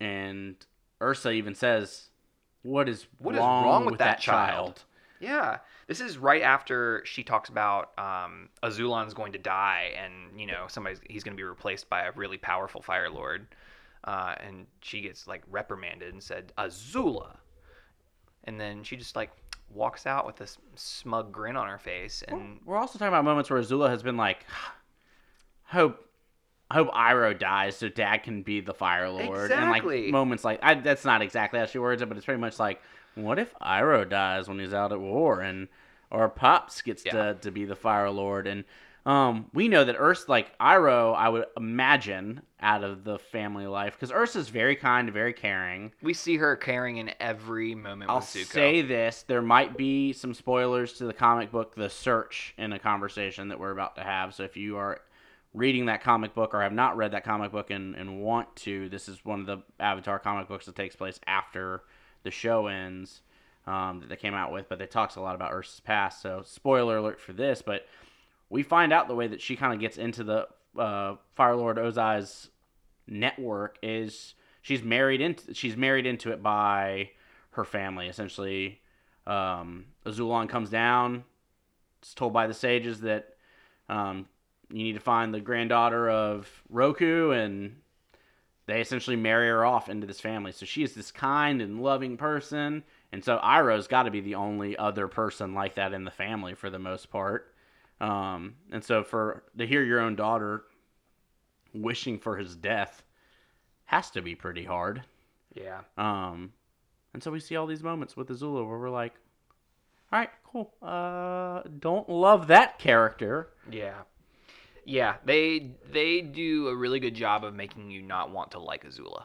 and 0.00 0.56
Ursa 1.00 1.30
even 1.30 1.54
says, 1.54 2.10
"What 2.62 2.88
is 2.88 3.06
What 3.18 3.36
is 3.36 3.38
wrong, 3.38 3.64
wrong 3.64 3.84
with 3.84 3.92
with 3.92 3.98
that 4.00 4.16
that 4.16 4.20
child?" 4.20 4.82
Yeah 5.20 5.58
this 5.86 6.00
is 6.00 6.18
right 6.18 6.42
after 6.42 7.02
she 7.04 7.22
talks 7.22 7.48
about 7.48 7.98
um, 7.98 8.48
Azulon's 8.62 9.14
going 9.14 9.32
to 9.32 9.38
die 9.38 9.92
and 10.02 10.38
you 10.38 10.46
know 10.46 10.66
somebody's 10.68 11.00
he's 11.08 11.24
going 11.24 11.36
to 11.36 11.40
be 11.40 11.46
replaced 11.46 11.88
by 11.88 12.02
a 12.02 12.12
really 12.12 12.38
powerful 12.38 12.82
fire 12.82 13.10
lord 13.10 13.46
uh, 14.04 14.34
and 14.46 14.66
she 14.80 15.00
gets 15.00 15.26
like 15.26 15.42
reprimanded 15.50 16.12
and 16.12 16.22
said 16.22 16.52
Azula 16.58 17.36
and 18.44 18.60
then 18.60 18.82
she 18.82 18.96
just 18.96 19.16
like 19.16 19.30
walks 19.74 20.06
out 20.06 20.24
with 20.26 20.36
this 20.36 20.56
smug 20.76 21.32
grin 21.32 21.56
on 21.56 21.68
her 21.68 21.78
face 21.78 22.22
and 22.28 22.60
We're 22.64 22.76
also 22.76 22.98
talking 22.98 23.08
about 23.08 23.24
moments 23.24 23.50
where 23.50 23.60
Azula 23.60 23.90
has 23.90 24.02
been 24.02 24.16
like, 24.16 24.44
"Hope." 25.64 26.04
I 26.70 26.74
hope 26.74 26.92
Iroh 26.92 27.38
dies 27.38 27.76
so 27.76 27.88
Dad 27.88 28.18
can 28.24 28.42
be 28.42 28.60
the 28.60 28.74
Fire 28.74 29.08
Lord. 29.08 29.50
And 29.50 29.70
like 29.70 29.84
moments 30.12 30.44
like 30.44 30.60
I, 30.62 30.74
that's 30.74 31.04
not 31.04 31.22
exactly 31.22 31.58
how 31.58 31.64
she 31.64 31.78
words 31.78 32.02
it, 32.02 32.08
but 32.08 32.18
it's 32.18 32.26
pretty 32.26 32.40
much 32.40 32.58
like, 32.58 32.82
what 33.24 33.38
if 33.38 33.54
Iroh 33.60 34.08
dies 34.08 34.48
when 34.48 34.58
he's 34.58 34.74
out 34.74 34.92
at 34.92 35.00
war, 35.00 35.40
and 35.40 35.68
or 36.10 36.28
Pops 36.28 36.82
gets 36.82 37.04
Yeah. 37.04 37.12
to, 37.32 37.34
to 37.42 37.50
be 37.50 37.64
the 37.64 37.76
Fire 37.76 38.10
Lord, 38.10 38.46
and 38.46 38.64
um, 39.06 39.46
we 39.54 39.68
know 39.68 39.84
that 39.84 39.96
Urs 39.96 40.28
like 40.28 40.56
Iroh, 40.58 41.14
I 41.16 41.28
would 41.30 41.46
imagine 41.56 42.42
out 42.60 42.84
of 42.84 43.04
the 43.04 43.18
family 43.18 43.66
life 43.66 43.94
because 43.94 44.10
Ursa's 44.12 44.48
very 44.50 44.76
kind, 44.76 45.10
very 45.10 45.32
caring. 45.32 45.92
we 46.02 46.12
see 46.12 46.36
her 46.36 46.56
caring 46.56 46.98
in 46.98 47.12
every 47.20 47.74
moment 47.74 48.10
I'll 48.10 48.18
with 48.18 48.26
Zuko. 48.26 48.46
say 48.52 48.82
this: 48.82 49.22
there 49.26 49.40
might 49.40 49.76
be 49.76 50.12
some 50.12 50.34
spoilers 50.34 50.94
to 50.94 51.06
the 51.06 51.14
comic 51.14 51.50
book 51.50 51.74
The 51.74 51.88
Search 51.88 52.52
in 52.58 52.72
a 52.72 52.78
conversation 52.78 53.48
that 53.48 53.58
we're 53.58 53.70
about 53.70 53.96
to 53.96 54.02
have. 54.02 54.34
So 54.34 54.42
if 54.42 54.56
you 54.56 54.76
are 54.76 55.00
reading 55.54 55.86
that 55.86 56.02
comic 56.02 56.34
book 56.34 56.52
or 56.52 56.60
have 56.62 56.72
not 56.74 56.96
read 56.96 57.12
that 57.12 57.24
comic 57.24 57.50
book 57.50 57.70
and, 57.70 57.94
and 57.94 58.20
want 58.20 58.54
to, 58.56 58.88
this 58.90 59.08
is 59.08 59.24
one 59.24 59.40
of 59.40 59.46
the 59.46 59.58
Avatar 59.80 60.18
comic 60.18 60.48
books 60.48 60.66
that 60.66 60.76
takes 60.76 60.94
place 60.94 61.18
after 61.26 61.82
the 62.22 62.30
show 62.30 62.66
ends 62.66 63.22
um, 63.66 64.00
that 64.00 64.08
they 64.08 64.16
came 64.16 64.34
out 64.34 64.52
with. 64.52 64.68
But 64.68 64.80
it 64.80 64.90
talks 64.90 65.16
a 65.16 65.20
lot 65.20 65.34
about 65.34 65.52
Ursa's 65.52 65.80
past. 65.80 66.22
So 66.22 66.42
spoiler 66.44 66.98
alert 66.98 67.20
for 67.20 67.32
this, 67.32 67.62
but 67.62 67.86
we 68.50 68.62
find 68.62 68.92
out 68.92 69.08
the 69.08 69.14
way 69.14 69.26
that 69.26 69.40
she 69.40 69.56
kind 69.56 69.72
of 69.72 69.80
gets 69.80 69.98
into 69.98 70.24
the 70.24 70.48
uh, 70.78 71.16
Fire 71.34 71.56
Lord 71.56 71.78
Ozai's 71.78 72.48
network 73.06 73.78
is 73.82 74.34
she's 74.62 74.82
married 74.82 75.20
into 75.20 75.54
she's 75.54 75.76
married 75.76 76.06
into 76.06 76.30
it 76.30 76.42
by 76.42 77.10
her 77.50 77.64
family 77.64 78.08
essentially. 78.08 78.80
Um, 79.26 79.86
Azulon 80.06 80.48
comes 80.48 80.70
down. 80.70 81.24
It's 82.00 82.14
told 82.14 82.32
by 82.32 82.46
the 82.46 82.54
sages 82.54 83.00
that 83.00 83.34
um, 83.88 84.26
you 84.70 84.84
need 84.84 84.94
to 84.94 85.00
find 85.00 85.32
the 85.32 85.40
granddaughter 85.40 86.08
of 86.08 86.48
Roku, 86.68 87.30
and 87.30 87.76
they 88.68 88.82
essentially 88.82 89.16
marry 89.16 89.48
her 89.48 89.64
off 89.64 89.88
into 89.88 90.06
this 90.06 90.20
family. 90.20 90.52
So 90.52 90.66
she 90.66 90.82
is 90.82 90.94
this 90.94 91.10
kind 91.10 91.62
and 91.62 91.82
loving 91.82 92.18
person, 92.18 92.84
and 93.10 93.24
so 93.24 93.38
Iroh's 93.42 93.88
got 93.88 94.02
to 94.02 94.10
be 94.10 94.20
the 94.20 94.34
only 94.34 94.76
other 94.76 95.08
person 95.08 95.54
like 95.54 95.76
that 95.76 95.94
in 95.94 96.04
the 96.04 96.10
family 96.10 96.54
for 96.54 96.68
the 96.68 96.78
most 96.78 97.10
part. 97.10 97.54
Um, 97.98 98.56
and 98.70 98.84
so 98.84 99.02
for 99.02 99.44
to 99.56 99.66
hear 99.66 99.82
your 99.82 100.00
own 100.00 100.16
daughter 100.16 100.64
wishing 101.72 102.18
for 102.18 102.36
his 102.36 102.54
death 102.54 103.02
has 103.86 104.10
to 104.10 104.20
be 104.20 104.34
pretty 104.34 104.64
hard. 104.64 105.02
Yeah. 105.54 105.80
Um, 105.96 106.52
and 107.14 107.22
so 107.22 107.30
we 107.30 107.40
see 107.40 107.56
all 107.56 107.66
these 107.66 107.82
moments 107.82 108.18
with 108.18 108.28
Azula 108.28 108.68
where 108.68 108.78
we're 108.78 108.90
like, 108.90 109.14
all 110.12 110.18
right, 110.18 110.30
cool. 110.44 110.74
Uh, 110.82 111.62
don't 111.78 112.08
love 112.08 112.48
that 112.48 112.78
character. 112.78 113.48
Yeah. 113.70 114.02
Yeah, 114.88 115.16
they 115.22 115.72
they 115.92 116.22
do 116.22 116.68
a 116.68 116.74
really 116.74 116.98
good 116.98 117.14
job 117.14 117.44
of 117.44 117.54
making 117.54 117.90
you 117.90 118.00
not 118.00 118.30
want 118.30 118.52
to 118.52 118.58
like 118.58 118.86
Azula. 118.86 119.24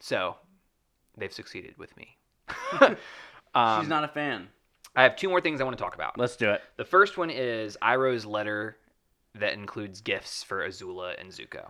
So, 0.00 0.36
they've 1.14 1.32
succeeded 1.32 1.76
with 1.76 1.94
me. 1.98 2.16
um, 3.54 3.80
She's 3.80 3.88
not 3.88 4.04
a 4.04 4.08
fan. 4.08 4.48
I 4.96 5.02
have 5.02 5.14
two 5.14 5.28
more 5.28 5.42
things 5.42 5.60
I 5.60 5.64
want 5.64 5.76
to 5.76 5.82
talk 5.82 5.94
about. 5.94 6.16
Let's 6.16 6.36
do 6.36 6.48
it. 6.50 6.62
The 6.78 6.86
first 6.86 7.18
one 7.18 7.28
is 7.28 7.76
Iroh's 7.82 8.24
letter 8.24 8.78
that 9.34 9.52
includes 9.52 10.00
gifts 10.00 10.42
for 10.42 10.66
Azula 10.66 11.20
and 11.20 11.30
Zuko. 11.30 11.68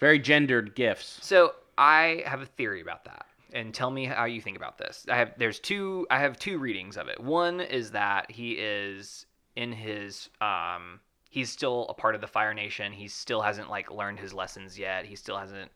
Very 0.00 0.18
gendered 0.18 0.74
gifts. 0.74 1.18
So 1.20 1.56
I 1.76 2.22
have 2.24 2.40
a 2.40 2.46
theory 2.46 2.80
about 2.80 3.04
that, 3.04 3.26
and 3.52 3.74
tell 3.74 3.90
me 3.90 4.06
how 4.06 4.24
you 4.24 4.40
think 4.40 4.56
about 4.56 4.78
this. 4.78 5.04
I 5.10 5.16
have 5.18 5.34
there's 5.36 5.60
two 5.60 6.06
I 6.10 6.20
have 6.20 6.38
two 6.38 6.58
readings 6.58 6.96
of 6.96 7.08
it. 7.08 7.20
One 7.20 7.60
is 7.60 7.90
that 7.90 8.30
he 8.30 8.52
is 8.52 9.26
in 9.56 9.72
his 9.72 10.28
um 10.40 11.00
he's 11.30 11.50
still 11.50 11.86
a 11.88 11.94
part 11.94 12.14
of 12.14 12.20
the 12.20 12.26
Fire 12.26 12.54
Nation. 12.54 12.92
He 12.92 13.08
still 13.08 13.42
hasn't 13.42 13.68
like 13.68 13.90
learned 13.90 14.20
his 14.20 14.32
lessons 14.32 14.78
yet. 14.78 15.04
He 15.04 15.16
still 15.16 15.36
hasn't. 15.36 15.70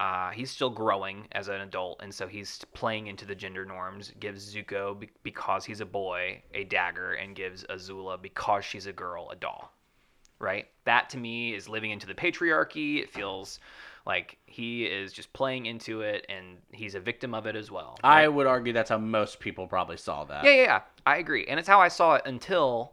Uh, 0.00 0.30
he's 0.30 0.50
still 0.50 0.70
growing 0.70 1.26
as 1.32 1.48
an 1.48 1.60
adult, 1.60 2.00
and 2.00 2.14
so 2.14 2.28
he's 2.28 2.60
playing 2.72 3.08
into 3.08 3.26
the 3.26 3.34
gender 3.34 3.64
norms. 3.64 4.12
Gives 4.20 4.54
Zuko 4.54 4.98
be- 4.98 5.10
because 5.24 5.64
he's 5.64 5.80
a 5.80 5.86
boy 5.86 6.42
a 6.54 6.64
dagger, 6.64 7.14
and 7.14 7.34
gives 7.34 7.64
Azula 7.64 8.20
because 8.20 8.64
she's 8.64 8.86
a 8.86 8.92
girl 8.92 9.28
a 9.30 9.36
doll 9.36 9.72
right? 10.38 10.66
That 10.84 11.10
to 11.10 11.18
me 11.18 11.54
is 11.54 11.68
living 11.68 11.90
into 11.90 12.06
the 12.06 12.14
patriarchy. 12.14 13.02
It 13.02 13.10
feels 13.10 13.58
like 14.06 14.38
he 14.46 14.84
is 14.84 15.12
just 15.12 15.32
playing 15.32 15.66
into 15.66 16.00
it 16.00 16.24
and 16.28 16.58
he's 16.72 16.94
a 16.94 17.00
victim 17.00 17.34
of 17.34 17.46
it 17.46 17.56
as 17.56 17.70
well. 17.70 17.98
I 18.02 18.28
would 18.28 18.46
argue 18.46 18.72
that's 18.72 18.90
how 18.90 18.98
most 18.98 19.40
people 19.40 19.66
probably 19.66 19.96
saw 19.96 20.24
that. 20.24 20.44
yeah, 20.44 20.50
yeah, 20.50 20.62
yeah. 20.62 20.80
I 21.04 21.16
agree. 21.18 21.46
And 21.46 21.58
it's 21.58 21.68
how 21.68 21.80
I 21.80 21.88
saw 21.88 22.14
it 22.14 22.22
until 22.24 22.92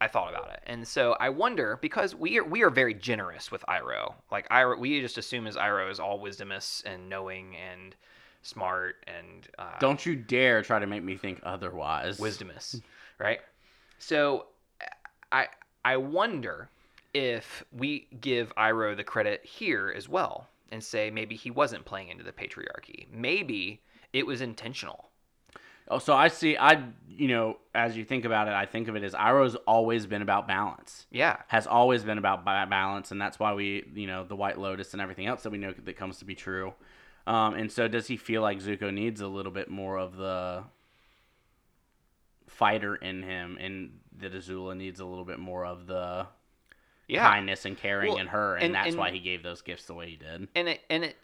I 0.00 0.08
thought 0.08 0.30
about 0.30 0.50
it. 0.50 0.60
And 0.66 0.86
so 0.86 1.16
I 1.18 1.30
wonder 1.30 1.78
because 1.80 2.14
we 2.14 2.38
are 2.38 2.44
we 2.44 2.62
are 2.62 2.70
very 2.70 2.94
generous 2.94 3.50
with 3.50 3.64
Iroh. 3.68 4.14
Like 4.30 4.48
Iroh, 4.50 4.78
we 4.78 5.00
just 5.00 5.16
assume 5.18 5.46
as 5.46 5.56
Iroh 5.56 5.90
is 5.90 5.98
all 5.98 6.18
wisdomous 6.20 6.84
and 6.84 7.08
knowing 7.08 7.56
and 7.56 7.96
smart 8.42 8.96
and 9.06 9.48
uh, 9.58 9.78
Don't 9.80 10.04
you 10.04 10.14
dare 10.14 10.62
try 10.62 10.78
to 10.78 10.86
make 10.86 11.02
me 11.02 11.16
think 11.16 11.40
otherwise. 11.42 12.18
wisdomous, 12.18 12.80
right? 13.18 13.40
So 13.98 14.46
I 15.32 15.46
I 15.84 15.96
wonder 15.96 16.68
if 17.14 17.64
we 17.72 18.06
give 18.20 18.54
Iroh 18.56 18.96
the 18.96 19.04
credit 19.04 19.44
here 19.44 19.92
as 19.96 20.08
well 20.08 20.48
and 20.70 20.82
say 20.82 21.10
maybe 21.10 21.36
he 21.36 21.50
wasn't 21.50 21.84
playing 21.84 22.08
into 22.08 22.24
the 22.24 22.32
patriarchy. 22.32 23.06
Maybe 23.10 23.80
it 24.12 24.26
was 24.26 24.40
intentional. 24.40 25.08
Oh, 25.88 25.98
so 25.98 26.14
I 26.14 26.28
see. 26.28 26.56
I 26.56 26.82
you 27.08 27.28
know, 27.28 27.56
as 27.74 27.96
you 27.96 28.04
think 28.04 28.24
about 28.26 28.46
it, 28.48 28.52
I 28.52 28.66
think 28.66 28.88
of 28.88 28.96
it 28.96 29.02
as 29.02 29.14
Iroh's 29.14 29.54
always 29.66 30.06
been 30.06 30.20
about 30.20 30.46
balance. 30.46 31.06
Yeah. 31.10 31.38
Has 31.48 31.66
always 31.66 32.02
been 32.04 32.18
about 32.18 32.44
balance, 32.44 33.10
and 33.10 33.18
that's 33.20 33.38
why 33.38 33.54
we, 33.54 33.84
you 33.94 34.06
know, 34.06 34.24
the 34.24 34.36
White 34.36 34.58
Lotus 34.58 34.92
and 34.92 35.00
everything 35.00 35.26
else 35.26 35.42
that 35.44 35.50
we 35.50 35.56
know 35.58 35.72
that 35.72 35.96
comes 35.96 36.18
to 36.18 36.24
be 36.26 36.34
true. 36.34 36.74
Um, 37.26 37.54
and 37.54 37.72
so, 37.72 37.88
does 37.88 38.06
he 38.06 38.16
feel 38.18 38.42
like 38.42 38.58
Zuko 38.58 38.92
needs 38.92 39.20
a 39.22 39.28
little 39.28 39.50
bit 39.52 39.70
more 39.70 39.96
of 39.98 40.16
the 40.16 40.64
fighter 42.48 42.96
in 42.96 43.22
him, 43.22 43.56
and 43.60 43.98
that 44.18 44.32
Azula 44.32 44.76
needs 44.76 45.00
a 45.00 45.04
little 45.04 45.24
bit 45.24 45.38
more 45.38 45.64
of 45.64 45.86
the 45.86 46.26
Yeah. 47.08 47.28
kindness 47.28 47.64
and 47.64 47.76
caring 47.76 48.10
Well, 48.12 48.20
in 48.20 48.26
her, 48.28 48.54
and, 48.56 48.66
and- 48.66 48.74
that's 48.74 48.88
and- 48.88 48.98
why 48.98 49.10
he 49.10 49.20
gave 49.20 49.42
those 49.42 49.62
gifts 49.62 49.86
the 49.86 49.94
way 49.94 50.08
he 50.10 50.16
did. 50.16 50.48
and 50.54 50.68
it 50.68 50.80
and 50.90 51.04
it 51.04 51.16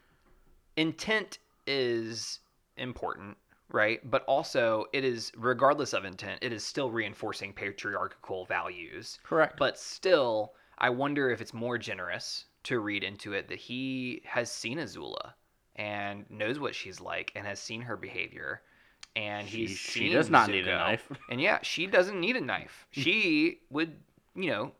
intent 0.77 1.39
is 1.67 2.41
important 2.77 3.37
right 3.73 4.09
but 4.11 4.23
also 4.27 4.85
it 4.93 5.05
is 5.05 5.33
regardless 5.37 5.93
of 5.93 6.05
intent 6.05 6.39
it 6.43 6.53
is 6.53 6.63
still 6.65 6.91
reinforcing 6.91 7.53
patriarchal 7.53 8.45
values 8.45 9.19
Correct. 9.25 9.59
but 9.59 9.79
still 9.79 10.53
i 10.79 10.91
wonder 10.91 11.31
if 11.31 11.41
it's 11.41 11.55
more 11.55 11.79
generous 11.79 12.45
to 12.65 12.79
read 12.81 13.03
into 13.03 13.33
it 13.33 13.49
that 13.49 13.59
he 13.59 14.23
has 14.25 14.51
seen 14.51 14.79
azula 14.79 15.33
and 15.77 16.25
knows 16.31 16.59
what 16.59 16.75
she's 16.75 17.01
like 17.01 17.33
and 17.35 17.47
has 17.47 17.59
seen 17.59 17.81
her 17.81 17.97
behavior 17.97 18.63
and 19.17 19.47
he's 19.47 19.71
she 19.71 20.11
does 20.11 20.31
not 20.31 20.49
need 20.49 20.67
a 20.67 20.75
knife. 20.75 21.11
and 21.31 21.41
yeah 21.41 21.59
she 21.63 21.87
doesn't 21.87 22.21
need 22.21 22.37
a 22.37 22.41
knife 22.41 22.87
she 22.91 23.61
would 23.71 23.95
you 24.35 24.51
know 24.51 24.73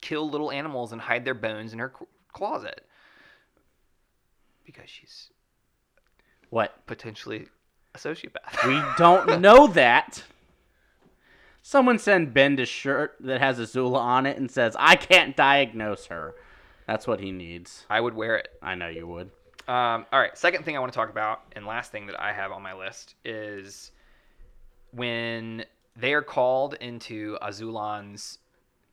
kill 0.00 0.28
little 0.28 0.50
animals 0.50 0.92
and 0.92 1.00
hide 1.00 1.24
their 1.24 1.34
bones 1.34 1.72
in 1.72 1.78
her 1.78 1.92
closet 2.32 2.86
because 4.64 4.88
she's 4.88 5.30
what? 6.50 6.84
potentially 6.86 7.46
a 7.94 7.98
sociopath. 7.98 8.66
We 8.66 8.80
don't 8.98 9.40
know 9.40 9.66
that. 9.68 10.24
Someone 11.62 11.98
send 11.98 12.32
Ben 12.32 12.58
a 12.58 12.66
shirt 12.66 13.16
that 13.20 13.40
has 13.40 13.58
Azula 13.58 13.98
on 13.98 14.26
it 14.26 14.36
and 14.36 14.50
says, 14.50 14.76
"I 14.78 14.96
can't 14.96 15.36
diagnose 15.36 16.06
her." 16.06 16.34
That's 16.86 17.06
what 17.06 17.20
he 17.20 17.30
needs. 17.30 17.86
I 17.88 18.00
would 18.00 18.14
wear 18.14 18.36
it. 18.36 18.48
I 18.62 18.74
know 18.74 18.88
you 18.88 19.06
would. 19.06 19.30
Um, 19.68 20.06
all 20.12 20.18
right. 20.18 20.36
Second 20.36 20.64
thing 20.64 20.76
I 20.76 20.80
want 20.80 20.92
to 20.92 20.96
talk 20.96 21.10
about, 21.10 21.42
and 21.52 21.64
last 21.64 21.92
thing 21.92 22.06
that 22.06 22.20
I 22.20 22.32
have 22.32 22.50
on 22.50 22.62
my 22.62 22.74
list 22.74 23.14
is 23.24 23.92
when 24.92 25.64
they 25.96 26.14
are 26.14 26.22
called 26.22 26.74
into 26.80 27.38
Azulon's 27.42 28.38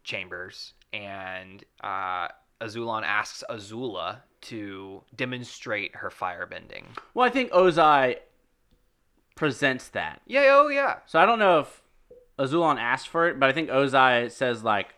chambers, 0.04 0.74
and 0.94 1.64
uh, 1.84 2.28
Azulon 2.62 3.04
asks 3.04 3.44
Azula 3.50 4.20
to 4.42 5.02
demonstrate 5.16 5.96
her 5.96 6.10
firebending. 6.10 6.84
Well, 7.14 7.26
I 7.26 7.30
think 7.30 7.52
Ozai 7.52 8.18
presents 9.38 9.88
that. 9.90 10.22
Yeah. 10.28 10.48
Oh, 10.52 10.68
yeah. 10.68 10.96
So 11.06 11.20
I 11.20 11.26
don't 11.26 11.40
know 11.40 11.60
if 11.62 11.82
Azulon 12.38 12.78
asked 12.78 13.08
for 13.08 13.28
it, 13.30 13.40
but 13.40 13.50
I 13.50 13.54
think 13.54 13.70
Ozai 13.70 14.30
says 14.32 14.64
like 14.64 14.94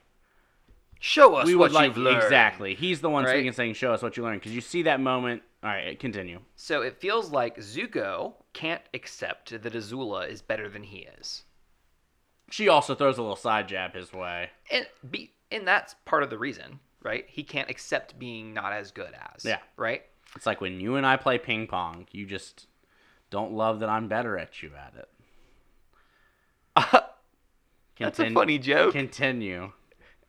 Show 0.99 1.35
us 1.35 1.45
we 1.47 1.55
what 1.55 1.69
would 1.69 1.71
like 1.73 1.87
you've 1.89 1.97
learned. 1.97 2.23
exactly. 2.23 2.75
He's 2.75 2.99
the 3.01 3.09
one 3.09 3.23
Right? 3.23 3.31
speaking, 3.35 3.53
saying, 3.53 3.73
"Show 3.75 3.93
us 3.93 4.01
what 4.01 4.17
you 4.17 4.23
learned," 4.23 4.41
because 4.41 4.53
you 4.53 4.59
see 4.61 4.81
that 4.83 4.99
moment. 4.99 5.43
All 5.63 5.69
right, 5.69 5.97
continue. 5.97 6.39
So 6.55 6.81
it 6.81 6.99
feels 6.99 7.31
like 7.31 7.57
Zuko 7.57 8.33
can't 8.53 8.81
accept 8.93 9.51
that 9.51 9.73
Azula 9.73 10.27
is 10.29 10.41
better 10.41 10.67
than 10.67 10.83
he 10.83 11.07
is. 11.19 11.43
She 12.51 12.67
also 12.67 12.95
throws 12.95 13.17
a 13.17 13.21
little 13.21 13.35
side 13.37 13.67
jab 13.69 13.93
his 13.93 14.11
way. 14.11 14.49
and 14.71 14.87
be 15.09 15.31
and 15.51 15.65
that's 15.67 15.95
part 16.05 16.23
of 16.23 16.29
the 16.29 16.37
reason, 16.37 16.79
right? 17.01 17.25
He 17.29 17.43
can't 17.43 17.69
accept 17.69 18.19
being 18.19 18.53
not 18.53 18.73
as 18.73 18.91
good 18.91 19.13
as. 19.35 19.45
Yeah. 19.45 19.59
Right. 19.77 20.03
It's 20.35 20.45
like 20.45 20.59
when 20.61 20.79
you 20.81 20.95
and 20.95 21.05
I 21.05 21.15
play 21.15 21.37
ping 21.37 21.65
pong, 21.67 22.07
you 22.11 22.25
just 22.25 22.67
don't 23.30 23.53
love 23.53 23.80
that 23.82 23.89
I'm 23.89 24.07
better 24.07 24.38
at 24.38 24.61
you 24.63 24.71
at 24.75 24.93
it. 24.97 25.09
That's 27.99 28.17
a 28.19 28.23
Continue- 28.23 28.34
funny 28.34 28.57
joke. 28.59 28.93
Continue. 28.93 29.71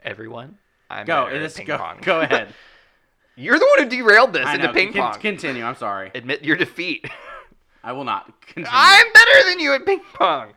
Everyone, 0.02 0.58
I'm 0.88 1.06
Go. 1.06 1.24
better 1.26 1.36
at 1.36 1.40
This, 1.40 1.56
ping 1.56 1.66
go. 1.66 1.78
pong. 1.78 1.98
Go 2.02 2.20
ahead. 2.20 2.54
You're 3.36 3.58
the 3.58 3.66
one 3.76 3.84
who 3.84 3.88
derailed 3.96 4.32
this 4.32 4.44
I 4.46 4.54
into 4.54 4.66
know. 4.68 4.72
ping 4.72 4.92
Con- 4.92 5.12
pong. 5.12 5.20
Continue. 5.20 5.64
I'm 5.64 5.76
sorry. 5.76 6.10
Admit 6.14 6.44
your 6.44 6.56
defeat. 6.56 7.06
I 7.84 7.92
will 7.92 8.04
not. 8.04 8.40
Continue. 8.42 8.68
I'm 8.70 9.06
better 9.12 9.48
than 9.48 9.60
you 9.60 9.72
at 9.72 9.86
ping 9.86 10.00
pong. 10.14 10.52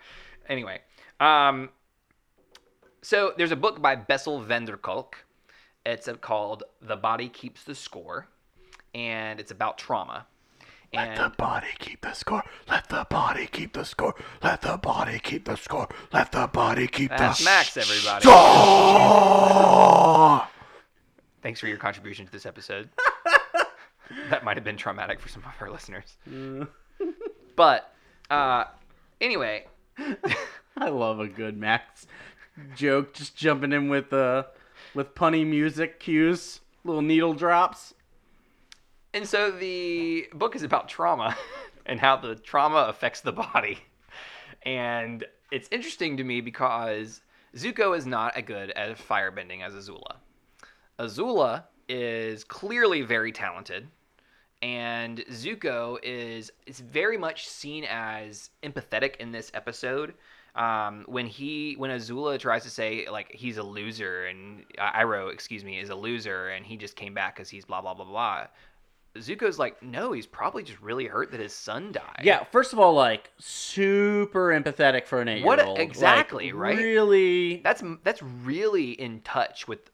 Anyway, 0.49 0.81
um, 1.19 1.69
so 3.01 3.33
there's 3.37 3.51
a 3.51 3.55
book 3.55 3.81
by 3.81 3.95
Bessel 3.95 4.41
van 4.41 4.65
der 4.65 4.75
Kolk. 4.77 5.23
It's 5.85 6.07
uh, 6.07 6.15
called 6.15 6.63
"The 6.81 6.95
Body 6.97 7.29
Keeps 7.29 7.63
the 7.63 7.75
Score," 7.75 8.27
and 8.95 9.39
it's 9.39 9.51
about 9.51 9.77
trauma. 9.77 10.25
And 10.93 11.35
body 11.37 11.67
keep 11.79 12.01
the 12.01 12.13
score. 12.13 12.43
Let 12.69 12.87
the 12.89 13.05
body 13.09 13.47
keep 13.47 13.73
the 13.73 13.83
score. 13.83 14.13
Let 14.43 14.61
the 14.61 14.77
body 14.77 15.19
keep 15.19 15.45
the 15.45 15.55
score. 15.55 15.87
Let 16.11 16.31
the 16.31 16.47
body 16.47 16.87
keep 16.87 17.09
that's 17.09 17.43
Max, 17.43 17.75
everybody. 17.77 18.23
score. 18.23 18.33
Thanks 21.41 21.59
for 21.59 21.67
your 21.67 21.77
contribution 21.77 22.25
to 22.25 22.31
this 22.31 22.45
episode. 22.45 22.89
that 24.29 24.43
might 24.43 24.55
have 24.55 24.63
been 24.63 24.77
traumatic 24.77 25.19
for 25.19 25.29
some 25.29 25.43
of 25.43 25.51
our 25.59 25.71
listeners. 25.71 26.15
but 27.55 27.93
uh, 28.29 28.65
anyway, 29.19 29.65
I 30.77 30.89
love 30.89 31.19
a 31.19 31.27
good 31.27 31.57
Max 31.57 32.07
joke. 32.75 33.13
Just 33.13 33.35
jumping 33.35 33.73
in 33.73 33.89
with 33.89 34.13
uh 34.13 34.43
with 34.93 35.15
punny 35.15 35.45
music 35.45 35.99
cues, 35.99 36.61
little 36.83 37.01
needle 37.01 37.33
drops. 37.33 37.93
And 39.13 39.27
so 39.27 39.51
the 39.51 40.27
book 40.33 40.55
is 40.55 40.63
about 40.63 40.89
trauma 40.89 41.35
and 41.85 41.99
how 41.99 42.15
the 42.17 42.35
trauma 42.35 42.85
affects 42.89 43.21
the 43.21 43.31
body. 43.31 43.79
And 44.65 45.25
it's 45.51 45.67
interesting 45.71 46.17
to 46.17 46.23
me 46.23 46.41
because 46.41 47.21
Zuko 47.55 47.95
is 47.97 48.05
not 48.05 48.35
as 48.35 48.43
good 48.45 48.71
at 48.71 48.97
firebending 48.97 49.61
as 49.61 49.73
Azula. 49.73 50.15
Azula 50.99 51.65
is 51.89 52.43
clearly 52.43 53.01
very 53.01 53.31
talented, 53.31 53.87
and 54.61 55.19
Zuko 55.29 55.97
is 56.01 56.51
is 56.65 56.79
very 56.79 57.17
much 57.17 57.47
seen 57.47 57.83
as 57.83 58.49
empathetic 58.63 59.17
in 59.17 59.31
this 59.31 59.51
episode. 59.53 60.13
Um, 60.55 61.05
when 61.07 61.25
he 61.25 61.73
when 61.77 61.89
Azula 61.89 62.39
tries 62.39 62.63
to 62.63 62.69
say 62.69 63.07
like 63.11 63.31
he's 63.31 63.57
a 63.57 63.63
loser 63.63 64.25
and 64.25 64.63
uh, 64.77 64.91
Iroh, 64.91 65.33
excuse 65.33 65.63
me, 65.63 65.79
is 65.79 65.89
a 65.89 65.95
loser 65.95 66.49
and 66.49 66.65
he 66.65 66.77
just 66.77 66.95
came 66.95 67.13
back 67.13 67.35
because 67.35 67.49
he's 67.49 67.65
blah 67.65 67.81
blah 67.81 67.93
blah 67.93 68.05
blah. 68.05 68.47
Zuko's 69.17 69.59
like, 69.59 69.81
no, 69.83 70.11
he's 70.11 70.25
probably 70.25 70.63
just 70.63 70.81
really 70.81 71.05
hurt 71.05 71.31
that 71.31 71.39
his 71.39 71.53
son 71.53 71.91
died. 71.91 72.21
Yeah, 72.23 72.43
first 72.45 72.73
of 72.73 72.79
all, 72.79 72.93
like 72.93 73.31
super 73.37 74.47
empathetic 74.49 75.05
for 75.05 75.21
an 75.21 75.27
What 75.43 75.59
eight-year-old. 75.59 75.79
exactly, 75.79 76.51
Like, 76.51 76.59
right? 76.61 76.77
Really. 76.77 77.57
that's 77.57 77.83
that's 78.03 78.21
really 78.23 78.91
in 78.91 79.21
touch 79.21 79.67
with 79.67 79.91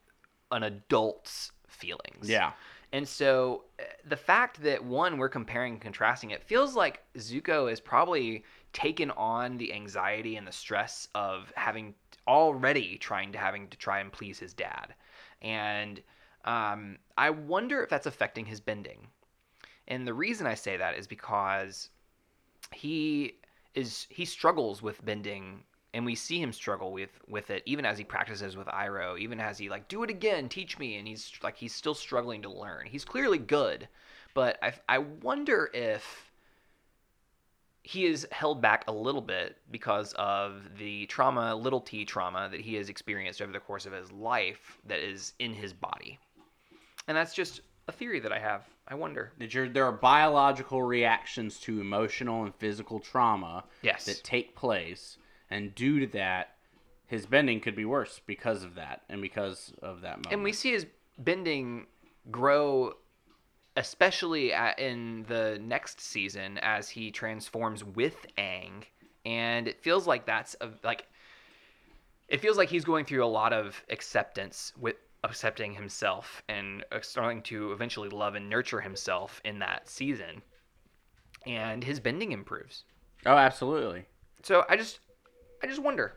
an 0.51 0.63
adult's 0.63 1.51
feelings. 1.67 2.29
Yeah. 2.29 2.51
And 2.91 3.07
so 3.07 3.65
uh, 3.79 3.83
the 4.07 4.17
fact 4.17 4.63
that 4.63 4.83
one 4.83 5.17
we're 5.17 5.29
comparing 5.29 5.73
and 5.73 5.81
contrasting 5.81 6.31
it 6.31 6.41
feels 6.43 6.75
like 6.75 7.03
Zuko 7.17 7.71
is 7.71 7.79
probably 7.79 8.43
taken 8.73 9.11
on 9.11 9.57
the 9.57 9.73
anxiety 9.73 10.37
and 10.37 10.47
the 10.47 10.51
stress 10.51 11.07
of 11.13 11.51
having 11.55 11.93
already 12.27 12.97
trying 12.97 13.31
to 13.33 13.37
having 13.37 13.67
to 13.67 13.77
try 13.77 13.99
and 13.99 14.11
please 14.11 14.39
his 14.39 14.53
dad. 14.53 14.93
And 15.41 16.01
um, 16.45 16.97
I 17.17 17.29
wonder 17.29 17.81
if 17.83 17.89
that's 17.89 18.05
affecting 18.05 18.45
his 18.45 18.59
bending. 18.59 19.07
And 19.87 20.07
the 20.07 20.13
reason 20.13 20.47
I 20.47 20.53
say 20.53 20.77
that 20.77 20.97
is 20.97 21.07
because 21.07 21.89
he 22.71 23.35
is 23.75 24.07
he 24.09 24.25
struggles 24.25 24.81
with 24.81 25.03
bending 25.05 25.63
and 25.93 26.05
we 26.05 26.15
see 26.15 26.39
him 26.39 26.53
struggle 26.53 26.91
with 26.91 27.19
with 27.27 27.49
it 27.49 27.63
even 27.65 27.85
as 27.85 27.97
he 27.97 28.03
practices 28.03 28.55
with 28.55 28.67
Iroh, 28.67 29.19
even 29.19 29.39
as 29.39 29.57
he 29.57 29.69
like 29.69 29.87
do 29.87 30.03
it 30.03 30.09
again 30.09 30.49
teach 30.49 30.77
me 30.77 30.97
and 30.97 31.07
he's 31.07 31.31
like 31.43 31.57
he's 31.57 31.73
still 31.73 31.95
struggling 31.95 32.41
to 32.43 32.49
learn 32.49 32.85
he's 32.85 33.05
clearly 33.05 33.37
good 33.37 33.87
but 34.33 34.57
I 34.61 34.73
I 34.87 34.99
wonder 34.99 35.69
if 35.73 36.31
he 37.81 38.05
is 38.05 38.27
held 38.31 38.61
back 38.61 38.83
a 38.87 38.91
little 38.91 39.21
bit 39.21 39.57
because 39.71 40.13
of 40.13 40.61
the 40.77 41.05
trauma 41.07 41.55
little 41.55 41.81
t 41.81 42.05
trauma 42.05 42.47
that 42.51 42.59
he 42.59 42.75
has 42.75 42.89
experienced 42.89 43.41
over 43.41 43.51
the 43.51 43.59
course 43.59 43.85
of 43.85 43.93
his 43.93 44.11
life 44.11 44.77
that 44.85 44.99
is 44.99 45.33
in 45.39 45.53
his 45.53 45.73
body 45.73 46.19
and 47.09 47.17
that's 47.17 47.33
just 47.33 47.61
a 47.89 47.91
theory 47.91 48.21
that 48.21 48.31
I 48.31 48.39
have. 48.39 48.63
I 48.87 48.95
wonder. 48.95 49.33
That 49.39 49.53
you're, 49.53 49.67
there 49.67 49.85
are 49.85 49.91
biological 49.91 50.81
reactions 50.83 51.59
to 51.61 51.81
emotional 51.81 52.43
and 52.43 52.55
physical 52.55 52.99
trauma 52.99 53.65
yes. 53.81 54.05
that 54.05 54.23
take 54.23 54.55
place, 54.55 55.17
and 55.49 55.75
due 55.75 55.99
to 55.99 56.07
that, 56.13 56.55
his 57.07 57.25
bending 57.25 57.59
could 57.59 57.75
be 57.75 57.85
worse 57.85 58.21
because 58.25 58.63
of 58.63 58.75
that, 58.75 59.01
and 59.09 59.21
because 59.21 59.73
of 59.81 60.01
that 60.01 60.17
moment. 60.17 60.31
and 60.31 60.43
we 60.43 60.53
see 60.53 60.71
his 60.71 60.85
bending 61.17 61.87
grow 62.31 62.93
especially 63.75 64.51
in 64.77 65.23
the 65.29 65.57
next 65.61 66.01
season 66.01 66.57
as 66.59 66.89
he 66.89 67.11
transforms 67.11 67.83
with 67.83 68.25
Aang. 68.37 68.83
And 69.25 69.67
it 69.67 69.81
feels 69.81 70.05
like 70.05 70.25
that's 70.25 70.55
a, 70.59 70.69
like 70.83 71.07
it 72.27 72.41
feels 72.41 72.57
like 72.57 72.69
he's 72.69 72.83
going 72.83 73.05
through 73.05 73.23
a 73.23 73.27
lot 73.27 73.53
of 73.53 73.81
acceptance 73.89 74.73
with 74.77 74.95
accepting 75.23 75.73
himself 75.73 76.41
and 76.47 76.83
uh, 76.91 76.99
starting 77.01 77.41
to 77.41 77.71
eventually 77.73 78.09
love 78.09 78.35
and 78.35 78.49
nurture 78.49 78.81
himself 78.81 79.41
in 79.43 79.59
that 79.59 79.89
season 79.89 80.41
and 81.45 81.83
his 81.83 81.99
bending 81.99 82.31
improves 82.31 82.83
oh, 83.25 83.35
absolutely. 83.37 84.05
so 84.43 84.63
i 84.69 84.75
just 84.77 84.99
i 85.63 85.67
just 85.67 85.81
wonder 85.81 86.13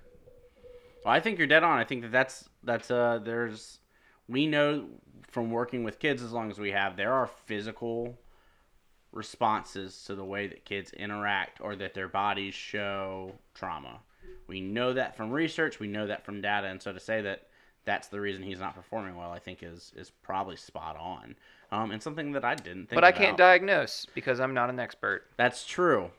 Well, 1.05 1.15
I 1.15 1.21
think 1.21 1.39
you're 1.39 1.49
dead 1.49 1.65
on. 1.65 1.79
I 1.79 1.85
think 1.85 2.03
that 2.03 2.13
that's 2.13 2.49
that's 2.63 2.91
uh 2.91 3.19
there's 3.25 3.81
we 4.29 4.47
know 4.47 4.87
from 5.31 5.51
working 5.51 5.83
with 5.83 5.99
kids 5.99 6.23
as 6.23 6.31
long 6.33 6.51
as 6.51 6.59
we 6.61 6.71
have 6.71 6.97
there 6.97 7.13
are 7.13 7.27
physical 7.27 8.17
responses 9.11 10.05
to 10.05 10.15
the 10.15 10.25
way 10.25 10.47
that 10.47 10.65
kids 10.65 10.93
interact 10.93 11.61
or 11.61 11.77
that 11.77 11.95
their 11.95 12.09
bodies 12.09 12.55
show 12.55 13.33
trauma. 13.55 14.01
We 14.47 14.61
know 14.61 14.93
that 14.93 15.17
from 15.17 15.31
research, 15.31 15.81
we 15.81 15.87
know 15.89 16.07
that 16.07 16.25
from 16.25 16.41
data, 16.41 16.69
and 16.69 16.81
so 16.81 16.93
to 16.93 17.01
say 17.01 17.21
that 17.23 17.49
that's 17.85 18.09
the 18.09 18.21
reason 18.21 18.43
he's 18.43 18.61
not 18.61 18.75
performing 18.75 19.17
well, 19.17 19.31
I 19.33 19.39
think 19.39 19.63
is 19.63 19.93
is 19.97 20.11
probably 20.23 20.57
spot 20.57 20.97
on. 20.99 21.35
Um, 21.71 21.91
and 21.91 22.03
something 22.03 22.33
that 22.33 22.45
I 22.45 22.55
didn't 22.55 22.89
think. 22.91 22.95
but 22.97 23.05
i 23.05 23.11
can't 23.13 23.37
diagnose 23.39 24.07
because 24.15 24.41
i'm 24.41 24.53
not 24.53 24.69
an 24.69 24.79
expert 24.79 25.23
That's 25.39 25.65
true. 25.65 26.11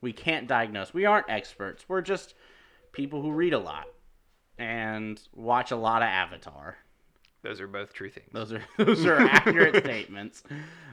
We 0.00 0.12
can't 0.12 0.46
diagnose. 0.48 0.92
We 0.94 1.04
aren't 1.04 1.28
experts. 1.28 1.84
We're 1.88 2.00
just 2.00 2.34
people 2.92 3.22
who 3.22 3.30
read 3.32 3.52
a 3.54 3.58
lot 3.58 3.86
and 4.58 5.20
watch 5.34 5.70
a 5.70 5.76
lot 5.76 6.02
of 6.02 6.08
Avatar. 6.08 6.76
those 7.42 7.60
are 7.60 7.66
both 7.66 7.92
true 7.92 8.10
things 8.10 8.28
Those 8.32 8.52
are 8.52 8.62
those 8.78 9.04
are 9.06 9.18
accurate 9.20 9.76
statements. 9.84 10.42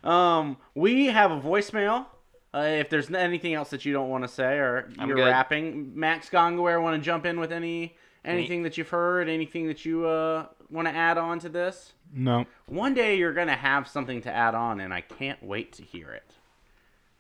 Um, 0.04 0.58
we 0.76 1.06
have 1.08 1.32
a 1.32 1.40
voicemail. 1.40 2.06
Uh, 2.54 2.60
if 2.80 2.90
there's 2.90 3.12
anything 3.12 3.54
else 3.54 3.70
that 3.70 3.86
you 3.86 3.94
don't 3.94 4.10
want 4.10 4.24
to 4.24 4.28
say 4.28 4.58
or 4.58 4.90
I'm 4.98 5.08
you're 5.10 5.18
good. 5.18 5.26
rapping, 5.28 5.92
Max 5.94 6.30
Gongaware 6.30 6.82
want 6.82 7.00
to 7.00 7.06
jump 7.06 7.26
in 7.28 7.40
with 7.40 7.52
any 7.52 7.96
anything 8.26 8.64
that 8.64 8.78
you've 8.78 8.90
heard, 8.90 9.30
anything 9.30 9.68
that 9.68 9.86
you 9.86 10.06
uh, 10.06 10.48
want 10.70 10.88
to 10.88 10.94
add 10.94 11.18
on 11.18 11.40
to 11.40 11.50
this? 11.50 11.94
No. 12.14 12.46
One 12.66 12.94
day 12.94 13.16
you're 13.18 13.34
gonna 13.34 13.56
have 13.56 13.88
something 13.88 14.22
to 14.22 14.32
add 14.32 14.56
on, 14.56 14.80
and 14.80 14.94
I 14.94 15.02
can't 15.02 15.42
wait 15.44 15.74
to 15.74 15.84
hear 15.84 16.10
it. 16.12 16.32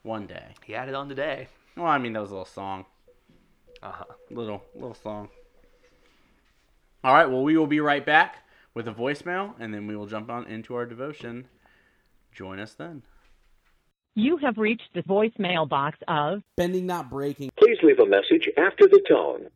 One 0.03 0.25
day. 0.27 0.53
he 0.65 0.75
added 0.75 0.95
on 0.95 1.09
today 1.09 1.49
Well, 1.75 1.85
I 1.87 1.97
mean 1.97 2.13
that 2.13 2.21
was 2.21 2.31
a 2.31 2.33
little 2.33 2.45
song. 2.45 2.85
uh-huh 3.83 4.05
little 4.31 4.63
little 4.73 4.93
song. 4.93 5.29
All 7.03 7.13
right, 7.13 7.29
well 7.29 7.43
we 7.43 7.57
will 7.57 7.67
be 7.67 7.79
right 7.81 8.05
back 8.05 8.37
with 8.73 8.87
a 8.87 8.93
voicemail 8.93 9.53
and 9.59 9.73
then 9.73 9.87
we 9.87 9.95
will 9.97 10.05
jump 10.05 10.29
on 10.29 10.45
into 10.47 10.73
our 10.75 10.85
devotion. 10.85 11.47
Join 12.31 12.59
us 12.59 12.73
then. 12.73 13.03
You 14.15 14.37
have 14.37 14.57
reached 14.57 14.89
the 14.95 15.03
voicemail 15.03 15.67
box 15.67 15.97
of 16.07 16.41
Bending 16.57 16.85
not 16.85 17.09
breaking. 17.09 17.51
Please 17.57 17.77
leave 17.83 17.99
a 17.99 18.05
message 18.05 18.49
after 18.57 18.87
the 18.87 19.01
tone. 19.07 19.47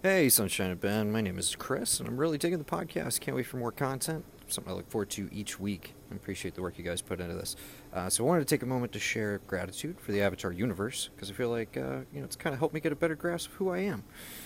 Hey, 0.00 0.28
Sunshine 0.28 0.70
and 0.70 0.80
Ben. 0.80 1.10
My 1.10 1.20
name 1.20 1.40
is 1.40 1.56
Chris, 1.56 1.98
and 1.98 2.08
I'm 2.08 2.16
really 2.18 2.38
digging 2.38 2.58
the 2.58 2.64
podcast. 2.64 3.18
Can't 3.18 3.36
wait 3.36 3.46
for 3.46 3.56
more 3.56 3.72
content. 3.72 4.24
Something 4.46 4.72
I 4.72 4.76
look 4.76 4.88
forward 4.88 5.10
to 5.10 5.28
each 5.32 5.58
week. 5.58 5.92
I 6.12 6.14
appreciate 6.14 6.54
the 6.54 6.62
work 6.62 6.78
you 6.78 6.84
guys 6.84 7.02
put 7.02 7.20
into 7.20 7.34
this. 7.34 7.56
Uh, 7.92 8.08
so 8.08 8.22
I 8.22 8.28
wanted 8.28 8.46
to 8.46 8.54
take 8.54 8.62
a 8.62 8.66
moment 8.66 8.92
to 8.92 9.00
share 9.00 9.40
gratitude 9.48 9.98
for 9.98 10.12
the 10.12 10.22
Avatar 10.22 10.52
universe 10.52 11.10
because 11.12 11.32
I 11.32 11.34
feel 11.34 11.50
like 11.50 11.76
uh, 11.76 12.02
you 12.12 12.20
know 12.20 12.24
it's 12.26 12.36
kind 12.36 12.54
of 12.54 12.60
helped 12.60 12.74
me 12.74 12.80
get 12.80 12.92
a 12.92 12.96
better 12.96 13.16
grasp 13.16 13.50
of 13.50 13.56
who 13.56 13.70
I 13.70 13.78
am. 13.78 14.04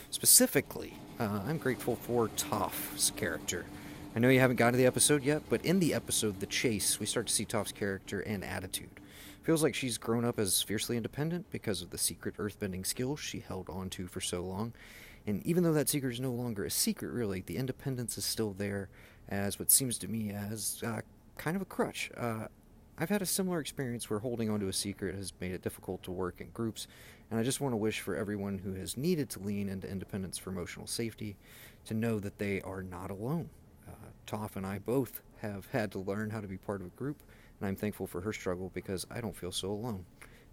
Specifically, 0.09 0.95
uh, 1.21 1.43
I'm 1.47 1.59
grateful 1.59 1.97
for 1.97 2.29
Toph's 2.29 3.11
character. 3.11 3.67
I 4.17 4.21
know 4.21 4.31
you 4.31 4.41
haven't 4.41 4.57
gotten 4.57 4.73
to 4.73 4.79
the 4.79 4.87
episode 4.87 5.23
yet, 5.23 5.43
but 5.51 5.63
in 5.67 5.81
the 5.81 5.93
episode 5.93 6.41
The 6.41 6.47
Chase, 6.47 6.99
we 6.99 7.05
start 7.05 7.27
to 7.27 7.33
see 7.35 7.45
Toph's 7.45 7.73
character 7.73 8.21
and 8.21 8.43
attitude. 8.43 8.89
Feels 9.43 9.63
like 9.63 9.75
she's 9.75 9.99
grown 9.99 10.25
up 10.25 10.39
as 10.39 10.63
fiercely 10.63 10.97
independent 10.97 11.51
because 11.51 11.83
of 11.83 11.91
the 11.91 11.99
secret 11.99 12.39
earthbending 12.39 12.87
skills 12.87 13.21
she 13.21 13.41
held 13.41 13.69
on 13.69 13.91
to 13.91 14.07
for 14.07 14.23
so 14.23 14.41
long. 14.41 14.73
And 15.27 15.45
even 15.47 15.62
though 15.62 15.73
that 15.73 15.89
secret 15.89 16.14
is 16.14 16.20
no 16.20 16.33
longer 16.33 16.64
a 16.64 16.70
secret, 16.70 17.12
really, 17.12 17.41
the 17.41 17.57
independence 17.57 18.18
is 18.18 18.25
still 18.25 18.53
there 18.53 18.89
as 19.29 19.59
what 19.59 19.70
seems 19.70 19.99
to 19.99 20.09
me 20.09 20.31
as 20.31 20.83
uh, 20.85 21.01
kind 21.39 21.57
of 21.57 21.62
a 21.62 21.66
crutch. 21.66 22.11
Uh, 22.16 22.47
I've 22.99 23.09
had 23.09 23.23
a 23.23 23.27
similar 23.27 23.59
experience 23.61 24.11
where 24.11 24.18
holding 24.18 24.51
onto 24.51 24.68
a 24.68 24.73
secret 24.73 25.14
has 25.14 25.33
made 25.41 25.53
it 25.53 25.62
difficult 25.62 26.03
to 26.05 26.11
work 26.12 26.41
in 26.41 26.51
groups, 26.51 26.87
and 27.31 27.41
I 27.41 27.43
just 27.43 27.61
want 27.61 27.73
to 27.73 27.77
wish 27.77 28.01
for 28.01 28.14
everyone 28.14 28.59
who 28.59 28.75
has 28.75 28.97
needed 28.97 29.31
to 29.31 29.41
lean 29.41 29.68
into 29.68 29.91
independence 29.91 30.39
for 30.39 30.51
emotional 30.51 30.87
safety 30.87 31.37
to 31.87 31.95
know 31.95 32.18
that 32.18 32.39
they 32.39 32.61
are 32.61 32.83
not 32.83 33.11
alone. 33.11 33.49
Uh, 33.89 34.39
and 34.55 34.66
I 34.66 34.79
both 34.79 35.20
have 35.41 35.66
had 35.73 35.91
to 35.93 35.99
learn 35.99 36.31
how 36.31 36.41
to 36.41 36.47
be 36.47 36.57
part 36.57 36.81
of 36.81 36.87
a 36.87 36.91
group, 36.91 37.23
and 37.59 37.68
I'm 37.68 37.77
thankful 37.77 38.07
for 38.07 38.20
her 38.20 38.33
struggle 38.33 38.70
because 38.75 39.07
I 39.11 39.20
don't 39.20 39.37
feel 39.37 39.53
so 39.53 39.70
alone. 39.70 40.05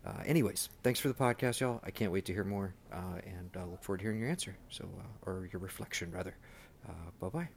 Uh, 0.06 0.22
anyways, 0.26 0.70
thanks 0.82 1.00
for 1.00 1.10
the 1.10 1.14
podcast, 1.14 1.60
y'all. 1.60 1.82
I 1.84 1.92
can't 1.92 2.12
wait 2.12 2.26
to 2.26 2.34
hear 2.34 2.46
more, 2.46 2.74
uh, 2.92 3.20
and 3.26 3.50
uh, 3.56 3.66
look 3.66 3.84
forward 3.84 4.00
to 4.00 4.04
hearing 4.04 4.20
your 4.20 4.30
answer. 4.30 4.56
So, 4.70 4.88
uh, 4.98 5.30
or 5.30 5.50
your 5.52 5.60
reflection, 5.60 6.12
rather. 6.12 6.36
Uh, 6.88 7.12
bye 7.20 7.30
bye. 7.30 7.50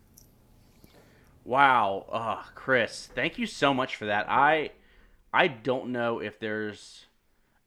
Wow, 1.44 2.44
Chris, 2.54 3.08
thank 3.14 3.38
you 3.38 3.46
so 3.46 3.72
much 3.72 3.96
for 3.96 4.06
that. 4.06 4.26
I 4.28 4.70
I 5.32 5.48
don't 5.48 5.90
know 5.90 6.18
if 6.18 6.38
there's 6.38 7.06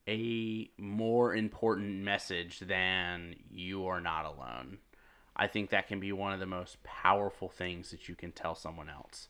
a 0.08 0.70
more 0.78 1.34
important 1.34 2.04
message 2.04 2.60
than 2.60 3.36
you 3.50 3.88
are 3.88 4.00
not 4.00 4.26
alone. 4.26 4.78
I 5.36 5.48
think 5.48 5.72
that 5.72 5.88
can 5.88 6.00
be 6.00 6.12
one 6.12 6.32
of 6.34 6.40
the 6.40 6.46
most 6.46 6.82
powerful 6.84 7.50
things 7.50 7.92
that 7.92 8.08
you 8.08 8.16
can 8.16 8.32
tell 8.32 8.56
someone 8.56 8.90
else. 8.90 9.30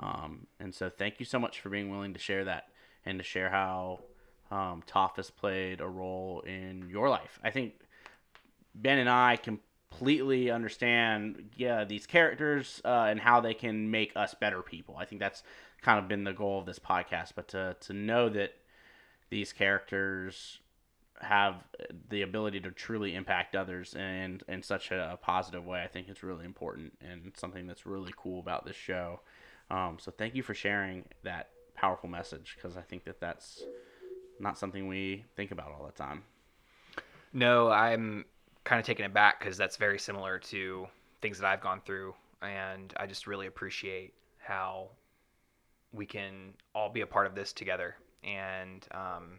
Um, 0.00 0.46
and 0.58 0.74
so, 0.74 0.88
thank 0.88 1.20
you 1.20 1.26
so 1.26 1.38
much 1.38 1.60
for 1.60 1.68
being 1.68 1.90
willing 1.90 2.14
to 2.14 2.20
share 2.20 2.44
that 2.44 2.68
and 3.04 3.18
to 3.18 3.24
share 3.24 3.50
how 3.50 4.00
um, 4.50 4.82
Toph 4.86 5.16
has 5.16 5.30
played 5.30 5.80
a 5.80 5.88
role 5.88 6.40
in 6.40 6.88
your 6.90 7.08
life. 7.08 7.38
I 7.42 7.50
think 7.50 7.74
Ben 8.74 8.98
and 8.98 9.08
I 9.08 9.36
completely 9.36 10.50
understand, 10.50 11.50
yeah, 11.56 11.84
these 11.84 12.06
characters 12.06 12.80
uh, 12.84 13.06
and 13.08 13.20
how 13.20 13.40
they 13.40 13.54
can 13.54 13.90
make 13.90 14.12
us 14.16 14.34
better 14.34 14.62
people. 14.62 14.96
I 14.96 15.04
think 15.04 15.20
that's 15.20 15.42
kind 15.82 15.98
of 15.98 16.08
been 16.08 16.24
the 16.24 16.32
goal 16.32 16.58
of 16.58 16.66
this 16.66 16.78
podcast. 16.78 17.32
But 17.34 17.48
to 17.48 17.76
to 17.80 17.92
know 17.92 18.28
that 18.30 18.54
these 19.30 19.52
characters 19.52 20.60
have 21.20 21.56
the 22.08 22.22
ability 22.22 22.60
to 22.60 22.70
truly 22.70 23.14
impact 23.14 23.54
others 23.54 23.94
and 23.94 24.42
in 24.48 24.62
such 24.62 24.90
a 24.90 25.18
positive 25.22 25.64
way. 25.64 25.82
I 25.82 25.86
think 25.86 26.08
it's 26.08 26.22
really 26.22 26.44
important 26.44 26.92
and 27.00 27.32
something 27.36 27.66
that's 27.66 27.86
really 27.86 28.12
cool 28.16 28.40
about 28.40 28.64
this 28.66 28.76
show. 28.76 29.20
Um, 29.70 29.96
so 29.98 30.10
thank 30.10 30.34
you 30.34 30.42
for 30.42 30.54
sharing 30.54 31.04
that 31.22 31.50
powerful 31.74 32.08
message 32.08 32.56
because 32.56 32.76
I 32.76 32.82
think 32.82 33.04
that 33.04 33.20
that's 33.20 33.62
not 34.40 34.58
something 34.58 34.88
we 34.88 35.24
think 35.36 35.50
about 35.50 35.72
all 35.78 35.86
the 35.86 35.92
time. 35.92 36.22
No, 37.32 37.70
I'm 37.70 38.24
kind 38.64 38.80
of 38.80 38.86
taken 38.86 39.04
aback 39.04 39.38
because 39.38 39.56
that's 39.56 39.76
very 39.76 39.98
similar 39.98 40.38
to 40.38 40.86
things 41.20 41.38
that 41.38 41.46
I've 41.46 41.60
gone 41.60 41.80
through, 41.84 42.14
and 42.42 42.92
I 42.96 43.06
just 43.06 43.26
really 43.26 43.46
appreciate 43.46 44.14
how 44.38 44.88
we 45.92 46.06
can 46.06 46.54
all 46.74 46.90
be 46.90 47.02
a 47.02 47.06
part 47.06 47.26
of 47.26 47.34
this 47.34 47.52
together 47.52 47.96
and 48.22 48.86
um, 48.92 49.38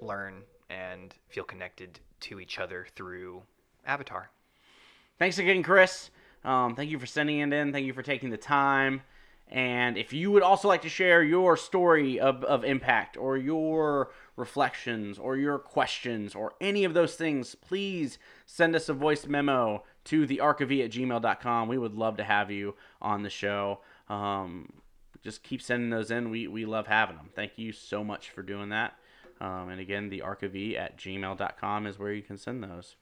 learn 0.00 0.42
and 0.70 1.14
feel 1.28 1.44
connected 1.44 2.00
to 2.20 2.40
each 2.40 2.58
other 2.58 2.86
through 2.94 3.42
Avatar. 3.86 4.30
Thanks 5.18 5.38
again, 5.38 5.62
Chris. 5.62 6.10
Um, 6.44 6.74
thank 6.74 6.90
you 6.90 6.98
for 6.98 7.06
sending 7.06 7.38
it 7.38 7.52
in. 7.52 7.72
Thank 7.72 7.86
you 7.86 7.92
for 7.92 8.02
taking 8.02 8.30
the 8.30 8.36
time. 8.36 9.02
And 9.48 9.98
if 9.98 10.14
you 10.14 10.30
would 10.30 10.42
also 10.42 10.66
like 10.66 10.82
to 10.82 10.88
share 10.88 11.22
your 11.22 11.58
story 11.58 12.18
of, 12.18 12.42
of 12.44 12.64
impact 12.64 13.18
or 13.18 13.36
your 13.36 14.10
reflections 14.36 15.18
or 15.18 15.36
your 15.36 15.58
questions 15.58 16.34
or 16.34 16.54
any 16.60 16.84
of 16.84 16.94
those 16.94 17.16
things, 17.16 17.54
please 17.54 18.18
send 18.46 18.74
us 18.74 18.88
a 18.88 18.94
voice 18.94 19.26
memo 19.26 19.84
to 20.04 20.26
the 20.26 20.40
at 20.40 20.90
gmail.com. 20.90 21.68
We 21.68 21.78
would 21.78 21.94
love 21.94 22.16
to 22.16 22.24
have 22.24 22.50
you 22.50 22.74
on 23.02 23.22
the 23.22 23.30
show. 23.30 23.80
Um, 24.08 24.72
just 25.22 25.42
keep 25.42 25.60
sending 25.60 25.90
those 25.90 26.10
in. 26.10 26.30
We, 26.30 26.48
we 26.48 26.64
love 26.64 26.86
having 26.86 27.16
them. 27.16 27.28
Thank 27.34 27.58
you 27.58 27.72
so 27.72 28.02
much 28.02 28.30
for 28.30 28.42
doing 28.42 28.70
that. 28.70 28.94
Um, 29.40 29.68
and 29.68 29.80
again, 29.80 30.08
the 30.08 30.22
at 30.22 30.96
gmail.com 30.96 31.86
is 31.86 31.98
where 31.98 32.12
you 32.12 32.22
can 32.22 32.38
send 32.38 32.62
those. 32.62 32.96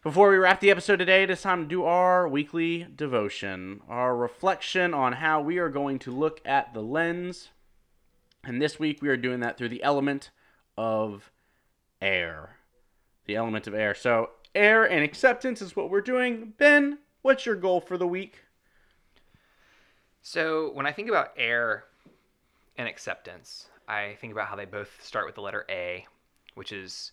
Before 0.00 0.30
we 0.30 0.36
wrap 0.36 0.60
the 0.60 0.70
episode 0.70 1.00
today, 1.00 1.24
it 1.24 1.30
is 1.30 1.42
time 1.42 1.64
to 1.64 1.68
do 1.68 1.82
our 1.82 2.28
weekly 2.28 2.86
devotion, 2.94 3.80
our 3.88 4.14
reflection 4.14 4.94
on 4.94 5.14
how 5.14 5.40
we 5.40 5.58
are 5.58 5.68
going 5.68 5.98
to 5.98 6.12
look 6.12 6.40
at 6.44 6.72
the 6.72 6.82
lens. 6.82 7.48
And 8.44 8.62
this 8.62 8.78
week 8.78 9.02
we 9.02 9.08
are 9.08 9.16
doing 9.16 9.40
that 9.40 9.58
through 9.58 9.70
the 9.70 9.82
element 9.82 10.30
of 10.76 11.32
air. 12.00 12.58
The 13.26 13.34
element 13.34 13.66
of 13.66 13.74
air. 13.74 13.92
So, 13.92 14.30
air 14.54 14.84
and 14.84 15.02
acceptance 15.02 15.60
is 15.60 15.74
what 15.74 15.90
we're 15.90 16.00
doing. 16.00 16.52
Ben, 16.58 16.98
what's 17.22 17.44
your 17.44 17.56
goal 17.56 17.80
for 17.80 17.98
the 17.98 18.06
week? 18.06 18.44
So, 20.22 20.70
when 20.74 20.86
I 20.86 20.92
think 20.92 21.08
about 21.08 21.32
air 21.36 21.86
and 22.76 22.86
acceptance, 22.86 23.66
I 23.88 24.16
think 24.20 24.32
about 24.32 24.46
how 24.46 24.54
they 24.54 24.64
both 24.64 25.04
start 25.04 25.26
with 25.26 25.34
the 25.34 25.42
letter 25.42 25.66
A, 25.68 26.06
which 26.54 26.70
is 26.70 27.10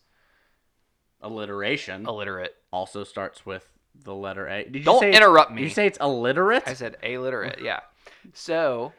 Alliteration 1.25 2.05
illiterate. 2.07 2.55
also 2.71 3.03
starts 3.03 3.45
with 3.45 3.67
the 4.03 4.13
letter 4.13 4.47
A. 4.47 4.63
Did 4.65 4.75
you 4.77 4.83
Don't 4.83 4.99
say 4.99 5.13
interrupt 5.13 5.49
Did 5.51 5.55
me. 5.55 5.63
you 5.63 5.69
say 5.69 5.87
it's 5.87 5.97
illiterate? 5.99 6.63
I 6.65 6.73
said 6.73 6.97
illiterate, 7.03 7.59
yeah. 7.61 7.79
So, 8.33 8.93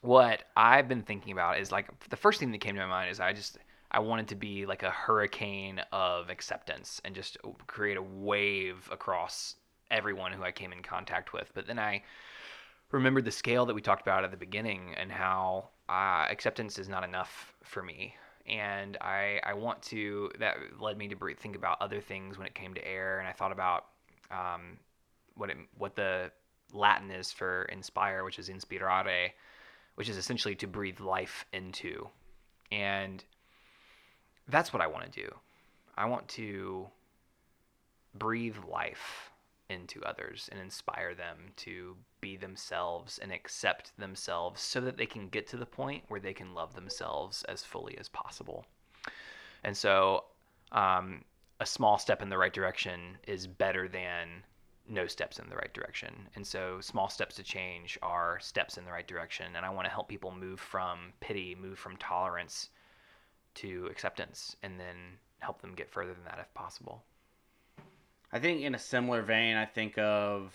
what 0.00 0.42
I've 0.56 0.88
been 0.88 1.02
thinking 1.02 1.32
about 1.32 1.58
is 1.58 1.70
like 1.72 1.86
the 2.08 2.16
first 2.16 2.38
thing 2.40 2.52
that 2.52 2.58
came 2.60 2.74
to 2.76 2.80
my 2.80 2.86
mind 2.86 3.10
is 3.10 3.20
I 3.20 3.32
just 3.32 3.58
I 3.90 4.00
wanted 4.00 4.28
to 4.28 4.34
be 4.34 4.66
like 4.66 4.82
a 4.82 4.90
hurricane 4.90 5.80
of 5.92 6.30
acceptance 6.30 7.00
and 7.04 7.14
just 7.14 7.36
create 7.66 7.96
a 7.96 8.02
wave 8.02 8.88
across 8.92 9.56
everyone 9.90 10.32
who 10.32 10.42
I 10.42 10.50
came 10.52 10.72
in 10.72 10.82
contact 10.82 11.32
with. 11.32 11.50
But 11.54 11.66
then 11.66 11.78
I 11.78 12.02
remembered 12.90 13.24
the 13.24 13.30
scale 13.30 13.66
that 13.66 13.74
we 13.74 13.80
talked 13.80 14.02
about 14.02 14.24
at 14.24 14.30
the 14.30 14.36
beginning 14.36 14.94
and 14.96 15.10
how 15.10 15.68
uh, 15.88 16.26
acceptance 16.30 16.78
is 16.78 16.88
not 16.88 17.04
enough 17.04 17.54
for 17.62 17.82
me. 17.82 18.14
And 18.48 18.96
I, 19.00 19.40
I 19.44 19.54
want 19.54 19.82
to, 19.84 20.30
that 20.38 20.56
led 20.80 20.96
me 20.96 21.08
to 21.08 21.16
think 21.34 21.56
about 21.56 21.80
other 21.80 22.00
things 22.00 22.38
when 22.38 22.46
it 22.46 22.54
came 22.54 22.74
to 22.74 22.86
air. 22.86 23.18
And 23.18 23.28
I 23.28 23.32
thought 23.32 23.52
about 23.52 23.86
um, 24.30 24.78
what, 25.34 25.50
it, 25.50 25.56
what 25.78 25.96
the 25.96 26.30
Latin 26.72 27.10
is 27.10 27.32
for 27.32 27.64
inspire, 27.64 28.24
which 28.24 28.38
is 28.38 28.48
inspirare, 28.48 29.32
which 29.96 30.08
is 30.08 30.16
essentially 30.16 30.54
to 30.56 30.66
breathe 30.66 31.00
life 31.00 31.44
into. 31.52 32.08
And 32.70 33.24
that's 34.48 34.72
what 34.72 34.82
I 34.82 34.86
want 34.86 35.10
to 35.10 35.20
do. 35.20 35.34
I 35.96 36.04
want 36.06 36.28
to 36.28 36.86
breathe 38.14 38.56
life 38.70 39.30
into 39.68 40.02
others 40.04 40.48
and 40.52 40.60
inspire 40.60 41.14
them 41.14 41.36
to 41.56 41.96
be 42.26 42.36
themselves 42.36 43.18
and 43.18 43.30
accept 43.30 43.96
themselves 43.98 44.60
so 44.60 44.80
that 44.80 44.96
they 44.96 45.06
can 45.06 45.28
get 45.28 45.46
to 45.46 45.56
the 45.56 45.64
point 45.64 46.02
where 46.08 46.18
they 46.18 46.32
can 46.32 46.54
love 46.54 46.74
themselves 46.74 47.44
as 47.44 47.62
fully 47.62 47.96
as 47.98 48.08
possible. 48.08 48.66
And 49.62 49.76
so, 49.76 50.24
um, 50.72 51.22
a 51.60 51.66
small 51.66 51.98
step 51.98 52.22
in 52.22 52.28
the 52.28 52.36
right 52.36 52.52
direction 52.52 53.16
is 53.28 53.46
better 53.46 53.86
than 53.86 54.42
no 54.88 55.06
steps 55.06 55.38
in 55.38 55.48
the 55.48 55.54
right 55.54 55.72
direction. 55.72 56.28
And 56.34 56.44
so, 56.44 56.80
small 56.80 57.08
steps 57.08 57.36
to 57.36 57.44
change 57.44 57.96
are 58.02 58.40
steps 58.40 58.76
in 58.76 58.84
the 58.84 58.90
right 58.90 59.06
direction. 59.06 59.54
And 59.54 59.64
I 59.64 59.70
want 59.70 59.86
to 59.86 59.92
help 59.92 60.08
people 60.08 60.32
move 60.32 60.58
from 60.58 61.12
pity, 61.20 61.54
move 61.54 61.78
from 61.78 61.96
tolerance 61.96 62.70
to 63.62 63.86
acceptance, 63.86 64.56
and 64.64 64.80
then 64.80 64.96
help 65.38 65.60
them 65.62 65.74
get 65.76 65.88
further 65.88 66.12
than 66.12 66.24
that 66.24 66.40
if 66.40 66.52
possible. 66.54 67.04
I 68.32 68.40
think 68.40 68.62
in 68.62 68.74
a 68.74 68.80
similar 68.80 69.22
vein, 69.22 69.56
I 69.56 69.64
think 69.64 69.96
of 69.96 70.52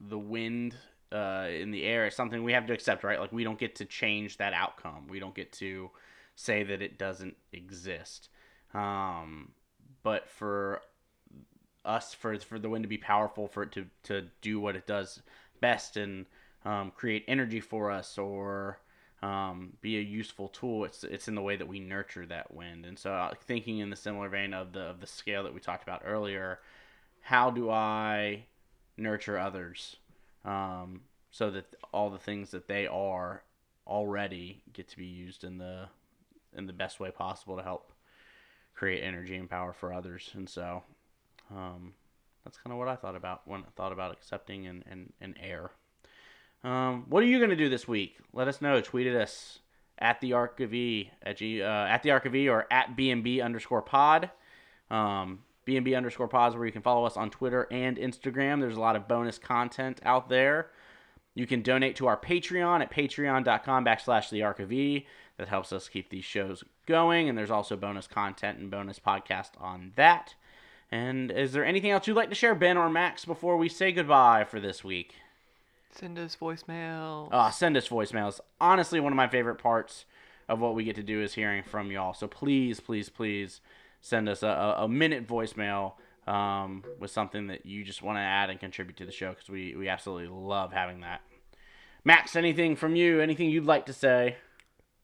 the 0.00 0.18
wind 0.18 0.74
uh, 1.12 1.48
in 1.50 1.70
the 1.70 1.84
air 1.84 2.06
as 2.06 2.14
something 2.14 2.42
we 2.42 2.52
have 2.52 2.66
to 2.66 2.72
accept, 2.72 3.04
right? 3.04 3.20
Like 3.20 3.32
we 3.32 3.44
don't 3.44 3.58
get 3.58 3.76
to 3.76 3.84
change 3.84 4.36
that 4.36 4.52
outcome. 4.52 5.06
We 5.08 5.18
don't 5.18 5.34
get 5.34 5.52
to 5.54 5.90
say 6.36 6.62
that 6.62 6.82
it 6.82 6.98
doesn't 6.98 7.36
exist. 7.52 8.28
Um, 8.74 9.52
but 10.02 10.28
for 10.28 10.82
us, 11.84 12.14
for 12.14 12.38
for 12.38 12.58
the 12.58 12.68
wind 12.68 12.84
to 12.84 12.88
be 12.88 12.98
powerful, 12.98 13.48
for 13.48 13.64
it 13.64 13.72
to 13.72 13.86
to 14.04 14.26
do 14.40 14.60
what 14.60 14.76
it 14.76 14.86
does 14.86 15.22
best 15.60 15.96
and 15.96 16.26
um, 16.64 16.92
create 16.94 17.24
energy 17.26 17.60
for 17.60 17.90
us, 17.90 18.16
or 18.18 18.78
um, 19.22 19.74
be 19.80 19.98
a 19.98 20.00
useful 20.00 20.48
tool. 20.48 20.84
It's 20.84 21.04
it's 21.04 21.28
in 21.28 21.34
the 21.34 21.42
way 21.42 21.56
that 21.56 21.68
we 21.68 21.80
nurture 21.80 22.26
that 22.26 22.54
wind. 22.54 22.86
And 22.86 22.98
so, 22.98 23.12
uh, 23.12 23.34
thinking 23.46 23.78
in 23.78 23.90
the 23.90 23.96
similar 23.96 24.28
vein 24.28 24.54
of 24.54 24.72
the 24.72 24.82
of 24.82 25.00
the 25.00 25.06
scale 25.06 25.42
that 25.44 25.54
we 25.54 25.60
talked 25.60 25.82
about 25.82 26.02
earlier, 26.04 26.60
how 27.20 27.50
do 27.50 27.70
I 27.70 28.44
nurture 28.96 29.38
others 29.38 29.96
um, 30.44 31.02
so 31.30 31.50
that 31.50 31.74
all 31.92 32.10
the 32.10 32.18
things 32.18 32.50
that 32.50 32.68
they 32.68 32.86
are 32.86 33.42
already 33.86 34.62
get 34.72 34.88
to 34.88 34.96
be 34.96 35.06
used 35.06 35.44
in 35.44 35.58
the 35.58 35.88
in 36.56 36.66
the 36.66 36.72
best 36.72 36.98
way 36.98 37.10
possible 37.10 37.56
to 37.56 37.62
help 37.62 37.92
create 38.74 39.02
energy 39.02 39.36
and 39.36 39.48
power 39.48 39.72
for 39.72 39.92
others. 39.92 40.30
And 40.34 40.48
so, 40.48 40.82
um, 41.50 41.94
that's 42.44 42.56
kind 42.58 42.72
of 42.72 42.78
what 42.78 42.88
I 42.88 42.96
thought 42.96 43.14
about 43.14 43.42
when 43.46 43.60
I 43.60 43.70
thought 43.76 43.92
about 43.92 44.12
accepting 44.12 44.66
and 44.66 44.84
and, 44.90 45.12
and 45.20 45.36
air. 45.40 45.70
Um, 46.62 47.06
what 47.08 47.22
are 47.22 47.26
you 47.26 47.40
gonna 47.40 47.56
do 47.56 47.68
this 47.68 47.88
week? 47.88 48.16
Let 48.32 48.48
us 48.48 48.60
know. 48.60 48.80
Tweet 48.80 49.06
at 49.06 49.16
us 49.16 49.60
at 49.98 50.20
the 50.20 50.32
arc 50.32 50.60
of 50.60 50.72
e 50.72 51.10
at 51.22 51.36
g 51.36 51.62
uh, 51.62 51.66
at 51.66 52.02
the 52.02 52.10
arc 52.10 52.26
of 52.26 52.34
e 52.34 52.48
or 52.48 52.66
at 52.70 52.96
bnb 52.96 53.42
underscore 53.42 53.82
pod. 53.82 54.30
Um, 54.90 55.40
BNB 55.66 55.96
underscore 55.96 56.28
pods 56.28 56.56
where 56.56 56.66
you 56.66 56.72
can 56.72 56.82
follow 56.82 57.04
us 57.04 57.16
on 57.16 57.30
Twitter 57.30 57.66
and 57.70 57.96
Instagram. 57.96 58.60
There's 58.60 58.76
a 58.76 58.80
lot 58.80 58.96
of 58.96 59.08
bonus 59.08 59.38
content 59.38 60.00
out 60.04 60.28
there. 60.28 60.70
You 61.34 61.46
can 61.46 61.62
donate 61.62 61.96
to 61.96 62.06
our 62.06 62.16
Patreon 62.16 62.80
at 62.80 62.90
patreon.com 62.90 63.84
backslash 63.84 64.30
the 64.30 64.42
arc 64.42 64.60
of 64.60 64.72
E. 64.72 65.06
That 65.36 65.48
helps 65.48 65.72
us 65.72 65.88
keep 65.88 66.10
these 66.10 66.24
shows 66.24 66.64
going. 66.86 67.28
And 67.28 67.38
there's 67.38 67.50
also 67.50 67.76
bonus 67.76 68.06
content 68.06 68.58
and 68.58 68.70
bonus 68.70 68.98
podcast 68.98 69.50
on 69.58 69.92
that. 69.96 70.34
And 70.90 71.30
is 71.30 71.52
there 71.52 71.64
anything 71.64 71.90
else 71.90 72.06
you'd 72.06 72.16
like 72.16 72.28
to 72.30 72.34
share, 72.34 72.54
Ben 72.54 72.76
or 72.76 72.90
Max, 72.90 73.24
before 73.24 73.56
we 73.56 73.68
say 73.68 73.92
goodbye 73.92 74.44
for 74.44 74.60
this 74.60 74.82
week? 74.82 75.14
Send 75.92 76.18
us 76.18 76.36
voicemail. 76.40 77.28
Uh, 77.32 77.50
send 77.50 77.76
us 77.76 77.88
voicemails. 77.88 78.40
Honestly, 78.60 79.00
one 79.00 79.12
of 79.12 79.16
my 79.16 79.28
favorite 79.28 79.56
parts 79.56 80.04
of 80.48 80.60
what 80.60 80.74
we 80.74 80.84
get 80.84 80.96
to 80.96 81.02
do 81.02 81.22
is 81.22 81.34
hearing 81.34 81.62
from 81.62 81.90
y'all. 81.90 82.12
So 82.12 82.26
please, 82.26 82.80
please, 82.80 83.08
please 83.08 83.60
send 84.00 84.28
us 84.28 84.42
a, 84.42 84.48
a, 84.48 84.84
a 84.84 84.88
minute 84.88 85.26
voicemail 85.26 85.94
um, 86.26 86.84
with 86.98 87.10
something 87.10 87.48
that 87.48 87.66
you 87.66 87.84
just 87.84 88.02
want 88.02 88.16
to 88.16 88.22
add 88.22 88.50
and 88.50 88.60
contribute 88.60 88.96
to 88.98 89.04
the 89.04 89.12
show 89.12 89.30
because 89.30 89.48
we, 89.48 89.74
we 89.76 89.88
absolutely 89.88 90.28
love 90.28 90.72
having 90.72 91.00
that. 91.00 91.22
Max, 92.04 92.36
anything 92.36 92.76
from 92.76 92.96
you? 92.96 93.20
Anything 93.20 93.50
you'd 93.50 93.66
like 93.66 93.86
to 93.86 93.92
say? 93.92 94.36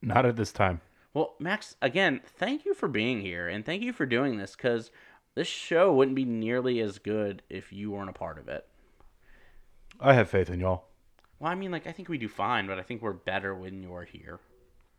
Not 0.01 0.25
at 0.25 0.37
this 0.37 0.53
time. 0.53 0.81
Well, 1.13 1.35
Max, 1.39 1.77
again, 1.81 2.21
thank 2.27 2.65
you 2.65 2.75
for 2.75 2.89
being 2.89 3.21
here 3.21 3.49
and 3.49 3.65
thank 3.65 3.83
you 3.83 3.93
for 3.93 4.07
doing 4.07 4.37
this 4.37 4.55
because 4.55 4.91
this 5.35 5.49
show 5.49 5.93
wouldn't 5.93 6.15
be 6.15 6.25
nearly 6.25 6.81
as 6.81 6.99
good 6.99 7.43
if 7.49 7.73
you 7.73 7.91
weren't 7.91 8.11
a 8.11 8.15
part 8.15 8.39
of 8.39 8.49
it. 8.49 8.67
I 9.99 10.13
have 10.15 10.29
faith 10.29 10.51
in 10.51 10.61
y'all. 10.61 10.85
Well, 11.39 11.51
I 11.51 11.55
mean, 11.55 11.71
like, 11.71 11.87
I 11.87 11.93
think 11.93 12.09
we 12.09 12.19
do 12.19 12.29
fine, 12.29 12.67
but 12.67 12.79
I 12.79 12.83
think 12.83 13.03
we're 13.03 13.13
better 13.13 13.55
when 13.55 13.83
you're 13.83 14.05
here. 14.05 14.41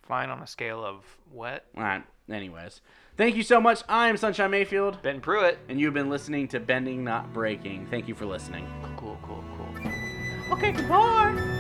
Fine 0.04 0.30
on 0.30 0.42
a 0.42 0.48
scale 0.48 0.84
of 0.84 1.06
what? 1.32 1.66
All 1.76 1.84
right, 1.84 2.04
anyways. 2.30 2.82
Thank 3.18 3.36
you 3.36 3.42
so 3.44 3.60
much. 3.60 3.82
I'm 3.90 4.16
Sunshine 4.16 4.52
Mayfield, 4.52 5.02
Ben 5.02 5.20
Pruitt. 5.22 5.58
and 5.70 5.80
you've 5.80 5.96
been 5.96 6.10
listening 6.10 6.48
to 6.50 6.60
Bending 6.60 7.04
Not 7.04 7.34
Breaking. 7.34 7.88
Thank 7.90 8.08
you 8.08 8.14
for 8.14 8.26
listening. 8.28 8.68
Cool, 8.96 9.18
cool, 9.24 9.44
cool. 9.58 9.92
Okay, 10.54 10.72
goodbye. 10.72 11.57